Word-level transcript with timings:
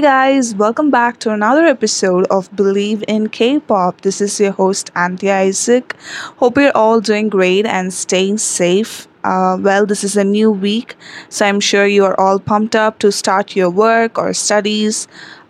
Hey 0.00 0.06
guys, 0.06 0.54
welcome 0.54 0.90
back 0.90 1.18
to 1.18 1.30
another 1.30 1.66
episode 1.66 2.26
of 2.30 2.48
Believe 2.56 3.04
in 3.06 3.28
K-pop. 3.28 4.00
This 4.00 4.22
is 4.22 4.40
your 4.40 4.52
host 4.52 4.90
Anthea 4.96 5.40
Isaac. 5.40 5.94
Hope 6.38 6.56
you're 6.56 6.74
all 6.74 7.02
doing 7.02 7.28
great 7.28 7.66
and 7.66 7.92
staying 7.92 8.38
safe. 8.38 9.06
Uh, 9.24 9.58
well, 9.60 9.84
this 9.84 10.02
is 10.02 10.16
a 10.16 10.24
new 10.24 10.50
week, 10.50 10.96
so 11.28 11.44
I'm 11.44 11.60
sure 11.60 11.86
you 11.86 12.06
are 12.06 12.18
all 12.18 12.38
pumped 12.38 12.74
up 12.74 12.98
to 13.00 13.12
start 13.12 13.54
your 13.54 13.68
work 13.68 14.16
or 14.16 14.32
studies. 14.32 15.06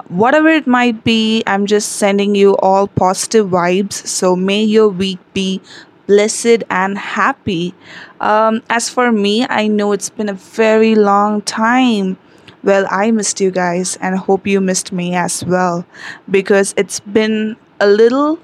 Whatever 0.09 0.49
it 0.49 0.67
might 0.67 1.05
be, 1.05 1.45
I'm 1.47 1.65
just 1.65 1.93
sending 1.93 2.35
you 2.35 2.57
all 2.57 2.89
positive 2.89 3.47
vibes. 3.47 4.05
So 4.05 4.35
may 4.35 4.65
your 4.65 4.89
week 4.89 5.21
be 5.33 5.61
blessed 6.09 6.65
and 6.71 6.99
happy. 6.99 7.73
Um, 8.19 8.65
as 8.69 8.89
for 8.89 9.13
me, 9.13 9.47
I 9.49 9.69
know 9.69 9.93
it's 9.93 10.11
been 10.11 10.29
a 10.29 10.35
very 10.35 10.97
long 10.97 11.41
time 11.43 12.19
well, 12.63 12.87
I 12.91 13.11
missed 13.11 13.41
you 13.41 13.51
guys 13.51 13.97
and 14.01 14.17
hope 14.17 14.47
you 14.47 14.61
missed 14.61 14.93
me 14.93 15.15
as 15.15 15.45
well 15.45 15.85
because 16.31 16.75
it's 16.77 17.01
been 17.01 17.57
a 17.81 17.87
little 17.87 18.39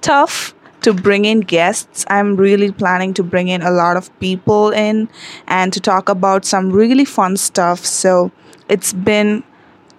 tough 0.00 0.54
to 0.82 0.92
bring 0.92 1.24
in 1.24 1.40
guests. 1.40 2.04
I'm 2.08 2.36
really 2.36 2.70
planning 2.70 3.14
to 3.14 3.22
bring 3.22 3.48
in 3.48 3.62
a 3.62 3.70
lot 3.70 3.96
of 3.96 4.16
people 4.20 4.70
in 4.70 5.08
and 5.46 5.72
to 5.72 5.80
talk 5.80 6.08
about 6.08 6.44
some 6.44 6.70
really 6.70 7.04
fun 7.04 7.36
stuff. 7.36 7.84
So 7.84 8.30
it's 8.68 8.92
been 8.92 9.42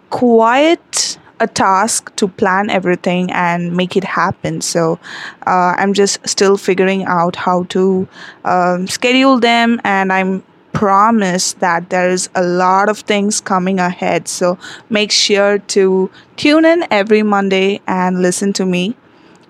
quite 0.10 1.18
a 1.40 1.48
task 1.48 2.16
to 2.18 2.28
plan 2.28 2.70
everything 2.70 3.32
and 3.32 3.76
make 3.76 3.96
it 3.96 4.04
happen. 4.04 4.62
So 4.62 5.00
uh, 5.48 5.76
I'm 5.78 5.94
just 5.94 6.28
still 6.28 6.58
figuring 6.58 7.06
out 7.06 7.36
how 7.36 7.64
to 7.64 8.08
um, 8.46 8.88
schedule 8.88 9.40
them, 9.40 9.80
and 9.84 10.12
I'm 10.12 10.44
promise 10.74 11.54
that 11.54 11.90
there's 11.90 12.30
a 12.36 12.44
lot 12.44 12.90
of 12.90 13.00
things 13.00 13.42
coming 13.42 13.80
ahead. 13.80 14.28
So 14.28 14.58
make 14.90 15.12
sure 15.12 15.60
to 15.60 16.10
tune 16.38 16.66
in 16.66 16.86
every 16.92 17.24
Monday 17.24 17.82
and 17.88 18.22
listen 18.22 18.54
to 18.54 18.66
me. 18.66 18.96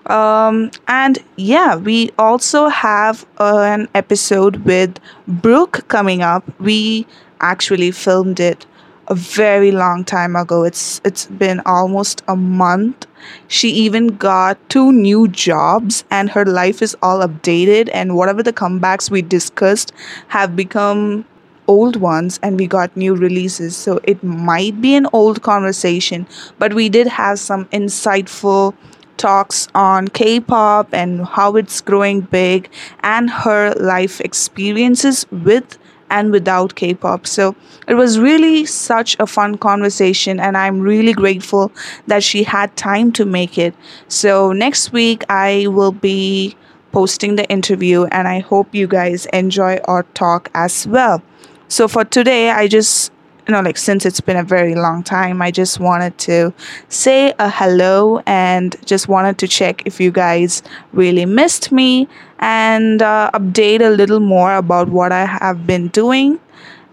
Um, 0.06 0.70
and 0.88 1.18
yeah, 1.36 1.76
we 1.76 2.10
also 2.18 2.68
have 2.68 3.26
an 3.38 3.88
episode 3.94 4.56
with 4.64 4.98
Brooke 5.28 5.86
coming 5.88 6.22
up. 6.22 6.44
We 6.58 7.06
actually 7.40 7.90
filmed 7.90 8.40
it 8.40 8.66
a 9.10 9.14
very 9.14 9.72
long 9.72 10.04
time 10.04 10.36
ago. 10.36 10.62
It's 10.64 11.00
it's 11.04 11.26
been 11.26 11.60
almost 11.66 12.22
a 12.28 12.36
month. 12.36 13.06
She 13.48 13.70
even 13.70 14.06
got 14.16 14.56
two 14.70 14.92
new 14.92 15.26
jobs 15.28 16.04
and 16.10 16.30
her 16.30 16.44
life 16.46 16.80
is 16.80 16.96
all 17.02 17.26
updated 17.26 17.90
and 17.92 18.16
whatever 18.16 18.42
the 18.42 18.52
comebacks 18.52 19.10
we 19.10 19.22
discussed 19.22 19.92
have 20.28 20.54
become 20.56 21.26
old 21.66 21.96
ones 21.96 22.38
and 22.42 22.58
we 22.58 22.66
got 22.66 22.96
new 22.96 23.14
releases. 23.14 23.76
So 23.76 24.00
it 24.04 24.22
might 24.22 24.80
be 24.80 24.94
an 24.94 25.06
old 25.12 25.42
conversation, 25.42 26.26
but 26.58 26.72
we 26.74 26.88
did 26.88 27.08
have 27.08 27.38
some 27.38 27.66
insightful 27.66 28.74
talks 29.16 29.68
on 29.74 30.08
K 30.08 30.40
pop 30.40 30.94
and 30.94 31.26
how 31.26 31.56
it's 31.56 31.80
growing 31.80 32.22
big 32.22 32.70
and 33.00 33.28
her 33.28 33.74
life 33.74 34.20
experiences 34.20 35.26
with 35.30 35.78
and 36.10 36.30
without 36.30 36.74
K 36.74 36.94
pop. 36.94 37.26
So 37.26 37.54
it 37.88 37.94
was 37.94 38.18
really 38.18 38.66
such 38.66 39.16
a 39.18 39.26
fun 39.26 39.56
conversation, 39.58 40.40
and 40.40 40.56
I'm 40.56 40.80
really 40.80 41.12
grateful 41.12 41.72
that 42.06 42.22
she 42.22 42.42
had 42.42 42.76
time 42.76 43.12
to 43.12 43.24
make 43.24 43.56
it. 43.58 43.74
So 44.08 44.52
next 44.52 44.92
week, 44.92 45.24
I 45.28 45.66
will 45.68 45.92
be 45.92 46.56
posting 46.92 47.36
the 47.36 47.48
interview, 47.48 48.04
and 48.06 48.28
I 48.28 48.40
hope 48.40 48.74
you 48.74 48.86
guys 48.86 49.26
enjoy 49.26 49.78
our 49.84 50.02
talk 50.14 50.50
as 50.54 50.86
well. 50.86 51.22
So 51.68 51.86
for 51.86 52.04
today, 52.04 52.50
I 52.50 52.66
just 52.66 53.12
you 53.46 53.52
know, 53.52 53.60
like 53.60 53.76
since 53.76 54.04
it's 54.04 54.20
been 54.20 54.36
a 54.36 54.44
very 54.44 54.74
long 54.74 55.02
time, 55.02 55.42
I 55.42 55.50
just 55.50 55.80
wanted 55.80 56.16
to 56.18 56.52
say 56.88 57.34
a 57.38 57.50
hello 57.50 58.22
and 58.26 58.76
just 58.84 59.08
wanted 59.08 59.38
to 59.38 59.48
check 59.48 59.82
if 59.86 60.00
you 60.00 60.10
guys 60.10 60.62
really 60.92 61.26
missed 61.26 61.72
me 61.72 62.08
and 62.38 63.02
uh, 63.02 63.30
update 63.34 63.80
a 63.80 63.90
little 63.90 64.20
more 64.20 64.54
about 64.56 64.88
what 64.88 65.12
I 65.12 65.26
have 65.26 65.66
been 65.66 65.88
doing. 65.88 66.40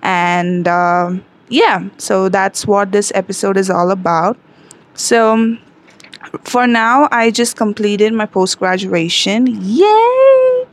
And 0.02 0.68
uh, 0.68 1.16
yeah, 1.50 1.90
so 1.98 2.30
that's 2.30 2.66
what 2.66 2.92
this 2.92 3.12
episode 3.16 3.58
is 3.58 3.70
all 3.70 3.92
about. 3.92 4.38
So 4.94 5.58
for 6.44 6.68
now, 6.68 7.08
I 7.12 7.32
just 7.32 7.56
completed 7.56 8.14
my 8.14 8.26
post 8.26 8.60
graduation. 8.60 9.48
Yay! 9.48 10.66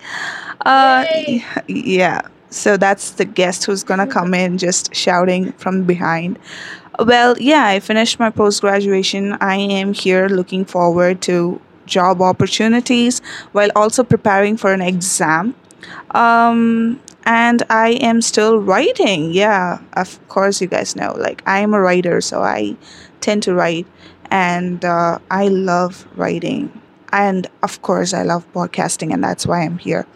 Uh, 0.65 1.05
Yay! 1.09 1.45
Yeah 1.69 2.23
so 2.55 2.77
that's 2.77 3.11
the 3.13 3.25
guest 3.25 3.65
who's 3.65 3.83
gonna 3.83 4.07
come 4.07 4.33
in 4.35 4.59
just 4.59 4.95
shouting 4.95 5.53
from 5.53 5.85
behind. 5.85 6.39
Well, 6.99 7.37
yeah, 7.39 7.67
I 7.67 7.81
finished 7.81 8.21
my 8.21 8.31
post 8.31 8.61
graduation. 8.61 9.33
I 9.41 9.57
am 9.57 9.93
here 9.93 10.29
looking 10.29 10.65
forward 10.65 11.21
to 11.23 11.61
job 11.87 12.23
opportunities 12.23 13.21
while 13.53 13.71
also 13.75 14.05
preparing 14.05 14.57
for 14.57 14.73
an 14.73 14.81
exam. 14.81 15.55
Um, 16.13 17.01
and 17.27 17.63
I 17.69 17.91
am 18.01 18.23
still 18.23 18.59
writing. 18.59 19.33
Yeah, 19.33 19.81
of 19.95 20.21
course, 20.29 20.61
you 20.61 20.69
guys 20.69 20.95
know. 20.95 21.15
Like, 21.19 21.43
I 21.47 21.61
am 21.61 21.75
a 21.75 21.81
writer, 21.81 22.21
so 22.21 22.43
I 22.43 22.77
tend 23.21 23.43
to 23.45 23.55
write, 23.55 23.87
and 24.31 24.85
uh, 24.85 25.19
I 25.31 25.49
love 25.49 26.07
writing. 26.17 26.81
And 27.13 27.49
of 27.63 27.83
course, 27.83 28.15
I 28.15 28.23
love 28.23 28.51
podcasting, 28.53 29.13
and 29.13 29.23
that's 29.25 29.47
why 29.47 29.63
I'm 29.63 29.79
here. 29.79 30.07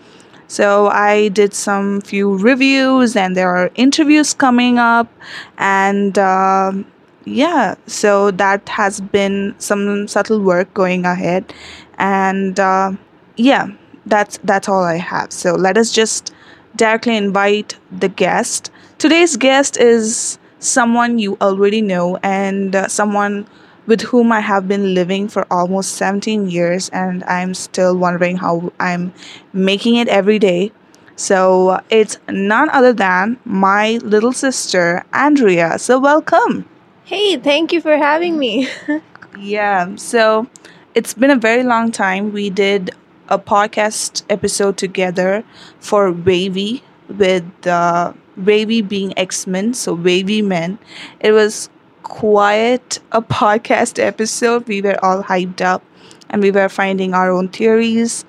So 0.48 0.88
I 0.88 1.28
did 1.28 1.54
some 1.54 2.00
few 2.00 2.36
reviews, 2.38 3.16
and 3.16 3.36
there 3.36 3.50
are 3.54 3.70
interviews 3.74 4.34
coming 4.34 4.78
up, 4.78 5.12
and 5.58 6.18
um, 6.18 6.86
yeah, 7.24 7.74
so 7.86 8.30
that 8.32 8.68
has 8.68 9.00
been 9.00 9.54
some 9.58 10.08
subtle 10.08 10.40
work 10.40 10.72
going 10.74 11.04
ahead, 11.04 11.52
and 11.98 12.58
uh, 12.58 12.92
yeah, 13.36 13.68
that's 14.06 14.38
that's 14.44 14.68
all 14.68 14.82
I 14.84 14.96
have. 14.96 15.32
So 15.32 15.54
let 15.54 15.76
us 15.76 15.92
just 15.92 16.32
directly 16.76 17.16
invite 17.16 17.76
the 17.92 18.08
guest. 18.08 18.70
Today's 18.98 19.36
guest 19.36 19.76
is 19.76 20.38
someone 20.60 21.18
you 21.18 21.36
already 21.40 21.82
know 21.82 22.16
and 22.22 22.74
uh, 22.74 22.88
someone 22.88 23.46
with 23.88 24.02
whom 24.02 24.30
I 24.30 24.40
have 24.40 24.68
been 24.68 24.94
living 24.94 25.28
for 25.28 25.46
almost 25.50 25.94
17 25.96 26.50
years, 26.50 26.90
and 26.90 27.24
I'm 27.24 27.54
still 27.54 27.96
wondering 27.96 28.36
how 28.36 28.70
I'm 28.78 29.14
making 29.52 29.96
it 29.96 30.08
every 30.08 30.38
day. 30.38 30.72
So 31.16 31.80
it's 31.90 32.18
none 32.28 32.68
other 32.70 32.92
than 32.92 33.38
my 33.44 33.98
little 34.04 34.32
sister, 34.32 35.04
Andrea. 35.12 35.78
So 35.78 35.98
welcome. 35.98 36.68
Hey, 37.04 37.38
thank 37.38 37.72
you 37.72 37.80
for 37.80 37.96
having 37.96 38.38
me. 38.38 38.68
Yeah, 39.38 39.94
so 39.96 40.48
it's 40.94 41.14
been 41.14 41.30
a 41.30 41.36
very 41.36 41.62
long 41.62 41.92
time. 41.92 42.32
We 42.32 42.50
did 42.50 42.90
a 43.28 43.38
podcast 43.38 44.24
episode 44.28 44.76
together 44.76 45.44
for 45.78 46.10
Wavy 46.10 46.82
with 47.08 47.46
uh, 47.66 48.14
Wavy 48.36 48.82
being 48.82 49.16
X 49.16 49.46
Men, 49.46 49.74
so 49.74 49.94
Wavy 49.94 50.42
Men. 50.42 50.78
It 51.20 51.32
was 51.32 51.70
quite 52.02 52.98
a 53.12 53.22
podcast 53.22 54.02
episode. 54.02 54.66
We 54.68 54.82
were 54.82 55.02
all 55.04 55.22
hyped 55.22 55.60
up 55.60 55.82
and 56.30 56.42
we 56.42 56.50
were 56.50 56.68
finding 56.68 57.14
our 57.14 57.30
own 57.30 57.48
theories. 57.48 58.24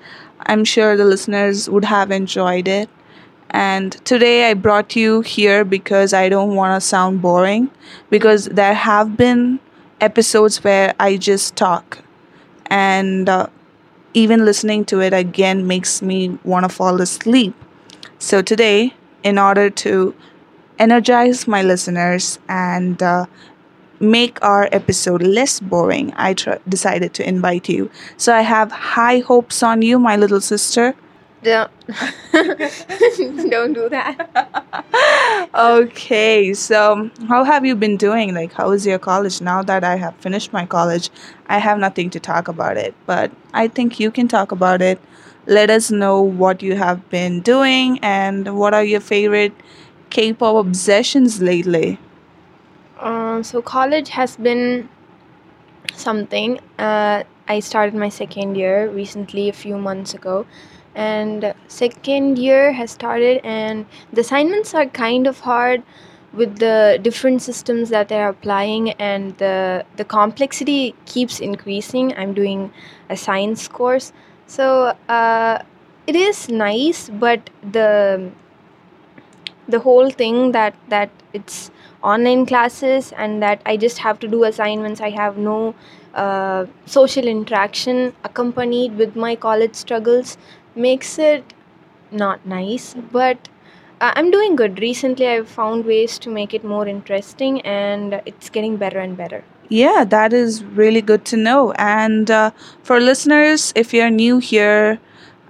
I'm 0.46 0.64
sure 0.64 0.96
the 0.96 1.04
listeners 1.04 1.68
would 1.68 1.84
have 1.84 2.10
enjoyed 2.10 2.68
it. 2.68 2.88
And 3.50 3.92
today 4.04 4.48
I 4.48 4.54
brought 4.54 4.94
you 4.94 5.22
here 5.22 5.64
because 5.64 6.14
I 6.14 6.28
don't 6.28 6.54
want 6.54 6.80
to 6.80 6.86
sound 6.86 7.20
boring, 7.20 7.68
because 8.08 8.44
there 8.46 8.74
have 8.74 9.16
been 9.16 9.58
episodes 10.00 10.62
where 10.62 10.94
I 11.00 11.16
just 11.16 11.56
talk, 11.56 11.98
and 12.66 13.28
uh, 13.28 13.48
even 14.14 14.44
listening 14.44 14.84
to 14.84 15.00
it 15.00 15.12
again 15.12 15.66
makes 15.66 16.00
me 16.00 16.38
want 16.44 16.64
to 16.64 16.68
fall 16.68 17.00
asleep. 17.00 17.52
So 18.20 18.40
today, 18.40 18.94
in 19.24 19.36
order 19.36 19.68
to 19.68 20.14
energize 20.78 21.48
my 21.48 21.62
listeners 21.62 22.38
and 22.48 23.02
uh, 23.02 23.26
make 24.00 24.42
our 24.42 24.68
episode 24.72 25.22
less 25.22 25.60
boring, 25.60 26.12
I 26.16 26.34
tr- 26.34 26.58
decided 26.68 27.14
to 27.14 27.28
invite 27.28 27.68
you. 27.68 27.90
So 28.16 28.34
I 28.34 28.40
have 28.40 28.72
high 28.72 29.20
hopes 29.20 29.62
on 29.62 29.82
you, 29.82 29.98
my 29.98 30.16
little 30.16 30.40
sister. 30.40 30.94
Don't, 31.42 31.70
don't 33.50 33.72
do 33.72 33.88
that. 33.88 34.84
Okay, 35.54 36.54
so 36.54 37.10
how 37.28 37.44
have 37.44 37.64
you 37.64 37.74
been 37.74 37.96
doing? 37.96 38.34
Like, 38.34 38.52
how 38.52 38.70
is 38.72 38.86
your 38.86 38.98
college? 38.98 39.40
Now 39.40 39.62
that 39.62 39.82
I 39.82 39.96
have 39.96 40.14
finished 40.16 40.52
my 40.52 40.64
college, 40.66 41.10
I 41.48 41.58
have 41.58 41.78
nothing 41.78 42.10
to 42.10 42.20
talk 42.20 42.48
about 42.48 42.76
it, 42.76 42.94
but 43.06 43.32
I 43.52 43.68
think 43.68 43.98
you 43.98 44.10
can 44.10 44.28
talk 44.28 44.52
about 44.52 44.80
it. 44.82 45.00
Let 45.46 45.70
us 45.70 45.90
know 45.90 46.22
what 46.22 46.62
you 46.62 46.76
have 46.76 47.08
been 47.10 47.40
doing 47.40 47.98
and 48.02 48.56
what 48.56 48.74
are 48.74 48.84
your 48.84 49.00
favorite 49.00 49.52
K 50.10 50.32
pop 50.32 50.64
obsessions 50.64 51.40
lately. 51.40 51.98
Um, 53.00 53.42
so 53.42 53.62
college 53.62 54.10
has 54.10 54.36
been 54.36 54.88
something. 55.94 56.60
Uh, 56.78 57.24
I 57.48 57.60
started 57.60 57.94
my 57.94 58.08
second 58.08 58.56
year 58.56 58.88
recently, 58.90 59.48
a 59.48 59.52
few 59.52 59.76
months 59.76 60.14
ago, 60.14 60.46
and 60.94 61.54
second 61.68 62.38
year 62.38 62.72
has 62.72 62.90
started, 62.90 63.40
and 63.44 63.86
the 64.12 64.20
assignments 64.20 64.74
are 64.74 64.86
kind 64.86 65.26
of 65.26 65.40
hard 65.40 65.82
with 66.32 66.58
the 66.58 66.98
different 67.02 67.42
systems 67.42 67.88
that 67.88 68.08
they're 68.08 68.28
applying, 68.28 68.90
and 68.92 69.36
the 69.38 69.84
the 69.96 70.04
complexity 70.04 70.94
keeps 71.06 71.40
increasing. 71.40 72.14
I'm 72.16 72.34
doing 72.34 72.72
a 73.08 73.16
science 73.16 73.66
course, 73.66 74.12
so 74.46 74.94
uh, 75.08 75.62
it 76.06 76.14
is 76.14 76.48
nice, 76.48 77.08
but 77.08 77.50
the 77.62 78.30
the 79.70 79.80
whole 79.80 80.10
thing 80.10 80.52
that 80.52 80.74
that 80.88 81.10
it's 81.32 81.70
online 82.02 82.46
classes 82.46 83.12
and 83.16 83.42
that 83.42 83.60
I 83.66 83.76
just 83.76 83.98
have 83.98 84.18
to 84.20 84.28
do 84.28 84.44
assignments. 84.44 85.00
I 85.00 85.10
have 85.10 85.38
no 85.38 85.74
uh, 86.14 86.66
social 86.86 87.26
interaction 87.26 88.14
accompanied 88.24 88.96
with 88.96 89.16
my 89.16 89.36
college 89.36 89.74
struggles 89.74 90.36
makes 90.74 91.18
it 91.18 91.44
not 92.10 92.44
nice. 92.46 92.94
But 93.12 93.48
I'm 94.00 94.30
doing 94.30 94.56
good. 94.56 94.80
Recently, 94.80 95.28
I've 95.28 95.48
found 95.48 95.84
ways 95.84 96.18
to 96.20 96.30
make 96.30 96.54
it 96.54 96.64
more 96.64 96.86
interesting, 96.88 97.60
and 97.62 98.20
it's 98.24 98.48
getting 98.48 98.76
better 98.76 98.98
and 98.98 99.16
better. 99.16 99.44
Yeah, 99.68 100.04
that 100.04 100.32
is 100.32 100.64
really 100.64 101.02
good 101.02 101.24
to 101.26 101.36
know. 101.36 101.72
And 101.72 102.30
uh, 102.30 102.50
for 102.82 102.98
listeners, 102.98 103.72
if 103.76 103.92
you're 103.92 104.10
new 104.10 104.38
here, 104.38 104.98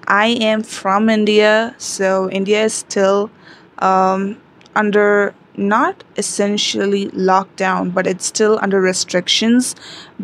I 0.06 0.26
am 0.26 0.62
from 0.64 1.08
India, 1.08 1.74
so 1.78 2.28
India 2.30 2.64
is 2.64 2.74
still 2.74 3.30
um, 3.80 4.40
under 4.74 5.34
not 5.56 6.04
essentially 6.16 7.08
lockdown, 7.08 7.92
but 7.92 8.06
it's 8.06 8.24
still 8.26 8.58
under 8.62 8.80
restrictions 8.80 9.74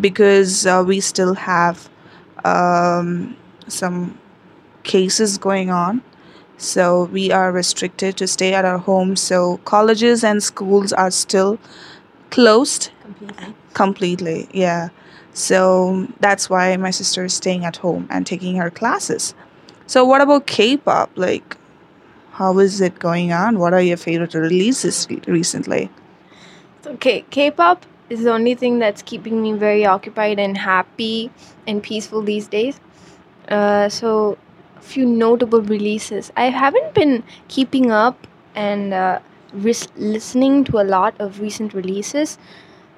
because 0.01 0.67
uh, 0.67 0.83
we 0.87 1.01
still 1.01 1.35
have 1.35 1.89
um, 2.45 3.37
some 3.69 4.19
cases 4.85 5.39
going 5.39 5.71
on. 5.71 6.03
So 6.59 7.05
we 7.05 7.31
are 7.33 7.53
restricted 7.53 8.17
to 8.19 8.27
stay 8.27 8.55
at 8.55 8.65
our 8.65 8.79
homes. 8.79 9.21
So 9.21 9.59
colleges 9.59 10.25
and 10.25 10.43
schools 10.43 10.93
are 10.93 11.11
still 11.11 11.59
closed 12.31 12.91
Completely. 13.03 13.55
completely. 13.75 14.49
Yeah. 14.53 14.89
So 15.33 16.09
that's 16.21 16.49
why 16.49 16.77
my 16.77 16.91
sister 16.91 17.25
is 17.27 17.35
staying 17.35 17.65
at 17.65 17.77
home 17.77 18.07
and 18.11 18.27
taking 18.27 18.57
her 18.57 18.71
classes. 18.71 19.35
So 19.87 20.05
what 20.05 20.21
about 20.23 20.47
K-pop? 20.47 21.11
Like, 21.15 21.57
how 22.37 22.59
is 22.59 22.81
it 22.83 22.99
going 22.99 23.33
on? 23.33 23.59
What 23.59 23.73
are 23.73 23.81
your 23.81 23.97
favorite 23.97 24.35
releases 24.35 25.07
re- 25.09 25.21
recently? 25.27 25.91
Okay, 26.87 27.21
K 27.23 27.51
K-pop 27.51 27.87
is 28.11 28.25
the 28.25 28.33
only 28.33 28.55
thing 28.55 28.79
that's 28.79 29.03
keeping 29.03 29.43
me 29.43 29.53
very 29.53 29.87
occupied 29.87 30.39
and 30.39 30.57
happy 30.57 31.31
and 31.67 31.83
peaceful 31.83 32.23
these 32.23 32.47
days. 32.47 32.79
Uh, 33.49 33.89
so 33.89 34.37
a 34.77 34.83
few 34.83 35.07
notable 35.07 35.63
releases. 35.63 36.31
I 36.37 36.51
haven't 36.51 36.93
been 36.95 37.25
keeping 37.49 37.91
up 37.91 38.27
and 38.55 38.93
uh, 38.93 39.21
listening 39.55 40.65
to 40.65 40.79
a 40.79 40.85
lot 40.85 41.15
of 41.19 41.41
recent 41.41 41.73
releases. 41.73 42.39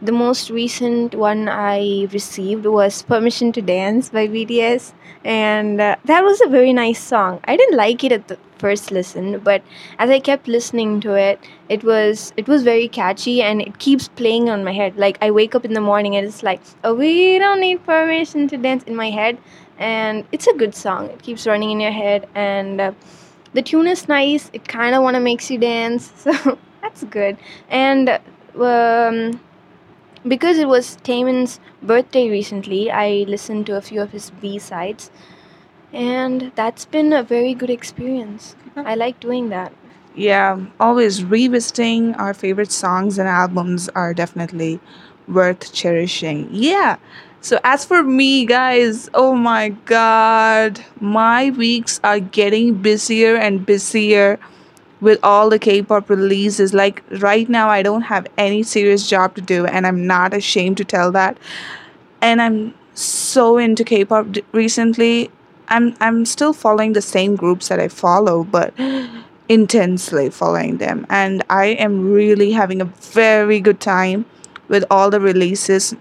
The 0.02 0.12
most 0.12 0.50
recent 0.50 1.14
one 1.14 1.49
I 1.49 2.08
received 2.12 2.67
was 2.67 3.02
Permission 3.02 3.52
to 3.52 3.62
Dance 3.62 4.11
by 4.11 4.29
BTS, 4.29 4.93
and 5.25 5.81
uh, 5.81 5.96
that 6.05 6.23
was 6.23 6.40
a 6.40 6.49
very 6.49 6.73
nice 6.73 7.00
song. 7.00 7.40
I 7.44 7.56
didn't 7.56 7.76
like 7.76 8.05
it 8.05 8.12
at 8.12 8.29
the 8.29 8.38
first 8.58 8.90
listen, 8.90 9.38
but 9.40 9.62
as 9.99 10.10
I 10.10 10.20
kept 10.20 10.49
listening 10.49 11.00
to 11.00 11.14
it, 11.14 11.40
it 11.69 11.84
was 11.84 12.32
it 12.37 12.49
was 12.49 12.62
very 12.62 12.88
catchy 12.88 13.43
and 13.43 13.60
it 13.62 13.78
keeps 13.78 14.08
playing 14.08 14.50
on 14.50 14.64
my 14.64 14.72
head. 14.72 14.96
Like 14.96 15.19
I 15.22 15.31
wake 15.31 15.55
up 15.55 15.64
in 15.64 15.75
the 15.75 15.81
morning 15.81 16.16
and 16.16 16.26
it's 16.26 16.43
like, 16.43 16.60
oh, 16.84 16.94
we 16.94 17.38
don't 17.38 17.60
need 17.60 17.84
permission 17.84 18.49
to 18.49 18.56
dance 18.56 18.84
in 18.84 18.96
my 18.96 19.10
head, 19.10 19.38
and 19.78 20.25
it's 20.32 20.46
a 20.46 20.55
good 20.55 20.75
song. 20.75 21.06
It 21.10 21.22
keeps 21.22 21.46
running 21.46 21.70
in 21.70 21.81
your 21.81 21.93
head, 21.93 22.28
and 22.34 22.81
uh, 22.81 22.93
the 23.52 23.62
tune 23.62 23.87
is 23.87 24.08
nice. 24.08 24.50
It 24.52 24.66
kind 24.69 24.94
of 24.94 25.02
want 25.02 25.14
to 25.14 25.20
makes 25.20 25.50
you 25.50 25.58
dance, 25.58 26.12
so 26.16 26.58
that's 26.82 27.04
good. 27.04 27.37
And 27.70 28.19
um, 28.58 29.40
because 30.26 30.58
it 30.58 30.69
was 30.69 30.96
Taemin's 31.02 31.61
birthday 31.82 32.28
recently, 32.28 32.90
I 32.90 33.25
listened 33.28 33.66
to 33.66 33.76
a 33.76 33.81
few 33.81 34.00
of 34.00 34.11
his 34.11 34.31
B 34.31 34.58
sides, 34.58 35.11
and 35.93 36.52
that's 36.55 36.85
been 36.85 37.12
a 37.12 37.23
very 37.23 37.55
good 37.55 37.70
experience. 37.70 38.56
Uh-huh. 38.76 38.85
I 38.87 38.94
like 38.94 39.20
doing 39.20 39.49
that. 39.50 39.73
Yeah, 40.14 40.67
always 40.81 41.23
revisiting 41.25 42.14
our 42.14 42.35
favorite 42.35 42.73
songs 42.73 43.19
and 43.19 43.29
albums 43.29 43.88
are 43.90 44.12
definitely 44.12 44.81
worth 45.28 45.73
cherishing. 45.73 46.49
Yeah. 46.50 46.97
So 47.40 47.61
as 47.62 47.85
for 47.85 48.02
me, 48.02 48.45
guys, 48.45 49.09
oh 49.14 49.35
my 49.35 49.68
god, 49.87 50.85
my 51.00 51.50
weeks 51.50 52.00
are 52.02 52.18
getting 52.18 52.75
busier 52.75 53.37
and 53.37 53.64
busier 53.64 54.40
with 55.00 55.21
all 55.23 55.49
the 55.49 55.59
K-pop 55.59 56.11
releases. 56.11 56.75
Like 56.75 57.04
right 57.21 57.49
now, 57.49 57.68
I 57.68 57.83
don't 57.83 58.02
have 58.02 58.26
any 58.37 58.64
serious 58.64 59.09
job 59.09 59.37
to 59.37 59.40
do, 59.40 59.66
and 59.66 59.87
I'm 59.87 60.07
not 60.07 60.35
ashamed 60.35 60.78
to 60.78 60.85
tell 60.85 61.12
that. 61.12 61.38
And 62.21 62.42
I'm 62.42 62.75
so 62.95 63.57
into 63.57 63.85
K-pop 63.85 64.33
d- 64.33 64.45
recently. 64.52 65.30
I'm 65.68 65.94
I'm 66.00 66.25
still 66.25 66.52
following 66.52 66.92
the 66.92 67.02
same 67.02 67.37
groups 67.37 67.68
that 67.68 67.80
I 67.80 67.88
follow, 67.88 68.44
but 68.44 68.75
intensely 69.48 70.30
following 70.30 70.78
them, 70.78 71.06
and 71.08 71.42
I 71.50 71.66
am 71.87 72.12
really 72.12 72.52
having 72.52 72.80
a 72.80 72.87
very 72.87 73.60
good 73.60 73.80
time 73.80 74.26
with 74.68 74.84
all 74.90 75.10
the 75.10 75.20
releases. 75.20 75.94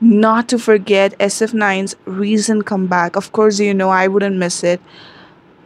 Not 0.00 0.48
to 0.48 0.58
forget 0.58 1.18
SF9's 1.18 1.96
recent 2.04 2.66
comeback. 2.66 3.16
Of 3.16 3.32
course, 3.32 3.58
you 3.58 3.72
know 3.72 3.88
I 3.88 4.08
wouldn't 4.08 4.36
miss 4.36 4.62
it. 4.62 4.80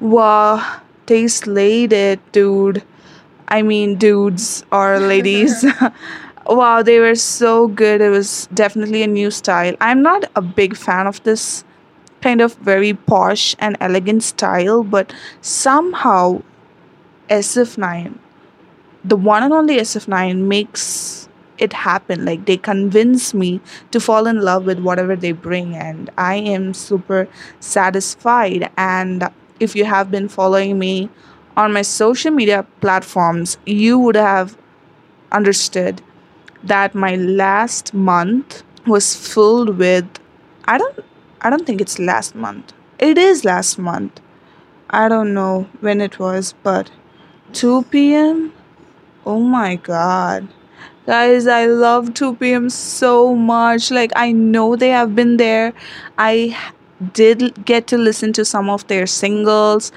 Wow, 0.00 0.80
they 1.06 1.26
slayed 1.26 1.92
it, 1.92 2.20
dude. 2.32 2.84
I 3.48 3.62
mean, 3.62 3.96
dudes 3.96 4.64
or 4.70 5.00
ladies. 5.00 5.64
wow, 6.46 6.82
they 6.82 6.98
were 6.98 7.14
so 7.14 7.68
good. 7.68 8.00
It 8.00 8.10
was 8.10 8.48
definitely 8.54 9.02
a 9.02 9.06
new 9.06 9.30
style. 9.30 9.74
I'm 9.80 10.02
not 10.02 10.24
a 10.36 10.42
big 10.42 10.76
fan 10.76 11.06
of 11.06 11.22
this 11.22 11.64
kind 12.20 12.40
of 12.40 12.54
very 12.56 12.94
posh 12.94 13.54
and 13.58 13.76
elegant 13.80 14.22
style, 14.22 14.82
but 14.82 15.12
somehow 15.40 16.42
SF9, 17.28 18.18
the 19.04 19.16
one 19.16 19.42
and 19.42 19.52
only 19.52 19.76
SF9, 19.76 20.38
makes 20.38 21.28
it 21.58 21.72
happen. 21.72 22.24
Like 22.24 22.46
they 22.46 22.56
convince 22.56 23.34
me 23.34 23.60
to 23.90 24.00
fall 24.00 24.26
in 24.26 24.40
love 24.40 24.64
with 24.64 24.80
whatever 24.80 25.16
they 25.16 25.32
bring, 25.32 25.74
and 25.74 26.10
I 26.16 26.36
am 26.36 26.74
super 26.74 27.28
satisfied. 27.60 28.70
And 28.76 29.28
if 29.60 29.74
you 29.74 29.84
have 29.84 30.10
been 30.10 30.28
following 30.28 30.78
me 30.78 31.10
on 31.56 31.72
my 31.72 31.82
social 31.82 32.30
media 32.30 32.64
platforms, 32.80 33.58
you 33.66 33.98
would 33.98 34.16
have 34.16 34.56
understood 35.32 36.00
that 36.62 36.94
my 36.94 37.16
last 37.16 37.92
month 37.94 38.62
was 38.86 39.14
filled 39.14 39.78
with 39.78 40.06
I 40.64 40.78
don't 40.78 41.04
I 41.40 41.50
don't 41.50 41.66
think 41.66 41.80
it's 41.80 41.98
last 41.98 42.34
month. 42.34 42.72
It 42.98 43.16
is 43.18 43.44
last 43.44 43.78
month. 43.78 44.20
I 44.90 45.08
don't 45.08 45.34
know 45.34 45.68
when 45.80 46.00
it 46.00 46.18
was, 46.18 46.54
but 46.62 46.90
2 47.52 47.82
p.m. 47.84 48.52
Oh 49.24 49.40
my 49.40 49.76
god. 49.76 50.48
Guys, 51.06 51.46
I 51.46 51.66
love 51.66 52.12
2PM 52.12 52.70
so 52.70 53.34
much. 53.34 53.90
Like, 53.90 54.12
I 54.14 54.32
know 54.32 54.76
they 54.76 54.90
have 54.90 55.14
been 55.14 55.36
there. 55.38 55.72
I 56.18 56.56
did 57.14 57.64
get 57.64 57.86
to 57.88 57.96
listen 57.96 58.32
to 58.34 58.44
some 58.44 58.68
of 58.68 58.86
their 58.88 59.06
singles. 59.06 59.92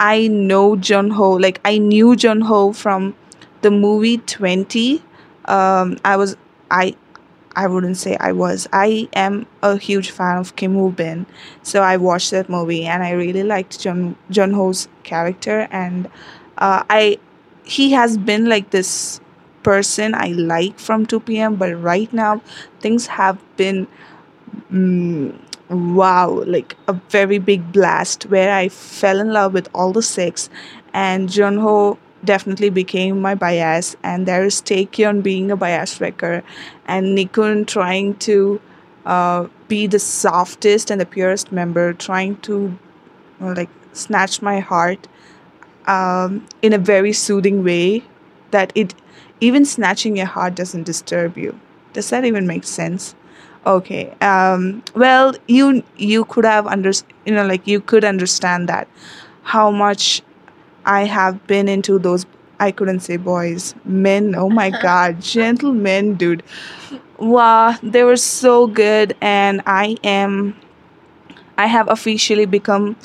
I 0.00 0.26
know 0.28 0.76
Junho. 0.76 1.40
Like, 1.40 1.60
I 1.64 1.78
knew 1.78 2.16
Junho 2.16 2.74
from 2.74 3.14
the 3.62 3.70
movie 3.70 4.18
20. 4.18 5.02
Um, 5.44 5.98
I 6.04 6.16
was, 6.16 6.36
I, 6.70 6.96
I 7.56 7.66
wouldn't 7.66 7.96
say 7.96 8.16
I 8.20 8.32
was. 8.32 8.68
I 8.72 9.08
am 9.14 9.46
a 9.62 9.78
huge 9.78 10.10
fan 10.10 10.38
of 10.38 10.56
Kim 10.56 10.74
Woo 10.74 10.90
Bin. 10.90 11.26
So 11.62 11.82
I 11.82 11.96
watched 11.96 12.30
that 12.32 12.48
movie 12.50 12.84
and 12.84 13.02
I 13.02 13.12
really 13.12 13.42
liked 13.42 13.80
Jun, 13.80 14.16
Junho's 14.30 14.88
character. 15.04 15.66
And 15.70 16.06
uh, 16.58 16.84
I, 16.90 17.18
he 17.64 17.92
has 17.92 18.18
been 18.18 18.46
like 18.48 18.70
this 18.70 19.20
person 19.62 20.14
I 20.14 20.28
like 20.28 20.78
from 20.78 21.06
2PM, 21.06 21.56
but 21.56 21.72
right 21.82 22.12
now 22.12 22.42
things 22.80 23.06
have 23.08 23.38
been 23.56 23.88
mm, 24.72 25.34
wow, 25.68 26.42
like 26.46 26.76
a 26.88 26.92
very 27.10 27.38
big 27.38 27.72
blast 27.72 28.24
where 28.24 28.52
I 28.54 28.68
fell 28.68 29.20
in 29.20 29.32
love 29.32 29.52
with 29.52 29.68
all 29.74 29.92
the 29.92 30.02
six, 30.02 30.48
and 30.92 31.28
Junho 31.28 31.98
definitely 32.24 32.70
became 32.70 33.20
my 33.20 33.34
bias, 33.34 33.96
and 34.02 34.26
there 34.26 34.44
is 34.44 34.60
Taecyeon 34.62 35.22
being 35.22 35.50
a 35.50 35.56
bias 35.56 36.00
wrecker, 36.00 36.42
and 36.86 37.16
Nichkhun 37.16 37.66
trying 37.66 38.16
to 38.16 38.60
uh, 39.04 39.46
be 39.68 39.86
the 39.86 39.98
softest 39.98 40.90
and 40.90 41.00
the 41.00 41.06
purest 41.06 41.52
member, 41.52 41.92
trying 41.92 42.36
to 42.38 42.78
uh, 43.40 43.54
like 43.56 43.70
snatch 43.92 44.42
my 44.42 44.60
heart 44.60 45.08
um, 45.86 46.46
in 46.62 46.72
a 46.72 46.78
very 46.78 47.12
soothing 47.12 47.64
way 47.64 48.02
that 48.50 48.72
it 48.74 48.94
even 49.40 49.64
snatching 49.64 50.16
your 50.16 50.26
heart 50.26 50.54
doesn't 50.54 50.84
disturb 50.84 51.36
you. 51.36 51.58
Does 51.92 52.10
that 52.10 52.24
even 52.24 52.46
make 52.46 52.64
sense? 52.64 53.14
Okay. 53.66 54.14
Um, 54.20 54.82
well, 54.94 55.34
you 55.48 55.82
you 55.96 56.24
could 56.24 56.44
have 56.44 56.66
under 56.66 56.92
you 57.24 57.34
know 57.34 57.46
like 57.46 57.66
you 57.66 57.80
could 57.80 58.04
understand 58.04 58.68
that 58.68 58.88
how 59.42 59.70
much 59.70 60.22
I 60.86 61.04
have 61.04 61.46
been 61.46 61.68
into 61.68 61.98
those. 61.98 62.24
I 62.58 62.70
couldn't 62.70 63.00
say 63.00 63.18
boys, 63.18 63.74
men. 63.84 64.34
Oh 64.34 64.48
my 64.48 64.70
God, 64.82 65.20
gentlemen, 65.20 66.14
dude. 66.14 66.42
Wow, 67.18 67.76
they 67.82 68.04
were 68.04 68.16
so 68.16 68.66
good, 68.66 69.14
and 69.20 69.62
I 69.66 69.96
am 70.04 70.54
I 71.58 71.66
have 71.66 71.88
officially 71.88 72.46
become 72.46 72.96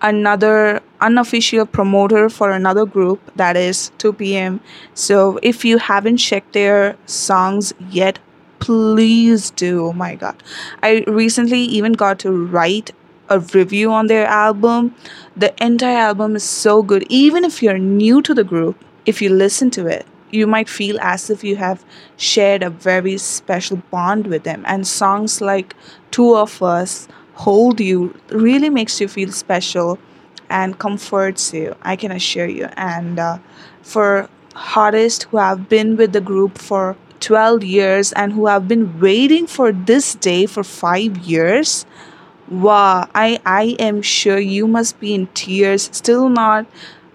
another 0.00 0.80
unofficial 1.00 1.66
promoter 1.66 2.28
for 2.28 2.50
another 2.50 2.86
group 2.86 3.20
that 3.36 3.56
is 3.56 3.90
2PM. 3.98 4.60
So 4.94 5.38
if 5.42 5.64
you 5.64 5.78
haven't 5.78 6.18
checked 6.18 6.52
their 6.52 6.96
songs 7.06 7.72
yet, 7.90 8.18
please 8.58 9.50
do. 9.50 9.86
Oh 9.86 9.92
my 9.92 10.14
god. 10.14 10.36
I 10.82 11.04
recently 11.06 11.60
even 11.60 11.92
got 11.92 12.18
to 12.20 12.30
write 12.30 12.92
a 13.28 13.40
review 13.40 13.92
on 13.92 14.06
their 14.06 14.26
album. 14.26 14.94
The 15.36 15.54
entire 15.62 15.98
album 15.98 16.36
is 16.36 16.44
so 16.44 16.82
good. 16.82 17.04
Even 17.08 17.44
if 17.44 17.62
you're 17.62 17.78
new 17.78 18.22
to 18.22 18.34
the 18.34 18.44
group, 18.44 18.82
if 19.04 19.20
you 19.22 19.30
listen 19.30 19.70
to 19.72 19.86
it, 19.86 20.06
you 20.30 20.46
might 20.46 20.68
feel 20.68 20.98
as 21.00 21.30
if 21.30 21.44
you 21.44 21.56
have 21.56 21.84
shared 22.16 22.62
a 22.62 22.70
very 22.70 23.16
special 23.18 23.76
bond 23.90 24.26
with 24.26 24.42
them. 24.44 24.64
And 24.66 24.86
songs 24.86 25.40
like 25.40 25.74
Two 26.10 26.36
of 26.36 26.62
Us, 26.62 27.08
Hold 27.34 27.80
You 27.80 28.18
really 28.30 28.70
makes 28.70 29.00
you 29.00 29.08
feel 29.08 29.30
special 29.30 29.98
and 30.48 30.78
comforts 30.78 31.52
you, 31.52 31.74
I 31.82 31.96
can 31.96 32.12
assure 32.12 32.46
you. 32.46 32.68
And 32.76 33.18
uh, 33.18 33.38
for 33.82 34.28
artists 34.74 35.24
who 35.24 35.36
have 35.36 35.68
been 35.68 35.96
with 35.96 36.12
the 36.12 36.20
group 36.20 36.58
for 36.58 36.96
12 37.20 37.64
years 37.64 38.12
and 38.12 38.32
who 38.32 38.46
have 38.46 38.68
been 38.68 38.98
waiting 39.00 39.46
for 39.46 39.72
this 39.72 40.14
day 40.14 40.46
for 40.46 40.62
five 40.62 41.16
years, 41.18 41.84
Wow, 42.48 43.08
I, 43.14 43.40
I 43.44 43.76
am 43.78 44.02
sure 44.02 44.38
you 44.38 44.68
must 44.68 45.00
be 45.00 45.14
in 45.14 45.26
tears, 45.28 45.90
still 45.92 46.28
not 46.28 46.66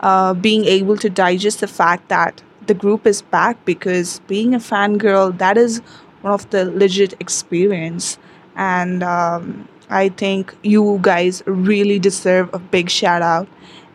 uh, 0.01 0.33
being 0.33 0.65
able 0.65 0.97
to 0.97 1.09
digest 1.09 1.61
the 1.61 1.67
fact 1.67 2.09
that 2.09 2.41
the 2.67 2.73
group 2.73 3.07
is 3.07 3.21
back 3.21 3.63
because 3.63 4.19
being 4.27 4.53
a 4.53 4.59
fangirl, 4.59 5.37
that 5.37 5.57
is 5.57 5.79
one 6.21 6.33
of 6.33 6.49
the 6.49 6.65
legit 6.65 7.13
experience. 7.21 8.17
And 8.55 9.03
um, 9.03 9.69
I 9.89 10.09
think 10.09 10.55
you 10.63 10.99
guys 11.01 11.43
really 11.45 11.97
deserve 11.97 12.49
a 12.53 12.59
big 12.59 12.89
shout 12.89 13.21
out. 13.21 13.47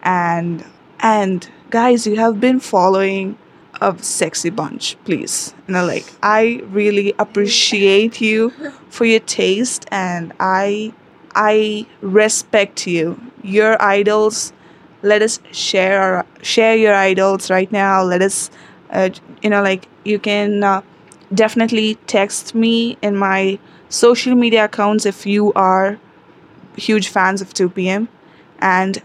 And 0.02 0.64
and 1.00 1.48
guys, 1.68 2.06
you 2.06 2.16
have 2.16 2.40
been 2.40 2.60
following 2.60 3.36
a 3.82 3.94
sexy 4.02 4.48
bunch, 4.48 4.96
please. 5.04 5.54
You 5.68 5.74
know, 5.74 5.84
like 5.84 6.06
I 6.22 6.62
really 6.68 7.12
appreciate 7.18 8.22
you 8.22 8.50
for 8.88 9.04
your 9.04 9.20
taste 9.20 9.84
and 9.90 10.32
I 10.40 10.94
I 11.36 11.86
respect 12.00 12.86
you. 12.86 13.20
Your 13.42 13.80
idols. 13.80 14.52
Let 15.02 15.22
us 15.22 15.38
share 15.52 16.00
our, 16.00 16.26
share 16.42 16.74
your 16.76 16.94
idols 16.94 17.50
right 17.50 17.70
now. 17.70 18.02
Let 18.02 18.22
us, 18.22 18.50
uh, 18.90 19.10
you 19.42 19.50
know, 19.50 19.62
like 19.62 19.86
you 20.04 20.18
can 20.18 20.64
uh, 20.64 20.80
definitely 21.32 21.96
text 22.06 22.54
me 22.54 22.96
in 23.02 23.16
my 23.16 23.58
social 23.88 24.34
media 24.34 24.64
accounts 24.64 25.06
if 25.06 25.26
you 25.26 25.52
are 25.52 25.98
huge 26.76 27.08
fans 27.08 27.40
of 27.42 27.54
2PM, 27.54 28.08
and 28.58 29.02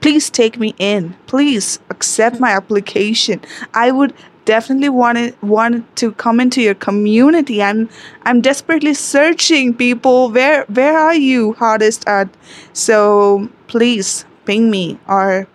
please 0.00 0.30
take 0.30 0.58
me 0.58 0.74
in. 0.78 1.16
Please 1.26 1.80
accept 1.90 2.40
my 2.40 2.50
application. 2.50 3.40
I 3.74 3.90
would 3.90 4.14
definitely 4.44 4.88
want 4.88 5.18
it, 5.18 5.42
want 5.42 5.96
to 5.96 6.12
come 6.12 6.40
into 6.40 6.60
your 6.62 6.74
community. 6.74 7.62
I'm 7.62 7.88
I'm 8.22 8.40
desperately 8.40 8.94
searching 8.94 9.74
people. 9.74 10.30
Where 10.30 10.64
where 10.64 10.98
are 10.98 11.14
you, 11.14 11.54
Hottest 11.54 12.06
at? 12.06 12.28
So 12.72 13.48
please 13.66 14.24
ping 14.44 14.70
me. 14.70 14.98
Or 15.08 15.46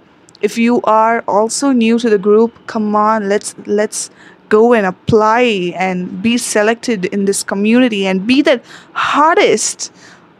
if 0.41 0.57
you 0.57 0.81
are 0.83 1.23
also 1.27 1.71
new 1.71 1.99
to 1.99 2.09
the 2.09 2.17
group, 2.17 2.53
come 2.67 2.95
on, 2.95 3.29
let's 3.29 3.55
let's 3.65 4.09
go 4.49 4.73
and 4.73 4.85
apply 4.85 5.73
and 5.75 6.21
be 6.21 6.37
selected 6.37 7.05
in 7.05 7.25
this 7.25 7.43
community 7.43 8.07
and 8.07 8.25
be 8.25 8.41
the 8.41 8.61
Hottest. 8.93 9.91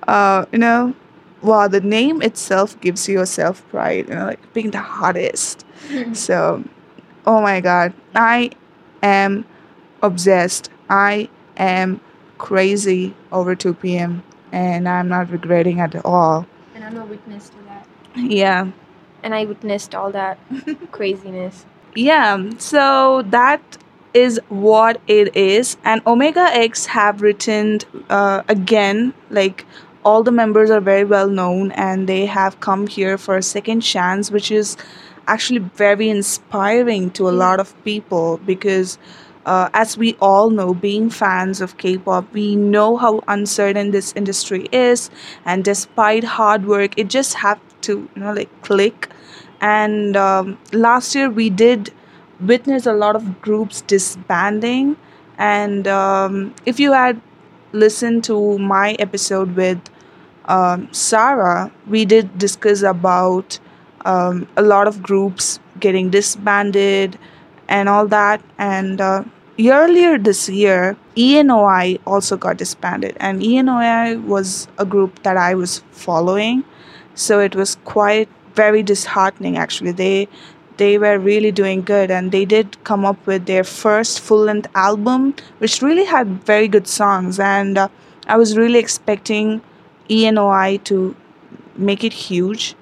Uh, 0.08 0.46
you 0.52 0.58
know, 0.58 0.96
wow, 1.42 1.68
the 1.68 1.82
name 1.82 2.22
itself 2.22 2.80
gives 2.82 3.08
you 3.08 3.22
a 3.22 3.26
self 3.26 3.68
pride, 3.70 4.08
you 4.08 4.16
know, 4.16 4.26
like 4.26 4.54
being 4.54 4.72
the 4.72 4.80
hottest. 4.80 5.66
so, 6.14 6.64
oh 7.30 7.40
my 7.40 7.62
god, 7.62 7.94
I 8.16 8.50
am 9.04 9.46
obsessed. 10.02 10.72
I 10.90 11.30
am 11.58 12.02
crazy 12.40 13.14
over 13.32 13.56
2PM 13.56 14.24
and 14.52 14.90
I'm 14.90 15.08
not 15.08 15.30
regretting 15.30 15.80
at 15.80 16.04
all. 16.04 16.48
And 16.74 16.84
I'm 16.84 16.98
a 16.98 17.06
witness 17.06 17.50
to 17.50 17.58
that. 17.68 17.88
Yeah. 18.16 18.72
And 19.22 19.36
I 19.36 19.46
witnessed 19.46 19.94
all 19.94 20.12
that 20.12 20.40
craziness. 20.92 21.68
Yeah, 21.94 22.50
so 22.58 23.22
that 23.28 23.62
is 24.16 24.42
what 24.50 25.00
it 25.06 25.36
is. 25.36 25.78
And 25.84 26.02
Omega 26.08 26.48
X 26.52 26.88
have 26.88 27.22
written 27.22 27.80
uh, 28.10 28.42
again, 28.48 29.14
like 29.30 29.68
all 30.04 30.24
the 30.24 30.32
members 30.32 30.72
are 30.72 30.82
very 30.82 31.04
well 31.04 31.30
known 31.30 31.72
and 31.74 32.10
they 32.10 32.26
have 32.26 32.60
come 32.60 32.88
here 32.88 33.20
for 33.20 33.38
a 33.38 33.44
second 33.44 33.82
chance, 33.82 34.32
which 34.32 34.50
is 34.50 34.78
actually 35.30 35.60
very 35.60 36.10
inspiring 36.10 37.12
to 37.12 37.30
a 37.30 37.36
lot 37.46 37.60
of 37.60 37.74
people 37.84 38.40
because. 38.46 38.98
Uh, 39.46 39.68
as 39.74 39.98
we 39.98 40.16
all 40.22 40.52
know, 40.52 40.76
being 40.76 41.10
fans 41.10 41.60
of 41.60 41.78
K 41.78 41.98
pop, 41.98 42.32
we 42.34 42.56
know 42.56 42.98
how 42.98 43.24
uncertain 43.28 43.90
this 43.90 44.14
industry 44.16 44.68
is, 44.72 45.10
and 45.44 45.64
despite 45.64 46.24
hard 46.24 46.68
work, 46.68 46.94
it 47.00 47.08
just 47.08 47.34
have 47.36 47.60
to, 47.82 48.10
you 48.16 48.22
know, 48.22 48.34
like 48.34 48.50
click. 48.62 49.10
And 49.62 50.16
um, 50.16 50.60
last 50.72 51.16
year, 51.16 51.30
we 51.32 51.50
did 51.50 51.92
witness 52.40 52.86
a 52.86 52.94
lot 52.94 53.16
of 53.16 53.42
groups 53.42 53.82
disbanding. 53.82 54.98
And 55.38 55.88
um, 55.88 56.54
if 56.66 56.80
you 56.80 56.94
had 56.94 57.22
listened 57.72 58.24
to 58.26 58.58
my 58.60 58.94
episode 59.00 59.56
with 59.56 59.80
um, 60.46 60.92
Sarah, 60.94 61.72
we 61.88 62.06
did 62.06 62.38
discuss 62.38 62.82
about 62.82 63.60
um, 64.06 64.48
a 64.58 64.62
lot 64.62 64.88
of 64.88 65.02
groups 65.02 65.60
getting 65.80 66.10
disbanded 66.10 67.18
and 67.68 67.90
all 67.90 68.08
that. 68.08 68.42
And 68.58 69.00
uh, 69.00 69.24
earlier 69.60 70.18
this 70.18 70.50
year, 70.50 70.98
ENOI 71.16 72.00
also 72.06 72.38
got 72.38 72.58
disbanded, 72.58 73.18
and 73.20 73.42
ENOI 73.42 74.24
was 74.24 74.68
a 74.78 74.86
group 74.86 75.24
that 75.24 75.38
I 75.38 75.56
was 75.56 75.84
following, 75.92 76.64
so 77.16 77.40
it 77.40 77.56
was 77.56 77.76
quite 77.84 78.30
very 78.56 78.84
disheartening. 78.84 79.58
Actually, 79.58 79.92
they 79.92 80.28
they 80.78 80.98
were 80.98 81.20
really 81.20 81.52
doing 81.52 81.82
good, 81.82 82.10
and 82.10 82.32
they 82.32 82.46
did 82.46 82.82
come 82.86 83.04
up 83.06 83.28
with 83.28 83.46
their 83.48 83.66
first 83.66 84.22
full 84.22 84.44
length 84.44 84.68
album, 84.76 85.36
which 85.58 85.82
really 85.82 86.06
had 86.06 86.46
very 86.46 86.70
good 86.70 86.88
songs, 86.88 87.40
and 87.40 87.78
uh, 87.78 87.90
I 88.28 88.38
was 88.38 88.58
really 88.58 88.80
expecting 88.80 89.62
ENOI 90.10 90.84
to 90.86 91.16
make 91.76 92.04
it 92.04 92.14
huge, 92.14 92.76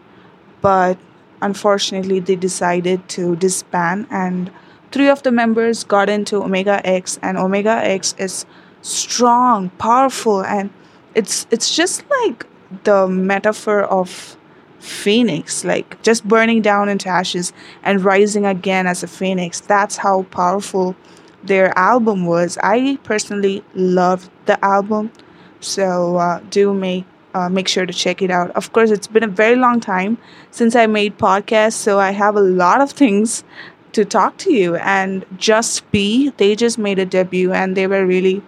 but 0.62 0.98
unfortunately 1.42 2.20
they 2.20 2.36
decided 2.36 3.08
to 3.10 3.36
disband 3.36 4.08
and 4.10 4.52
three 4.92 5.10
of 5.10 5.24
the 5.24 5.32
members 5.32 5.84
got 5.84 6.10
into 6.10 6.42
Omega 6.42 6.86
X, 6.86 7.20
and 7.22 7.38
Omega 7.38 7.82
X 7.84 8.16
is 8.18 8.46
strong, 8.82 9.70
powerful, 9.78 10.44
and 10.44 10.70
it's 11.16 11.48
it's 11.52 11.76
just 11.76 12.04
like 12.22 12.46
the 12.84 13.08
metaphor 13.08 13.84
of 13.84 14.38
phoenix, 14.80 15.66
like 15.66 16.02
just 16.04 16.28
burning 16.28 16.62
down 16.62 16.90
into 16.90 17.10
ashes 17.10 17.54
and 17.84 18.04
rising 18.04 18.46
again 18.46 18.88
as 18.88 19.04
a 19.04 19.08
phoenix. 19.08 19.60
That's 19.60 19.98
how 19.98 20.24
powerful 20.24 20.96
their 21.44 21.78
album 21.78 22.26
was. 22.26 22.58
I 22.64 22.98
personally 23.04 23.64
loved 23.74 24.30
the 24.46 24.64
album, 24.64 25.12
so 25.60 26.18
uh, 26.18 26.40
do 26.50 26.74
make 26.74 27.06
uh, 27.38 27.50
make 27.50 27.68
sure 27.68 27.86
to 27.86 27.94
check 27.94 28.22
it 28.22 28.32
out. 28.32 28.50
Of 28.52 28.74
course, 28.74 28.90
it's 28.90 29.08
been 29.08 29.24
a 29.24 29.28
very 29.28 29.56
long 29.56 29.80
time 29.80 30.18
since 30.50 30.76
I 30.76 30.88
made 30.88 31.18
podcasts, 31.18 31.74
so 31.74 32.00
I 32.00 32.12
have 32.12 32.36
a 32.36 32.42
lot 32.42 32.82
of 32.82 32.92
things 32.92 33.44
to 33.94 34.04
talk 34.04 34.38
to 34.38 34.54
you. 34.54 34.76
And 34.78 35.26
Just 35.38 35.90
B, 35.92 36.32
they 36.38 36.56
just 36.56 36.78
made 36.78 37.00
a 37.00 37.06
debut, 37.06 37.54
and 37.54 37.78
they 37.78 37.88
were 37.88 38.06
really 38.06 38.42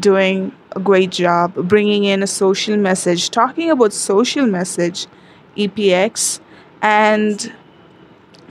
doing 0.00 0.52
a 0.72 0.80
great 0.80 1.10
job 1.10 1.54
bringing 1.54 2.04
in 2.04 2.22
a 2.22 2.26
social 2.26 2.76
message, 2.76 3.30
talking 3.30 3.70
about 3.70 3.92
social 3.92 4.46
message, 4.46 5.06
EPEX, 5.56 6.40
and 6.82 7.52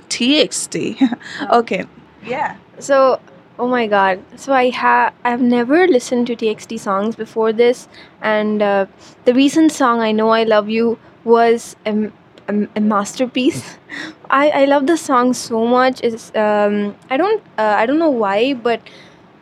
TXT. 0.09 1.17
okay, 1.51 1.85
yeah. 2.25 2.55
So, 2.79 3.19
oh 3.59 3.67
my 3.67 3.87
god. 3.87 4.19
So 4.35 4.53
I 4.53 4.69
have 4.69 5.13
I've 5.23 5.41
never 5.41 5.87
listened 5.87 6.27
to 6.27 6.35
TXT 6.35 6.77
songs 6.77 7.15
before 7.15 7.53
this, 7.53 7.87
and 8.21 8.61
uh, 8.61 8.85
the 9.25 9.33
recent 9.33 9.71
song 9.71 10.01
"I 10.01 10.11
Know 10.11 10.29
I 10.29 10.43
Love 10.43 10.69
You" 10.69 10.97
was 11.23 11.75
a, 11.85 12.11
a, 12.47 12.67
a 12.75 12.81
masterpiece. 12.81 13.77
I 14.29 14.49
I 14.49 14.65
love 14.65 14.87
the 14.87 14.97
song 14.97 15.33
so 15.33 15.65
much. 15.65 16.01
It's 16.03 16.31
um 16.35 16.95
I 17.09 17.17
don't 17.17 17.41
uh, 17.57 17.75
I 17.79 17.85
don't 17.85 17.99
know 17.99 18.15
why, 18.25 18.53
but 18.53 18.81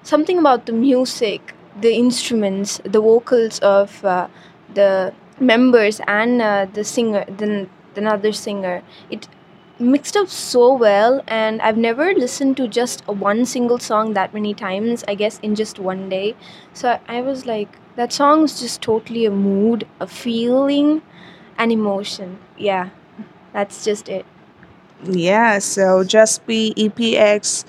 something 0.03 0.38
about 0.39 0.65
the 0.65 0.74
music, 0.74 1.53
the 1.79 1.93
instruments, 1.96 2.82
the 2.84 3.01
vocals 3.01 3.60
of 3.60 4.03
uh, 4.05 4.27
the 4.74 5.13
members 5.39 6.00
and 6.08 6.41
uh, 6.41 6.67
the 6.74 6.84
singer, 6.84 7.25
the 7.27 7.67
another 7.96 8.32
singer. 8.32 8.82
It 9.10 9.27
mixed 9.84 10.18
up 10.18 10.28
so 10.28 10.74
well 10.74 11.22
and 11.28 11.62
i've 11.62 11.78
never 11.78 12.13
listened 12.13 12.58
to 12.58 12.68
just 12.68 13.08
one 13.08 13.46
single 13.46 13.80
song 13.80 14.13
that 14.13 14.34
many 14.34 14.54
times 14.54 15.04
i 15.08 15.16
guess 15.16 15.40
in 15.40 15.56
just 15.56 15.80
one 15.80 16.10
day 16.10 16.36
so 16.74 17.00
i 17.08 17.22
was 17.22 17.46
like 17.46 17.78
that 17.96 18.12
song 18.12 18.44
is 18.44 18.60
just 18.60 18.82
totally 18.82 19.25
a 19.25 19.32
mood 19.32 19.88
a 20.00 20.08
feeling 20.08 21.02
an 21.58 21.72
emotion 21.72 22.40
yeah 22.58 22.90
that's 23.54 23.84
just 23.84 24.10
it 24.10 24.25
Yeah, 25.04 25.60
so 25.60 26.04
Just 26.04 26.46
B 26.46 26.74
EPEX. 26.78 27.66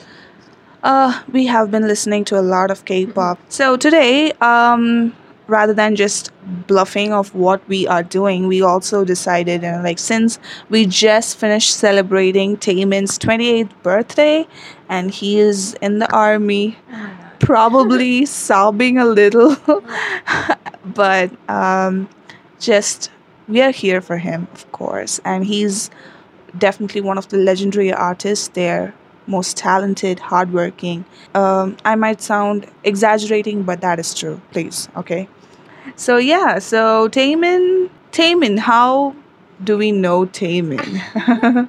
Uh, 0.83 1.23
we 1.33 1.47
have 1.47 1.71
been 1.71 1.87
listening 1.89 2.25
to 2.27 2.39
a 2.39 2.43
lot 2.43 2.71
of 2.71 2.85
K-pop. 2.85 3.39
So 3.49 3.77
today, 3.77 4.33
um, 4.41 5.15
rather 5.47 5.75
than 5.75 5.97
just 5.97 6.31
bluffing 6.67 7.13
of 7.13 7.35
what 7.35 7.67
we 7.69 7.87
are 7.87 8.03
doing, 8.03 8.47
we 8.47 8.63
also 8.63 9.05
decided, 9.05 9.63
you 9.63 9.71
know, 9.71 9.83
like 9.83 9.99
since 9.99 10.39
we 10.71 10.87
just 10.87 11.37
finished 11.39 11.77
celebrating 11.77 12.57
Taemin's 12.57 13.19
28th 13.19 13.71
birthday, 13.83 14.47
and 14.89 15.11
he 15.11 15.39
is 15.39 15.75
in 15.83 15.99
the 15.99 16.13
army, 16.13 16.77
probably 17.39 18.27
sobbing 18.27 18.99
a 18.99 19.05
little, 19.05 19.57
but 20.85 21.31
um, 21.49 22.09
just 22.59 23.11
we 23.49 23.61
are 23.61 23.73
here 23.73 24.01
for 24.01 24.17
him, 24.17 24.49
of 24.53 24.71
course, 24.73 25.21
and 25.25 25.45
he's 25.45 25.91
definitely 26.57 27.01
one 27.01 27.19
of 27.19 27.29
the 27.29 27.37
legendary 27.37 27.93
artists 27.93 28.49
there 28.49 28.95
most 29.27 29.57
talented 29.57 30.19
hardworking. 30.19 31.05
Um, 31.35 31.77
i 31.85 31.95
might 31.95 32.21
sound 32.21 32.67
exaggerating 32.85 33.63
but 33.63 33.81
that 33.81 33.99
is 33.99 34.15
true 34.15 34.41
please 34.53 34.89
okay 34.97 35.29
so 35.97 36.17
yeah 36.17 36.59
so 36.59 37.09
taemin 37.09 37.91
taemin 38.13 38.59
how 38.59 39.15
do 39.63 39.79
we 39.79 39.93
know 39.93 40.27
taemin? 40.27 41.01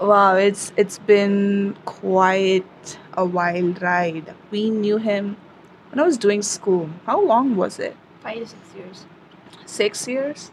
Wow 0.00 0.36
it's 0.36 0.72
it's 0.76 0.98
been 0.98 1.74
quite 1.86 2.98
a 3.14 3.24
wild 3.24 3.80
ride. 3.80 4.34
We 4.50 4.68
knew 4.70 4.98
him 4.98 5.36
when 5.90 6.00
i 6.00 6.04
was 6.04 6.18
doing 6.18 6.42
school. 6.42 6.90
How 7.06 7.20
long 7.22 7.56
was 7.56 7.78
it? 7.78 7.96
Five 8.22 8.38
to 8.40 8.46
six 8.46 8.74
years. 8.76 9.06
Six 9.64 10.08
years? 10.08 10.50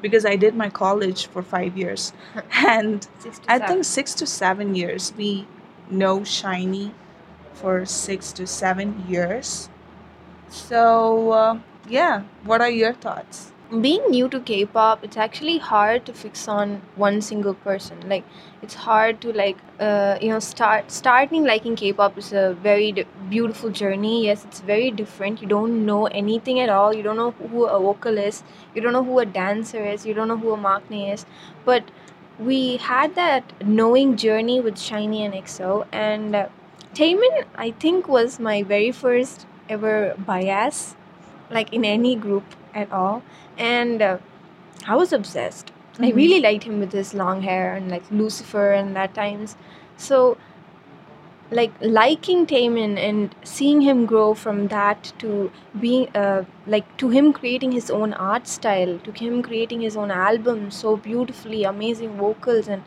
Because 0.00 0.24
I 0.24 0.36
did 0.36 0.54
my 0.56 0.70
college 0.70 1.26
for 1.26 1.42
five 1.42 1.76
years, 1.76 2.14
and 2.52 3.06
I 3.48 3.58
seven. 3.58 3.68
think 3.68 3.84
six 3.84 4.14
to 4.14 4.26
seven 4.26 4.74
years. 4.74 5.12
We 5.16 5.46
know 5.90 6.20
SHINee 6.20 6.92
for 7.52 7.84
six 7.84 8.32
to 8.32 8.46
seven 8.46 9.04
years. 9.06 9.68
So 10.48 11.32
uh, 11.32 11.58
yeah, 11.90 12.22
what 12.44 12.60
are 12.60 12.70
your 12.70 12.94
thoughts? 12.94 13.52
being 13.80 14.02
new 14.10 14.28
to 14.28 14.40
K-pop, 14.40 15.04
it's 15.04 15.16
actually 15.16 15.58
hard 15.58 16.04
to 16.06 16.12
fix 16.12 16.48
on 16.48 16.82
one 16.96 17.20
single 17.20 17.54
person. 17.54 17.96
Like 18.08 18.24
it's 18.62 18.74
hard 18.74 19.20
to 19.20 19.32
like 19.32 19.58
uh, 19.78 20.18
you 20.20 20.28
know 20.28 20.40
start 20.40 20.90
starting 20.90 21.44
liking 21.44 21.76
K-pop 21.76 22.18
is 22.18 22.32
a 22.32 22.54
very 22.54 23.06
beautiful 23.28 23.70
journey. 23.70 24.24
Yes, 24.26 24.44
it's 24.44 24.60
very 24.60 24.90
different. 24.90 25.40
You 25.40 25.46
don't 25.46 25.86
know 25.86 26.06
anything 26.06 26.58
at 26.58 26.68
all. 26.68 26.92
You 26.92 27.04
don't 27.04 27.16
know 27.16 27.30
who 27.30 27.66
a 27.66 27.78
vocal 27.78 28.18
is. 28.18 28.42
You 28.74 28.82
don't 28.82 28.92
know 28.92 29.04
who 29.04 29.20
a 29.20 29.26
dancer 29.26 29.84
is. 29.86 30.04
You 30.04 30.14
don't 30.14 30.26
know 30.26 30.36
who 30.36 30.52
a 30.52 30.56
maknae 30.58 31.14
is. 31.14 31.24
But 31.64 31.84
we 32.40 32.78
had 32.78 33.14
that 33.14 33.52
knowing 33.64 34.16
journey 34.16 34.60
with 34.60 34.76
SHINee 34.76 35.24
and 35.24 35.34
EXO, 35.34 35.86
and 35.92 36.34
uh, 36.34 36.48
Taemin 36.94 37.44
I 37.54 37.70
think 37.70 38.08
was 38.08 38.40
my 38.40 38.64
very 38.64 38.90
first 38.90 39.46
ever 39.68 40.16
bias 40.18 40.96
like 41.50 41.72
in 41.72 41.84
any 41.84 42.16
group 42.16 42.44
at 42.74 42.90
all. 42.92 43.22
And 43.58 44.02
uh, 44.02 44.18
i 44.86 44.96
was 44.96 45.12
obsessed. 45.12 45.72
I 46.00 46.08
Mm-hmm. 46.08 46.16
really 46.16 46.40
liked 46.40 46.64
him 46.64 46.80
with 46.80 46.92
his 46.92 47.14
long 47.14 47.42
hair 47.42 47.74
and 47.74 47.90
like 47.90 48.04
lucifer 48.10 48.72
and 48.72 48.96
that 48.96 49.14
times. 49.14 49.56
So 49.96 50.38
like 51.50 51.72
liking 51.80 52.46
Taemin 52.46 52.96
and 52.96 53.34
seeing 53.42 53.80
him 53.80 54.06
grow 54.06 54.34
from 54.34 54.68
that 54.68 55.12
to 55.18 55.50
being 55.80 56.08
uh, 56.14 56.44
like 56.66 56.96
to 56.98 57.08
him 57.08 57.32
creating 57.32 57.72
his 57.72 57.90
own 57.90 58.12
art 58.14 58.46
style 58.46 58.98
to 59.04 59.10
him 59.12 59.42
creating 59.42 59.80
his 59.80 59.96
own 59.96 60.10
album 60.12 60.70
so 60.70 60.96
beautifully 60.96 61.64
amazing 61.64 62.16
vocals 62.16 62.68
and 62.68 62.84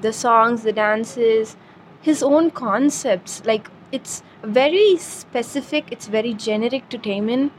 the 0.00 0.12
songs 0.12 0.62
the 0.62 0.72
dances 0.72 1.56
his 2.02 2.22
own 2.22 2.50
concepts. 2.50 3.42
Like 3.46 3.68
it's 3.90 4.22
very 4.42 4.96
specific 4.98 5.88
it's 5.90 6.06
very 6.06 6.34
generic 6.34 6.88
to 6.90 6.98
Taemin 6.98 7.50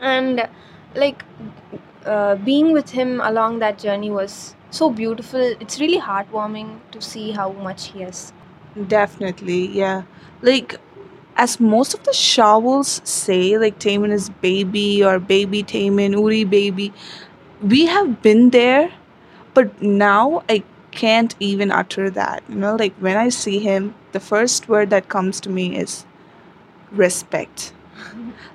and 0.00 0.48
like 0.94 1.24
uh, 2.04 2.34
being 2.36 2.72
with 2.72 2.90
him 2.90 3.20
along 3.20 3.58
that 3.58 3.78
journey 3.78 4.10
was 4.10 4.54
so 4.70 4.90
beautiful 4.90 5.40
it's 5.60 5.80
really 5.80 6.00
heartwarming 6.00 6.78
to 6.90 7.00
see 7.00 7.30
how 7.32 7.52
much 7.52 7.88
he 7.88 8.00
has 8.00 8.32
Definitely, 8.86 9.66
yeah. 9.66 10.02
Like 10.42 10.76
as 11.36 11.58
most 11.58 11.94
of 11.94 12.02
the 12.04 12.12
Shawols 12.12 13.04
say, 13.06 13.58
like 13.58 13.78
Taemin 13.78 14.12
is 14.12 14.28
baby 14.30 15.02
or 15.04 15.18
baby 15.18 15.62
Taemin, 15.62 16.12
Uri 16.12 16.44
baby. 16.44 16.92
We 17.60 17.86
have 17.86 18.22
been 18.22 18.50
there, 18.50 18.92
but 19.54 19.82
now 19.82 20.42
I 20.48 20.62
can't 20.92 21.34
even 21.40 21.70
utter 21.72 22.10
that. 22.10 22.42
You 22.48 22.54
know, 22.56 22.76
like 22.76 22.94
when 22.96 23.16
I 23.16 23.28
see 23.28 23.58
him, 23.58 23.94
the 24.12 24.20
first 24.20 24.68
word 24.68 24.90
that 24.90 25.08
comes 25.08 25.40
to 25.40 25.50
me 25.50 25.76
is 25.76 26.06
respect. 26.92 27.72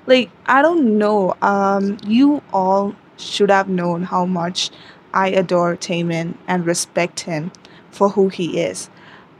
Like 0.06 0.30
I 0.46 0.62
don't 0.62 0.98
know. 0.98 1.34
Um, 1.42 1.98
you 2.06 2.42
all 2.52 2.94
should 3.16 3.50
have 3.50 3.68
known 3.68 4.04
how 4.04 4.26
much 4.26 4.70
I 5.12 5.28
adore 5.28 5.76
Taemin 5.76 6.36
and 6.46 6.66
respect 6.66 7.20
him 7.20 7.52
for 7.90 8.10
who 8.10 8.28
he 8.28 8.60
is. 8.60 8.90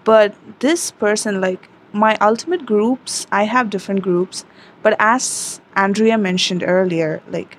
But 0.04 0.34
this 0.60 0.90
person, 0.92 1.40
like 1.40 1.68
my 1.92 2.16
ultimate 2.20 2.66
groups, 2.66 3.26
I 3.32 3.44
have 3.44 3.70
different 3.70 4.02
groups. 4.02 4.44
But 4.82 4.96
as 4.98 5.60
Andrea 5.76 6.18
mentioned 6.18 6.62
earlier, 6.66 7.22
like 7.28 7.58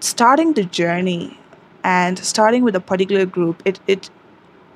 starting 0.00 0.54
the 0.54 0.64
journey 0.64 1.38
and 1.84 2.18
starting 2.18 2.64
with 2.64 2.76
a 2.76 2.80
particular 2.80 3.26
group, 3.26 3.62
it 3.64 3.80
it 3.86 4.10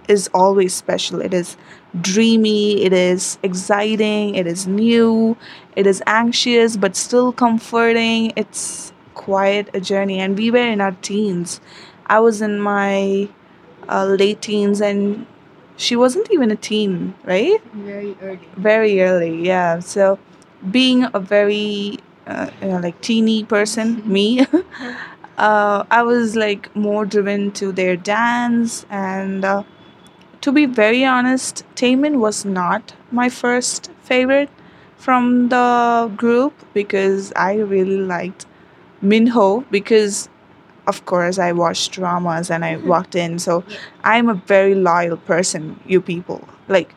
is 0.08 0.28
always 0.34 0.74
special. 0.74 1.20
It 1.20 1.34
is 1.34 1.56
dreamy, 2.00 2.82
it 2.82 2.92
is 2.92 3.38
exciting, 3.42 4.34
it 4.34 4.46
is 4.46 4.66
new, 4.66 5.36
it 5.76 5.86
is 5.86 6.02
anxious 6.06 6.76
but 6.76 6.96
still 6.96 7.32
comforting. 7.32 8.32
It's 8.36 8.92
quite 9.14 9.74
a 9.74 9.80
journey. 9.80 10.18
And 10.20 10.36
we 10.36 10.50
were 10.50 10.58
in 10.66 10.80
our 10.80 10.92
teens. 11.02 11.60
I 12.06 12.20
was 12.20 12.40
in 12.42 12.60
my 12.60 13.28
uh, 13.88 14.04
late 14.06 14.42
teens, 14.42 14.80
and 14.80 15.26
she 15.76 15.96
wasn't 15.96 16.30
even 16.30 16.50
a 16.50 16.56
teen, 16.56 17.14
right? 17.24 17.60
very 17.74 18.16
early 18.22 18.40
Very 18.56 19.02
early, 19.02 19.46
yeah. 19.46 19.78
So 19.80 20.18
being 20.70 21.06
a 21.14 21.20
very 21.20 21.98
uh, 22.26 22.50
you 22.60 22.68
know, 22.68 22.78
like 22.78 23.00
teeny 23.00 23.44
person, 23.44 24.02
me, 24.10 24.46
uh, 25.38 25.84
I 25.90 26.02
was 26.02 26.36
like 26.36 26.74
more 26.76 27.06
driven 27.06 27.52
to 27.52 27.72
their 27.72 27.96
dance 27.96 28.84
and 28.90 29.44
uh, 29.44 29.62
to 30.40 30.52
be 30.52 30.66
very 30.66 31.04
honest, 31.04 31.64
Taemin 31.74 32.18
was 32.18 32.44
not 32.44 32.94
my 33.10 33.28
first 33.28 33.90
favorite 34.02 34.50
from 34.96 35.48
the 35.48 36.12
group 36.16 36.54
because 36.74 37.32
I 37.34 37.54
really 37.54 37.98
liked 37.98 38.46
Minho 39.00 39.60
because 39.70 40.28
of 40.86 41.04
course 41.06 41.38
I 41.38 41.52
watched 41.52 41.92
dramas 41.92 42.50
and 42.50 42.64
I 42.64 42.74
mm-hmm. 42.74 42.88
walked 42.88 43.14
in 43.14 43.38
so 43.38 43.62
I'm 44.02 44.28
a 44.28 44.34
very 44.34 44.74
loyal 44.74 45.16
person 45.16 45.78
you 45.86 46.00
people. 46.00 46.48
Like 46.68 46.94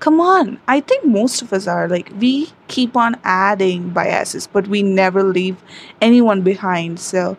come 0.00 0.20
on. 0.20 0.60
I 0.68 0.80
think 0.80 1.04
most 1.04 1.42
of 1.42 1.52
us 1.52 1.66
are. 1.66 1.88
Like 1.88 2.12
we 2.20 2.50
keep 2.68 2.96
on 2.96 3.16
adding 3.24 3.90
biases 3.90 4.46
but 4.46 4.68
we 4.68 4.82
never 4.82 5.22
leave 5.22 5.56
anyone 6.00 6.42
behind 6.42 7.00
so 7.00 7.36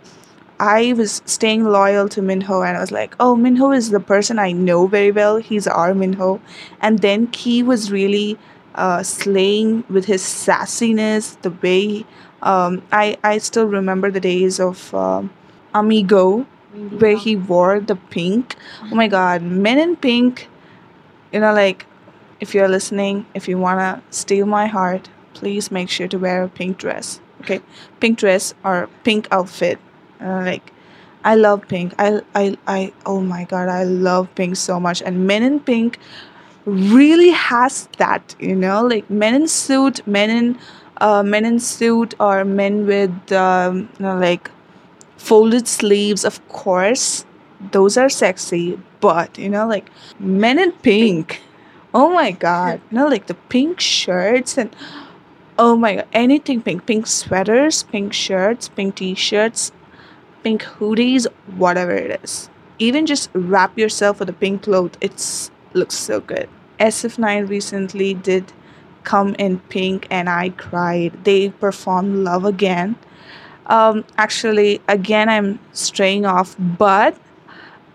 I 0.60 0.94
was 0.94 1.22
staying 1.26 1.64
loyal 1.64 2.10
to 2.10 2.22
Minho 2.22 2.62
and 2.62 2.76
I 2.76 2.82
was 2.82 2.92
like, 2.92 3.16
oh, 3.20 3.36
Minho 3.36 3.72
is 3.72 3.92
the 3.92 4.00
person 4.00 4.40
I 4.40 4.52
know 4.52 4.88
very 4.88 5.12
well. 5.12 5.38
He's 5.38 5.68
our 5.68 5.94
Minho. 5.94 6.42
And 6.82 7.00
then 7.00 7.28
Key 7.28 7.64
was 7.64 7.92
really 7.92 8.38
uh, 8.76 9.04
slaying 9.04 9.84
with 9.90 10.06
his 10.06 10.22
sassiness, 10.22 11.42
the 11.42 11.52
way 11.52 12.06
um, 12.42 12.82
I, 12.92 13.18
I 13.24 13.38
still 13.40 13.66
remember 13.68 14.12
the 14.12 14.20
days 14.20 14.60
of 14.60 14.94
um 14.94 15.32
Amigo 15.74 16.46
where 17.00 17.18
he 17.18 17.36
wore 17.36 17.80
the 17.80 17.96
pink. 17.96 18.56
Oh 18.92 18.96
my 18.96 19.08
god, 19.08 19.42
men 19.42 19.78
in 19.80 19.96
pink, 19.96 20.48
you 21.32 21.40
know, 21.40 21.54
like 21.54 21.86
if 22.40 22.54
you're 22.54 22.70
listening, 22.70 23.26
if 23.34 23.48
you 23.48 23.58
wanna 23.58 24.02
steal 24.10 24.46
my 24.46 24.68
heart, 24.68 25.10
please 25.34 25.72
make 25.72 25.90
sure 25.90 26.08
to 26.08 26.18
wear 26.18 26.44
a 26.44 26.50
pink 26.50 26.78
dress. 26.78 27.20
Okay, 27.42 27.62
pink 28.00 28.20
dress 28.20 28.54
or 28.64 28.90
pink 29.04 29.28
outfit. 29.32 29.80
Uh, 30.22 30.42
like, 30.46 30.72
I 31.24 31.36
love 31.36 31.68
pink. 31.68 31.94
I 32.00 32.22
I 32.36 32.58
I. 32.68 32.94
Oh 33.06 33.22
my 33.22 33.44
god, 33.46 33.70
I 33.70 33.84
love 33.84 34.34
pink 34.36 34.56
so 34.56 34.80
much. 34.80 35.02
And 35.02 35.28
Men 35.28 35.44
in 35.44 35.60
Pink 35.60 36.00
really 36.66 37.30
has 37.32 37.88
that. 37.98 38.36
You 38.40 38.56
know, 38.56 38.86
like 38.86 39.10
men 39.10 39.36
in 39.36 39.48
suit, 39.48 40.06
men 40.08 40.30
in 40.30 40.60
uh, 41.02 41.24
men 41.24 41.46
in 41.46 41.60
suit, 41.60 42.16
or 42.20 42.46
men 42.46 42.86
with 42.86 43.32
um, 43.32 43.90
you 44.00 44.06
know, 44.06 44.18
like 44.18 44.50
folded 45.18 45.68
sleeves. 45.68 46.24
Of 46.26 46.46
course, 46.48 47.26
those 47.72 47.98
are 47.98 48.10
sexy. 48.10 48.80
But 49.02 49.38
you 49.38 49.50
know, 49.50 49.68
like 49.68 49.90
men 50.20 50.60
in 50.60 50.72
pink. 50.74 51.42
Oh 51.94 52.14
my 52.14 52.32
god, 52.32 52.82
you 52.92 52.98
know, 52.98 53.08
like 53.08 53.28
the 53.28 53.34
pink 53.34 53.80
shirts 53.80 54.58
and 54.58 54.76
oh 55.58 55.76
my 55.76 55.96
god, 55.96 56.08
anything 56.14 56.62
pink, 56.62 56.86
pink 56.86 57.08
sweaters, 57.08 57.84
pink 57.84 58.14
shirts, 58.14 58.70
pink 58.70 58.96
t-shirts, 58.96 59.72
pink 60.44 60.64
hoodies, 60.64 61.28
whatever 61.58 61.92
it 61.92 62.20
is. 62.24 62.50
Even 62.80 63.06
just 63.06 63.30
wrap 63.34 63.78
yourself 63.78 64.20
with 64.20 64.30
a 64.30 64.34
pink 64.34 64.64
cloth. 64.64 64.98
It's 65.02 65.52
looks 65.74 65.96
so 65.96 66.20
good. 66.20 66.50
SF9 66.80 67.50
recently 67.50 68.14
did 68.14 68.54
come 69.04 69.36
in 69.36 69.60
pink 69.70 70.08
and 70.10 70.30
I 70.30 70.50
cried. 70.50 71.24
They 71.24 71.50
performed 71.50 72.24
Love 72.24 72.46
Again. 72.46 72.96
Um, 73.66 74.04
actually, 74.18 74.82
again, 74.88 75.30
I'm 75.30 75.60
straying 75.74 76.26
off, 76.26 76.56
but 76.58 77.16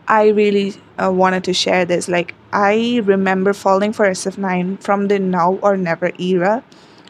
I 0.06 0.28
really 0.28 0.74
uh, 1.02 1.10
wanted 1.10 1.44
to 1.44 1.54
share 1.54 1.84
this. 1.84 2.08
Like, 2.08 2.34
I 2.52 3.00
remember 3.04 3.52
falling 3.52 3.92
for 3.92 4.06
SF9 4.06 4.80
from 4.82 5.08
the 5.08 5.18
Now 5.18 5.54
or 5.62 5.76
Never 5.76 6.12
era, 6.18 6.62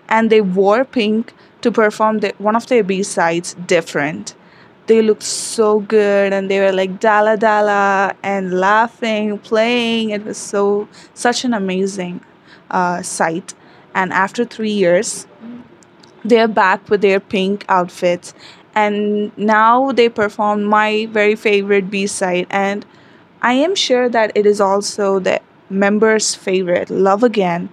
and 0.09 0.31
they 0.31 0.41
wore 0.41 0.85
pink 0.85 1.35
to 1.61 1.71
perform 1.71 2.21
the, 2.21 2.33
one 2.39 2.57
of 2.57 2.67
their 2.69 2.83
B 2.83 3.03
sides, 3.03 3.55
Different. 3.67 4.35
They 4.87 5.01
looked 5.03 5.23
so 5.23 5.81
good, 5.81 6.33
and 6.33 6.51
they 6.51 6.61
were 6.61 6.73
like 6.73 7.01
dala 7.01 7.37
dala 7.37 8.15
and 8.23 8.53
laughing, 8.61 9.39
playing. 9.39 10.11
It 10.11 10.25
was 10.25 10.37
so 10.39 10.89
such 11.15 11.45
an 11.45 11.55
amazing 11.55 12.21
uh, 12.71 13.03
sight. 13.03 13.55
And 13.95 14.13
after 14.13 14.45
three 14.45 14.73
years, 14.73 15.27
they're 16.25 16.49
back 16.49 16.89
with 16.89 17.01
their 17.01 17.21
pink 17.21 17.65
outfits 17.69 18.35
and 18.75 19.37
now 19.39 19.93
they 19.93 20.09
perform 20.09 20.65
my 20.65 21.07
very 21.13 21.37
favorite 21.37 21.91
b-side 21.91 22.47
and 22.51 22.85
i 23.43 23.53
am 23.53 23.75
sure 23.75 24.09
that 24.09 24.33
it 24.35 24.47
is 24.47 24.61
also 24.61 25.19
the 25.19 25.41
members 25.71 26.35
favorite 26.35 26.91
love 26.91 27.23
again 27.23 27.69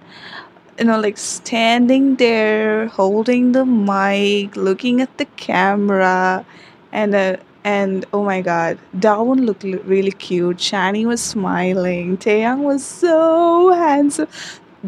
you 0.78 0.84
know 0.84 0.98
like 1.00 1.18
standing 1.18 2.16
there 2.16 2.86
holding 2.88 3.52
the 3.52 3.64
mic 3.64 4.56
looking 4.56 5.00
at 5.00 5.16
the 5.18 5.24
camera 5.36 6.44
and 6.92 7.14
uh, 7.14 7.36
and 7.64 8.04
oh 8.12 8.24
my 8.24 8.40
god 8.40 8.78
Dawon 8.96 9.46
looked 9.46 9.64
really 9.64 10.12
cute 10.12 10.56
Chani 10.56 11.06
was 11.06 11.22
smiling 11.22 12.16
Taeyang 12.18 12.62
was 12.62 12.84
so 12.84 13.72
handsome 13.72 14.28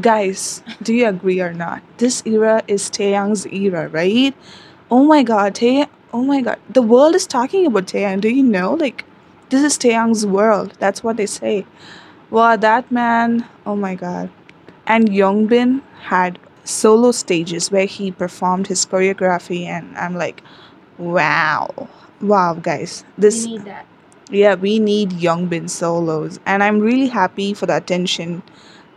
guys 0.00 0.62
do 0.82 0.92
you 0.92 1.06
agree 1.06 1.40
or 1.40 1.52
not 1.52 1.82
this 1.98 2.22
era 2.26 2.62
is 2.66 2.90
Taeyang's 2.90 3.46
era 3.46 3.88
right 3.88 4.34
Oh 4.90 5.02
my 5.02 5.22
god, 5.22 5.54
Tae 5.54 5.86
Oh 6.12 6.22
my 6.22 6.40
god. 6.40 6.58
The 6.70 6.82
world 6.82 7.14
is 7.14 7.26
talking 7.26 7.66
about 7.66 7.86
Taeyang. 7.86 8.20
Do 8.20 8.28
you 8.28 8.42
know? 8.42 8.74
Like 8.74 9.04
this 9.48 9.62
is 9.62 9.78
Taeyang's 9.78 10.26
world. 10.26 10.74
That's 10.78 11.02
what 11.02 11.16
they 11.16 11.26
say. 11.26 11.66
Wow, 12.30 12.56
that 12.56 12.92
man, 12.92 13.48
oh 13.66 13.76
my 13.76 13.94
god. 13.94 14.30
And 14.86 15.08
Yongbin 15.08 15.82
had 16.02 16.38
solo 16.64 17.12
stages 17.12 17.70
where 17.70 17.86
he 17.86 18.10
performed 18.12 18.66
his 18.66 18.84
choreography 18.86 19.64
and 19.64 19.96
I'm 19.96 20.14
like, 20.14 20.42
wow. 20.98 21.88
Wow, 22.20 22.54
guys. 22.54 23.04
We 23.16 23.22
This 23.22 23.46
need 23.46 23.64
that. 23.64 23.86
yeah, 24.30 24.54
we 24.54 24.78
need 24.78 25.10
Yongbin 25.10 25.68
solos 25.68 26.38
and 26.46 26.62
I'm 26.62 26.80
really 26.80 27.08
happy 27.08 27.54
for 27.54 27.66
the 27.66 27.76
attention 27.76 28.42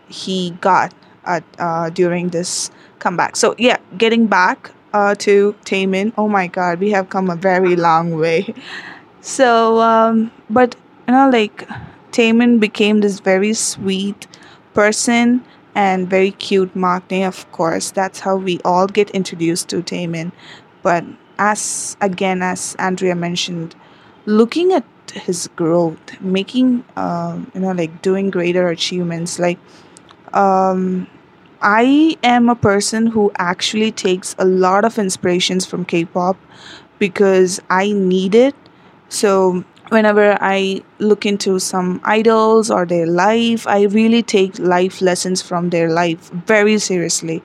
he 0.08 0.52
got 0.62 0.94
at, 1.26 1.44
uh, 1.60 1.90
during 1.90 2.30
this 2.30 2.72
comeback. 3.00 3.36
So 3.36 3.56
yeah, 3.58 3.78
getting 3.98 4.28
back 4.28 4.72
uh, 4.94 5.16
to 5.16 5.56
Taemin. 5.66 6.14
Oh 6.18 6.28
my 6.28 6.48
God, 6.48 6.80
we 6.80 6.92
have 6.92 7.10
come 7.10 7.30
a 7.30 7.36
very 7.36 7.76
long 7.76 8.18
way. 8.18 8.54
So, 9.22 9.80
um, 9.82 10.32
but 10.50 10.76
you 11.08 11.14
know, 11.14 11.30
like 11.30 11.68
Taemin 12.12 12.60
became 12.60 13.02
this 13.02 13.20
very 13.20 13.54
sweet 13.54 14.28
person 14.74 15.44
and 15.76 16.10
very 16.10 16.32
cute 16.32 16.74
Maknae, 16.76 17.28
of 17.28 17.50
course. 17.52 17.92
That's 17.92 18.20
how 18.22 18.36
we 18.38 18.60
all 18.66 18.88
get 18.88 19.10
introduced 19.12 19.70
to 19.70 19.82
Taemin. 19.84 20.32
But 20.82 21.04
as 21.40 21.98
again, 22.02 22.42
as 22.42 22.76
Andrea 22.80 23.16
mentioned, 23.16 23.76
looking 24.26 24.74
at 24.74 24.86
his 25.14 25.48
growth, 25.56 26.20
making 26.22 26.84
um, 26.96 27.52
you 27.54 27.62
know, 27.62 27.72
like 27.72 28.02
doing 28.02 28.30
greater 28.30 28.68
achievements, 28.70 29.40
like 29.40 29.60
um 30.34 31.08
I 31.62 32.18
am 32.24 32.50
a 32.50 32.56
person 32.56 33.08
who 33.08 33.32
actually 33.38 33.92
takes 33.92 34.36
a 34.38 34.46
lot 34.46 34.86
of 34.86 35.00
inspirations 35.00 35.66
from 35.66 35.86
K-pop 35.86 36.38
because 37.00 37.60
I 37.70 37.92
need 37.94 38.36
it. 38.36 38.56
So 39.10 39.64
whenever 39.90 40.38
I 40.42 40.84
look 41.00 41.26
into 41.26 41.60
some 41.60 42.02
idols 42.04 42.70
or 42.70 42.86
their 42.86 43.08
life, 43.08 43.66
I 43.68 43.84
really 43.84 44.22
take 44.22 44.60
life 44.60 45.02
lessons 45.02 45.42
from 45.42 45.70
their 45.70 45.90
life 45.90 46.30
very 46.32 46.78
seriously 46.78 47.44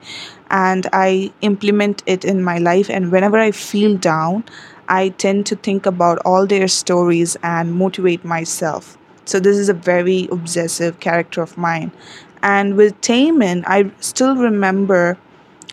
and 0.53 0.87
I 0.93 1.33
implement 1.41 2.03
it 2.05 2.23
in 2.23 2.43
my 2.43 2.59
life 2.59 2.89
and 2.89 3.11
whenever 3.11 3.37
I 3.39 3.51
feel 3.51 3.97
down, 3.97 4.43
I 4.87 5.09
tend 5.09 5.47
to 5.47 5.55
think 5.55 5.85
about 5.87 6.19
all 6.19 6.45
their 6.45 6.67
stories 6.67 7.35
and 7.41 7.73
motivate 7.73 8.23
myself. 8.23 8.97
So 9.25 9.39
this 9.39 9.57
is 9.57 9.67
a 9.67 9.73
very 9.73 10.27
obsessive 10.31 10.99
character 10.99 11.41
of 11.41 11.57
mine. 11.57 11.91
And 12.43 12.75
with 12.75 12.99
Taemin, 13.01 13.63
I 13.65 13.91
still 13.99 14.35
remember 14.35 15.17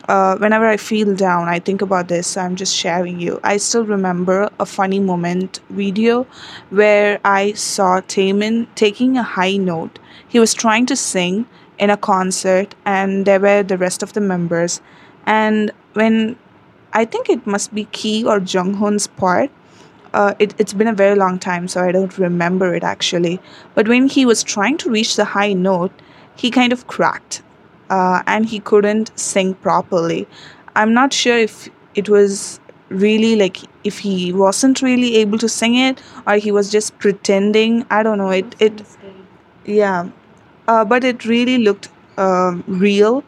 uh, 0.08 0.36
whenever 0.38 0.66
I 0.66 0.76
feel 0.78 1.14
down, 1.14 1.48
I 1.48 1.58
think 1.58 1.82
about 1.82 2.08
this. 2.08 2.28
so 2.28 2.40
I'm 2.40 2.56
just 2.56 2.74
sharing 2.74 3.20
you. 3.20 3.38
I 3.44 3.58
still 3.58 3.84
remember 3.84 4.48
a 4.58 4.66
funny 4.66 4.98
moment 4.98 5.60
video 5.68 6.26
where 6.70 7.20
I 7.24 7.52
saw 7.52 8.00
Taemin 8.00 8.66
taking 8.74 9.18
a 9.18 9.22
high 9.22 9.56
note. 9.56 9.98
He 10.26 10.40
was 10.40 10.54
trying 10.54 10.86
to 10.86 10.96
sing 10.96 11.46
in 11.80 11.90
a 11.90 11.96
concert, 11.96 12.74
and 12.84 13.26
there 13.26 13.40
were 13.40 13.62
the 13.64 13.78
rest 13.78 14.02
of 14.04 14.12
the 14.12 14.20
members. 14.20 14.80
And 15.26 15.72
when 15.94 16.36
I 16.92 17.04
think 17.04 17.28
it 17.28 17.46
must 17.46 17.74
be 17.74 17.84
Key 17.86 18.24
or 18.24 18.38
Jonghyun's 18.38 19.06
part, 19.08 19.50
uh, 20.12 20.34
it, 20.38 20.54
it's 20.58 20.72
been 20.72 20.88
a 20.88 20.92
very 20.92 21.16
long 21.16 21.38
time, 21.38 21.68
so 21.68 21.82
I 21.82 21.92
don't 21.92 22.16
remember 22.18 22.74
it 22.74 22.84
actually. 22.84 23.40
But 23.74 23.88
when 23.88 24.08
he 24.08 24.26
was 24.26 24.42
trying 24.42 24.76
to 24.78 24.90
reach 24.90 25.16
the 25.16 25.24
high 25.24 25.52
note, 25.52 25.92
he 26.36 26.50
kind 26.50 26.72
of 26.72 26.86
cracked 26.86 27.42
uh, 27.90 28.22
and 28.26 28.46
he 28.46 28.60
couldn't 28.60 29.10
sing 29.18 29.54
properly. 29.54 30.26
I'm 30.76 30.94
not 30.94 31.12
sure 31.12 31.36
if 31.38 31.68
it 31.94 32.08
was 32.08 32.60
really 32.88 33.36
like 33.36 33.58
if 33.84 33.98
he 34.00 34.32
wasn't 34.32 34.82
really 34.82 35.16
able 35.16 35.38
to 35.38 35.48
sing 35.48 35.76
it 35.76 36.02
or 36.26 36.34
he 36.34 36.50
was 36.50 36.70
just 36.70 36.98
pretending. 36.98 37.86
I 37.90 38.02
don't 38.02 38.18
know. 38.18 38.30
It 38.30 38.56
it 38.58 38.82
yeah, 39.64 40.08
uh, 40.70 40.84
but 40.84 41.04
it 41.04 41.24
really 41.26 41.58
looked 41.58 41.88
um, 42.18 42.64
real 42.68 43.24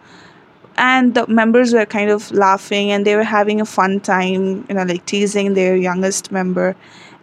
and 0.77 1.15
the 1.15 1.27
members 1.27 1.73
were 1.73 1.87
kind 1.87 2.11
of 2.11 2.31
laughing 2.33 2.91
and 2.91 3.07
they 3.07 3.15
were 3.17 3.25
having 3.25 3.61
a 3.61 3.67
fun 3.67 4.01
time 4.01 4.67
you 4.69 4.75
know 4.75 4.85
like 4.85 5.05
teasing 5.07 5.55
their 5.55 5.77
youngest 5.77 6.33
member 6.33 6.75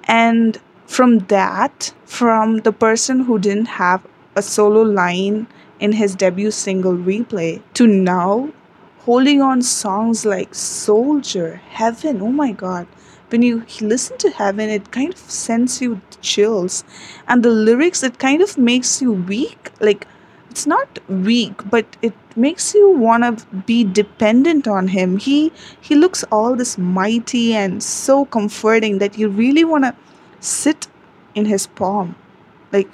and 0.06 0.60
from 0.88 1.20
that 1.36 1.94
from 2.06 2.58
the 2.68 2.72
person 2.72 3.22
who 3.22 3.40
didn't 3.40 3.74
have 3.80 4.06
a 4.36 4.42
solo 4.42 4.82
line 4.82 5.48
in 5.80 5.92
his 5.94 6.16
debut 6.16 6.52
single 6.52 6.94
Replay 6.94 7.62
to 7.74 7.88
now 7.88 8.50
holding 9.00 9.42
on 9.42 9.62
songs 9.62 10.26
like 10.26 10.54
Soldier, 10.54 11.62
Heaven. 11.70 12.22
Oh 12.22 12.32
my 12.32 12.52
god. 12.52 12.88
When 13.30 13.42
you 13.42 13.66
listen 13.82 14.18
to 14.20 14.30
Heaven, 14.32 14.70
it 14.70 14.92
kind 14.92 15.14
of 15.14 15.20
sends 15.20 15.82
you 15.82 16.02
chills. 16.22 16.84
And 17.28 17.44
the 17.44 17.50
lyrics, 17.50 18.04
it 18.04 18.20
kind 18.20 18.42
of 18.42 18.58
makes 18.58 19.02
you 19.02 19.14
weak. 19.14 19.72
Like, 19.80 20.08
it's 20.50 20.66
not 20.66 21.00
weak, 21.10 21.70
but 21.70 21.86
it 22.02 22.14
makes 22.36 22.74
you 22.74 22.90
want 22.92 23.24
to 23.24 23.46
be 23.68 23.84
dependent 23.84 24.68
on 24.68 24.88
him. 24.88 25.18
He 25.18 25.52
he 25.80 25.96
looks 25.96 26.24
all 26.32 26.56
this 26.56 26.78
mighty 26.78 27.54
and 27.54 27.84
so 27.84 28.26
comforting 28.26 28.98
that 29.00 29.18
you 29.18 29.30
really 29.30 29.64
want 29.64 29.84
to 29.84 29.96
sit 30.40 30.88
in 31.36 31.46
his 31.46 31.68
palm. 31.68 32.16
Like, 32.72 32.90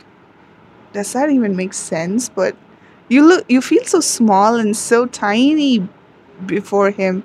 does 0.93 1.13
that 1.13 1.29
even 1.29 1.55
make 1.55 1.73
sense? 1.73 2.29
But 2.29 2.55
you 3.09 3.25
look 3.27 3.45
you 3.49 3.61
feel 3.61 3.83
so 3.85 3.99
small 3.99 4.55
and 4.55 4.75
so 4.75 5.05
tiny 5.05 5.87
before 6.45 6.91
him 6.91 7.23